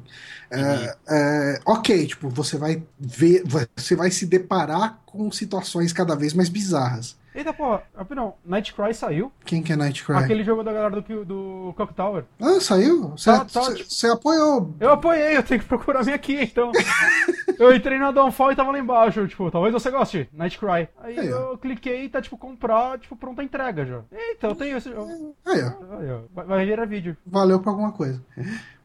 [0.52, 3.44] É, é, ok, tipo, você vai ver,
[3.76, 7.16] você vai se deparar com situações cada vez mais bizarras.
[7.34, 7.80] Eita, pô,
[8.14, 9.32] não, Nightcry saiu.
[9.46, 10.16] Quem que é Nightcry?
[10.16, 12.26] Aquele jogo da galera do, do Clock Tower.
[12.42, 13.12] Ah, saiu?
[13.12, 14.76] Você tá, tá, apoiou.
[14.80, 16.74] Eu apoiei, eu tenho que procurar minha aqui, então.
[17.58, 20.90] eu entrei na Downfall e tava lá embaixo, tipo, talvez você goste, Nightcry.
[20.98, 24.02] Aí, Aí eu cliquei e tá, tipo, comprar, tipo, pronta entrega já.
[24.12, 25.34] Eita, eu tenho esse jogo.
[25.46, 26.00] Aí, ó.
[26.00, 26.20] Aí, ó.
[26.34, 27.16] Vai, vai virar vídeo.
[27.26, 28.22] Valeu pra alguma coisa.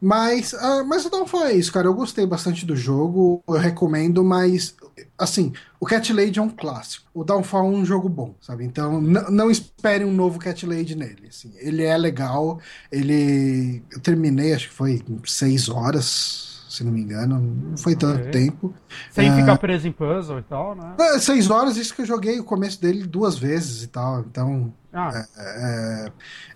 [0.00, 1.86] Mas, uh, mas o Downfall é isso, cara.
[1.86, 4.74] Eu gostei bastante do jogo, eu recomendo, mas,
[5.18, 7.06] assim, o Cat Lady é um clássico.
[7.14, 8.64] O Downfall é um jogo bom, sabe?
[8.64, 11.28] Então, não espere um novo Cat Lady nele.
[11.28, 11.52] Assim.
[11.58, 12.60] Ele é legal,
[12.92, 13.82] ele.
[13.90, 17.40] Eu terminei, acho que foi seis horas, se não me engano.
[17.40, 18.30] Não foi tanto okay.
[18.30, 18.74] tempo.
[19.10, 20.94] Sem uh, ficar preso em puzzle e tal, né?
[21.00, 24.20] É, seis horas, isso que eu joguei o começo dele duas vezes e tal.
[24.20, 24.72] Então.
[24.92, 25.26] Ah.
[25.36, 26.06] É,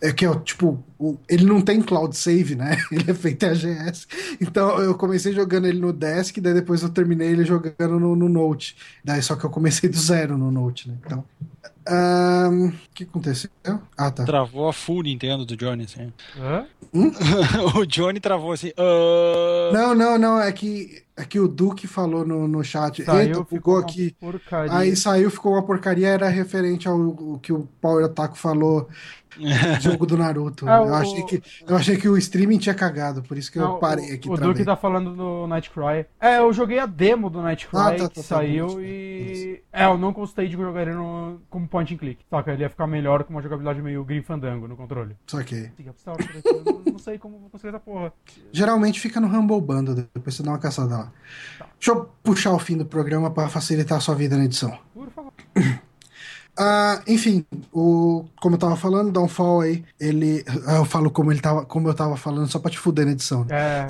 [0.03, 2.77] é, é, que eu, tipo, o, ele não tem cloud save, né?
[2.93, 4.07] Ele é feito em AGS.
[4.39, 8.29] Então eu comecei jogando ele no desk, daí depois eu terminei ele jogando no, no
[8.29, 8.77] Note.
[9.03, 10.97] Daí só que eu comecei do zero no Note, né?
[11.05, 11.25] Então.
[11.89, 13.51] O um, que aconteceu?
[13.97, 14.25] Ah, tá.
[14.25, 16.13] Travou a full Nintendo do Johnny, assim.
[16.39, 16.67] Hã?
[16.93, 17.11] Hum?
[17.75, 18.69] o Johnny travou assim.
[18.71, 19.73] Uh...
[19.73, 20.41] Não, não, não.
[20.41, 23.03] É que, é que o Duque falou no, no chat.
[23.03, 24.15] Saiu, Eita, ficou aqui.
[24.21, 24.73] Porcaria.
[24.73, 26.09] Aí saiu, ficou uma porcaria.
[26.09, 28.89] Era referente ao, ao que o Power Otaku falou
[29.81, 30.69] jogo do Naruto.
[30.69, 33.73] É, eu, achei que, eu achei que o streaming tinha cagado, por isso que não,
[33.73, 34.29] eu parei aqui.
[34.29, 36.07] O, o Duke tá falando do Nightcry.
[36.21, 39.63] É, eu joguei a demo do Nightcry ah, tá, que tá, tá saiu tá, e.
[39.73, 42.25] É, eu não gostei de jogar ele no, como point and click.
[42.29, 42.53] Saca?
[42.53, 45.17] Ele ia ficar melhor com uma jogabilidade meio Green Fandango no controle.
[45.27, 45.71] Só que.
[46.87, 48.13] Não sei como vou conseguir essa porra.
[48.53, 51.13] Geralmente fica no Humble Bundle, depois você dá uma caçada lá.
[51.59, 51.67] Tá.
[51.79, 54.77] Deixa eu puxar o fim do programa para facilitar a sua vida na edição.
[54.95, 55.33] Por favor.
[56.59, 60.45] Ah, enfim, o, como eu tava falando, Downfall aí, ele.
[60.77, 63.45] Eu falo como ele tava, como eu tava falando, só pra te fuder na edição.
[63.45, 63.57] Né?
[63.57, 63.89] É,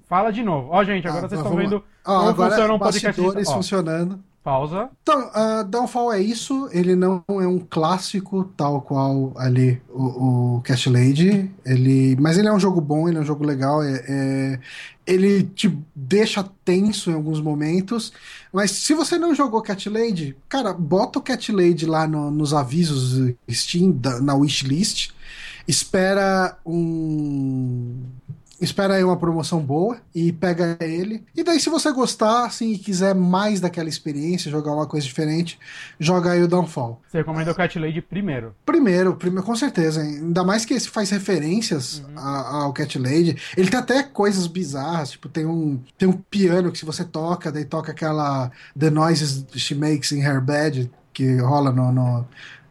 [0.08, 0.68] Fala de novo.
[0.70, 3.22] Ó, gente, agora ah, vocês estão vendo ó, como agora funciona um podcast.
[3.52, 4.20] Funcionando.
[4.48, 4.88] Pausa.
[5.02, 6.70] Então, uh, Downfall é isso.
[6.72, 11.50] Ele não é um clássico tal qual ali o, o Cast Lady.
[11.66, 13.82] Ele, mas ele é um jogo bom, ele é um jogo legal.
[13.82, 14.60] É, é,
[15.06, 18.10] ele te deixa tenso em alguns momentos.
[18.50, 22.54] Mas se você não jogou Cat Lady, cara, bota o Cat Lady lá no, nos
[22.54, 25.10] avisos Steam, da, na wishlist.
[25.66, 28.02] Espera um
[28.60, 31.24] espera aí uma promoção boa e pega ele.
[31.34, 35.58] E daí, se você gostar, assim, e quiser mais daquela experiência, jogar uma coisa diferente,
[35.98, 37.00] joga aí o Downfall.
[37.08, 38.54] Você recomenda o Cat Lady primeiro?
[38.64, 40.00] Primeiro, primeiro, com certeza.
[40.00, 42.18] Ainda mais que esse faz referências uhum.
[42.18, 43.36] ao Cat Lady.
[43.56, 47.52] Ele tem até coisas bizarras, tipo, tem um, tem um piano que se você toca,
[47.52, 52.26] daí toca aquela The Noises She Makes in Her Bed, que rola no, no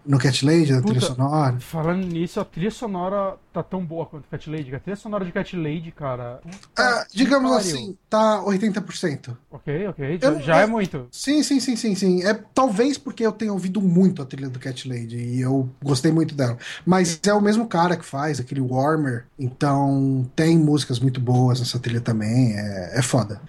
[0.08, 1.60] no Cat Lady, a trilha sonora.
[1.60, 4.74] Falando nisso, a trilha sonora tá tão boa quanto Cat Lady.
[4.74, 6.40] A trilha sonora de Cat Lady, cara.
[6.76, 9.36] Ah, digamos assim, tá 80%.
[9.52, 10.20] Ok, ok.
[10.22, 11.08] Eu, já é, é, muito.
[11.12, 12.24] Sim, sim, sim, sim, sim.
[12.24, 16.12] É talvez porque eu tenha ouvido muito a trilha do Cat Lady e eu gostei
[16.12, 16.58] muito dela.
[16.86, 19.26] Mas é o mesmo cara que faz, aquele Warmer.
[19.38, 22.58] Então tem músicas muito boas nessa trilha também.
[22.58, 23.42] É, é foda.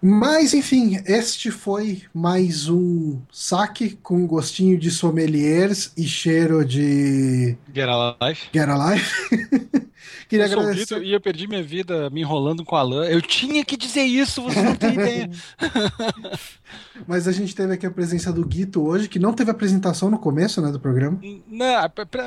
[0.00, 7.56] Mas, enfim, este foi mais um saque com gostinho de sommeliers e cheiro de.
[7.74, 8.40] Get Alive.
[8.52, 9.88] Get Alive.
[10.28, 10.86] Queria eu agradecer.
[10.86, 13.06] Sou e eu perdi minha vida me enrolando com a Alan.
[13.06, 15.30] Eu tinha que dizer isso, você não tem ideia.
[17.06, 20.18] Mas a gente teve aqui a presença do Guito hoje, que não teve apresentação no
[20.18, 21.18] começo né, do programa.
[21.46, 21.66] Não,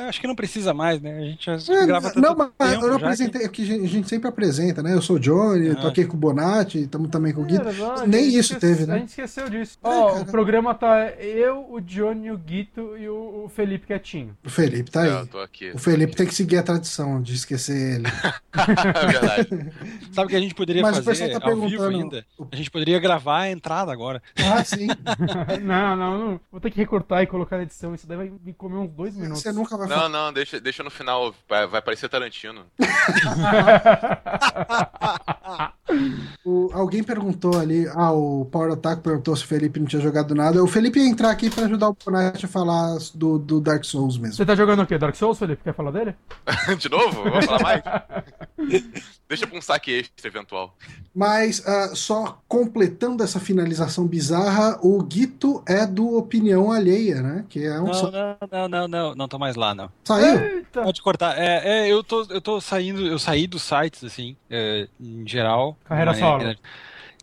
[0.07, 1.17] acho que não precisa mais, né?
[1.17, 3.47] A gente já é, grava Não, mas eu não apresentei, que...
[3.47, 4.93] É que a gente sempre apresenta, né?
[4.93, 5.75] Eu sou o Johnny, ah.
[5.75, 7.67] tô aqui com o Bonatti, estamos também com o Guito.
[7.67, 8.95] É, Nem isso esquece, teve, né?
[8.95, 9.77] A gente esqueceu disso.
[9.83, 14.35] É, Ó, oh, o programa tá eu, o Johnny, o Guito e o Felipe quietinho.
[14.45, 15.09] O Felipe tá aí.
[15.09, 15.71] Eu tô aqui.
[15.71, 18.07] O Felipe tem que seguir a tradição de esquecer ele.
[18.07, 19.71] é verdade.
[20.11, 22.25] Sabe o que a gente poderia Mas fazer tá ao vivo ainda?
[22.51, 24.21] A gente poderia gravar a entrada agora.
[24.37, 24.87] Ah, sim.
[25.63, 27.95] não, não, não, Vou ter que recortar e colocar na edição.
[27.95, 29.41] Isso daí vai me comer uns dois minutos.
[29.41, 31.33] Você nunca vai Não, não, deixa, deixa no final.
[31.47, 32.65] Vai, vai parecer Tarantino.
[36.45, 37.87] o, alguém perguntou ali.
[37.95, 40.63] Ah, o Power Attack perguntou se o Felipe não tinha jogado nada.
[40.63, 44.17] O Felipe ia entrar aqui pra ajudar o Bonatti a falar do, do Dark Souls
[44.17, 44.35] mesmo.
[44.35, 44.97] Você tá jogando o quê?
[44.97, 45.63] Dark Souls, Felipe?
[45.63, 46.15] Quer falar dele?
[46.77, 47.23] De novo?
[47.57, 48.23] Falar
[48.57, 48.83] mais?
[49.27, 50.75] Deixa pra um saque extra eventual.
[51.15, 57.45] Mas, uh, só completando essa finalização bizarra, o Guito é do Opinião Alheia, né?
[57.49, 59.89] Que é um não, não, não, não, não, não tô mais lá, não.
[60.03, 60.39] Saiu?
[60.39, 60.83] Eita.
[60.83, 61.37] Pode cortar.
[61.37, 65.77] É, é, eu, tô, eu tô saindo, eu saí dos sites, assim, é, em geral.
[65.85, 66.55] Carreira solo.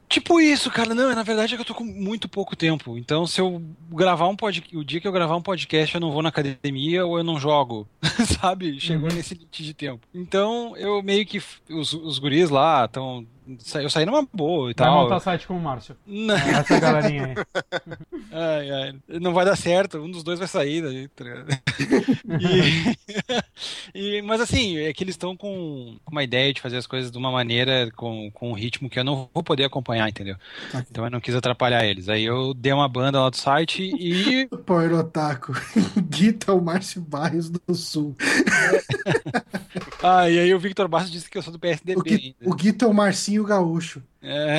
[0.08, 0.94] Tipo isso, cara.
[0.94, 2.96] Não, na verdade é que eu tô com muito pouco tempo.
[2.96, 6.10] Então, se eu gravar um podcast, o dia que eu gravar um podcast, eu não
[6.10, 7.86] vou na academia ou eu não jogo,
[8.40, 8.80] sabe?
[8.80, 9.16] Chegou uhum.
[9.16, 10.06] nesse limite de tempo.
[10.14, 11.42] Então, eu meio que.
[11.68, 13.26] Os, os guris lá estão
[13.76, 14.94] eu saí numa boa e vai tal.
[14.94, 15.96] Vai montar site com o Márcio.
[16.06, 16.34] Não.
[16.34, 17.34] Essa galerinha aí.
[18.30, 18.94] Ai, ai.
[19.20, 21.08] Não vai dar certo, um dos dois vai sair daí.
[21.08, 21.24] Tá
[23.94, 27.10] e, e, mas assim, é que eles estão com uma ideia de fazer as coisas
[27.10, 30.36] de uma maneira, com, com um ritmo que eu não vou poder acompanhar, entendeu?
[30.68, 30.84] Okay.
[30.90, 32.08] Então eu não quis atrapalhar eles.
[32.08, 34.46] Aí eu dei uma banda lá do site e.
[34.66, 35.52] Power Otaku.
[36.08, 38.14] Guita o Márcio Barrios do Sul.
[40.02, 41.98] Ah, e aí o Victor Bastos disse que eu sou do PSDB.
[41.98, 44.02] O, Gui, o Guita é o Marcinho Gaúcho.
[44.22, 44.58] É.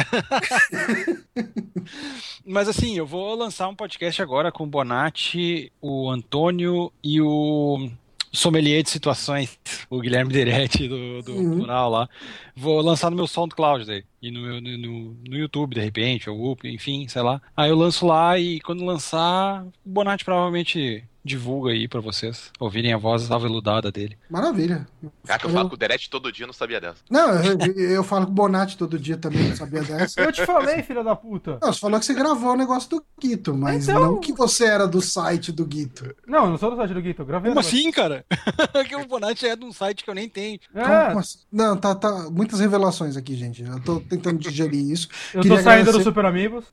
[2.45, 7.89] Mas assim, eu vou lançar um podcast agora com o Bonatti, o Antônio e o
[8.31, 9.57] sommelier de situações,
[9.89, 11.57] o Guilherme Deretti do, do uhum.
[11.57, 12.09] Plural lá.
[12.55, 14.03] Vou lançar no meu SoundCloud daí.
[14.21, 17.41] E no, meu, no, no YouTube, de repente, ou enfim, sei lá.
[17.55, 22.93] Aí eu lanço lá e quando lançar, o Bonatti provavelmente divulga aí pra vocês ouvirem
[22.93, 24.17] a voz aveludada dele.
[24.29, 24.87] Maravilha.
[25.25, 26.97] Cara, que eu, eu falo com o Derek todo dia, não sabia dessa.
[27.09, 30.21] Não, eu, eu falo com o Bonatti todo dia também, não sabia dessa.
[30.21, 31.59] Eu te falei, filha da puta.
[31.61, 33.99] Não, você falou que você gravou o negócio do Guito, mas então...
[33.99, 36.15] não que você era do site do Guito.
[36.25, 37.51] Não, eu não sou do site do Guito, eu gravei.
[37.51, 38.25] Como assim, cara?
[38.87, 40.59] que o Bonatti é de um site que eu nem tenho.
[40.73, 40.83] É.
[40.83, 41.39] Assim?
[41.51, 42.29] Não, tá, tá.
[42.29, 43.63] Muitas revelações aqui, gente.
[43.63, 45.07] Eu tô tentando digerir isso.
[45.33, 45.97] Eu Queria tô saindo agradecer...
[45.97, 46.65] do Super Amigos.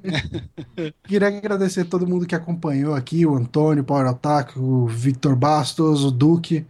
[1.04, 6.04] Queria agradecer todo mundo que acompanhou aqui, o Antônio, o Power Attack, o Victor Bastos,
[6.04, 6.66] o Duque,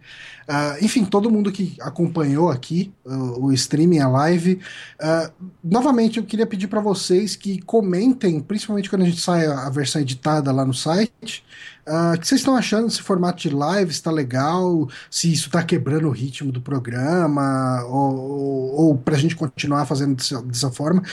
[0.47, 4.59] uh, enfim, todo mundo que acompanhou aqui uh, o streaming, a live.
[4.99, 5.31] Uh,
[5.63, 10.01] novamente, eu queria pedir para vocês que comentem, principalmente quando a gente sai a versão
[10.01, 11.43] editada lá no site,
[11.91, 13.91] Uh, o que vocês estão achando desse formato de live?
[13.91, 14.87] Está legal?
[15.09, 17.83] Se isso está quebrando o ritmo do programa?
[17.83, 21.03] Ou, ou, ou para a gente continuar fazendo dessa, dessa, forma?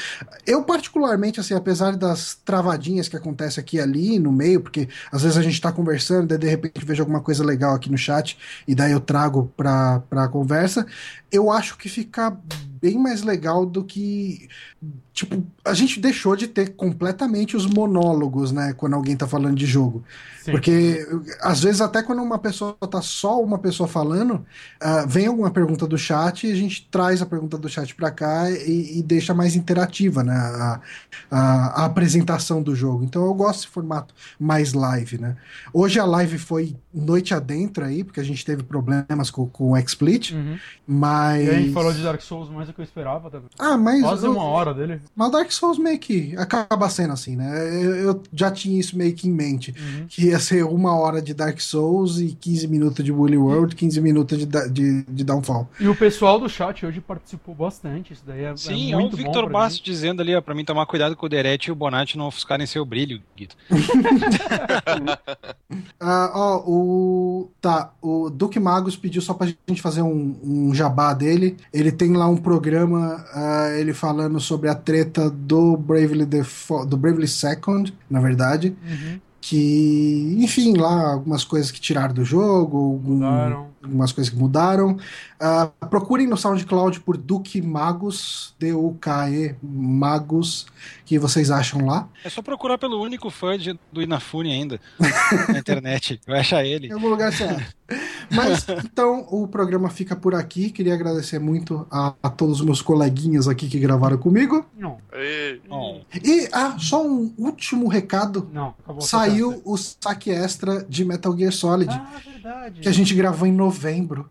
[0.46, 5.22] Eu, particularmente, assim, apesar das travadinhas que acontecem aqui e ali no meio, porque às
[5.22, 8.38] vezes a gente está conversando, daí de repente vejo alguma coisa legal aqui no chat
[8.66, 10.86] e daí eu trago para a conversa,
[11.32, 12.38] eu acho que fica
[12.80, 14.48] bem mais legal do que.
[15.12, 18.72] Tipo, a gente deixou de ter completamente os monólogos, né?
[18.76, 20.05] Quando alguém tá falando de jogo.
[20.44, 20.52] Sim.
[20.52, 21.06] Porque,
[21.40, 25.86] às vezes, até quando uma pessoa tá só uma pessoa falando, uh, vem alguma pergunta
[25.86, 29.34] do chat e a gente traz a pergunta do chat pra cá e, e deixa
[29.34, 30.32] mais interativa, né?
[30.32, 30.80] A,
[31.30, 33.05] a, a, apresentação do jogo.
[33.05, 35.36] Então eu gosto desse formato mais live, né?
[35.72, 39.80] Hoje a live foi noite adentro aí, porque a gente teve problemas com, com o
[39.80, 40.59] XSplit, uhum.
[40.86, 41.46] mas.
[41.46, 43.49] E a gente falou de Dark Souls mais do que eu esperava também.
[43.59, 44.03] Ah, mas.
[44.03, 45.01] Quase eu, uma hora dele.
[45.15, 47.69] Mas Dark Souls meio que acaba sendo assim, né?
[47.82, 49.74] Eu, eu já tinha isso meio que em mente.
[49.78, 50.07] Uhum.
[50.09, 54.01] Que ia ser uma hora de Dark Souls e 15 minutos de Woolly World, 15
[54.01, 55.69] minutos de, de, de Downfall.
[55.81, 58.12] E o pessoal do chat hoje participou bastante.
[58.12, 60.86] Isso daí é, Sim, é muito o Victor Basso dizendo ali, ó, pra mim tomar
[60.86, 63.57] cuidado com o Derete e o Bonatti não ofuscarem seu brilho, Guito.
[66.01, 67.51] ah, ó, o.
[67.61, 71.57] Tá, o Duque Magos pediu só pra gente fazer um, um jabá dele.
[71.73, 72.57] Ele tem lá um programa,
[73.35, 76.26] uh, ele falando sobre a treta do Bravely,
[76.86, 78.76] do Bravely Second, na verdade.
[78.82, 83.68] Uhum que, enfim, lá algumas coisas que tiraram do jogo, mudaram.
[83.82, 84.98] algumas coisas que mudaram.
[85.40, 90.66] Uh, procurem no SoundCloud por Duke Magos, D-U-K-E Magos,
[91.05, 92.09] que vocês acham lá.
[92.24, 94.81] É só procurar pelo único fã de, do Inafune ainda
[95.48, 96.89] na internet, vai achar ele.
[96.89, 97.78] Em algum lugar certo.
[98.31, 100.70] Mas então o programa fica por aqui.
[100.70, 104.66] Queria agradecer muito a, a todos os meus coleguinhas aqui que gravaram comigo.
[104.77, 104.98] Não.
[105.12, 105.62] Ei.
[106.23, 108.48] E ah, só um último recado.
[108.52, 109.01] Não, acabou.
[109.01, 111.90] Saiu o saque extra de Metal Gear Solid.
[111.90, 112.81] Ah, verdade.
[112.81, 114.28] Que a gente gravou em novembro.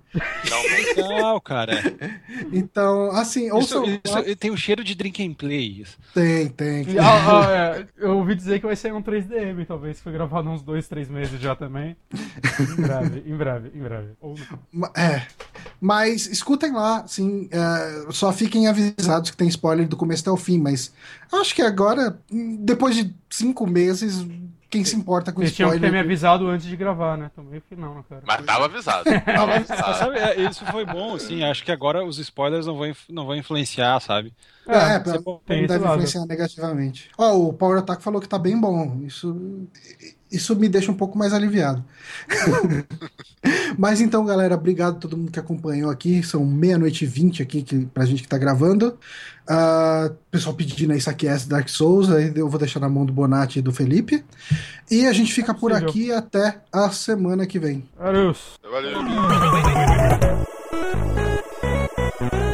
[1.02, 1.74] Legal, cara.
[2.52, 3.86] Então, assim, Isso, ouçam.
[3.86, 5.82] isso tem o cheiro de drink and play.
[5.82, 5.98] Isso.
[6.14, 6.86] Tem, tem.
[7.00, 10.50] Ah, ah, é, eu ouvi dizer que vai sair um 3DM, talvez, que foi gravado
[10.50, 11.96] uns dois, três meses já também.
[12.60, 14.10] Em breve, em breve, em breve.
[14.22, 14.36] Ou
[14.96, 15.26] É.
[15.80, 20.38] Mas escutem lá, assim, é, só fiquem avisados que tem spoiler do começo até o
[20.38, 20.92] fim, mas
[21.32, 24.26] acho que agora, hum, depois de cinco meses,
[24.70, 26.06] quem se importa com Vocês tinham que ter me spoiler?
[26.06, 27.32] avisado antes de gravar, né?
[27.36, 28.22] Também final, né, cara?
[28.26, 29.04] Mas tava avisado.
[29.26, 29.98] Tava avisado.
[29.98, 31.44] sabe, é, isso foi bom, assim.
[31.44, 34.34] Acho que agora os spoilers não vão, não vão influenciar, sabe?
[34.68, 35.20] É, É, pra- é
[35.62, 35.94] não deve lado.
[35.94, 37.10] influenciar negativamente.
[37.18, 39.00] Ó, o Power Attack falou que tá bem bom.
[39.04, 39.68] Isso,
[40.32, 41.84] isso me deixa um pouco mais aliviado.
[43.78, 46.24] Mas então, galera, obrigado a todo mundo que acompanhou aqui.
[46.24, 48.98] São meia-noite e vinte aqui que, pra gente que tá gravando.
[49.48, 53.60] Ah, pessoal pedindo aí Saquest Dark Souls, aí eu vou deixar na mão do Bonatti
[53.60, 54.24] e do Felipe.
[54.92, 57.88] E a gente fica por aqui até a semana que vem.
[57.98, 58.58] Adeus.
[58.70, 58.98] Valeu.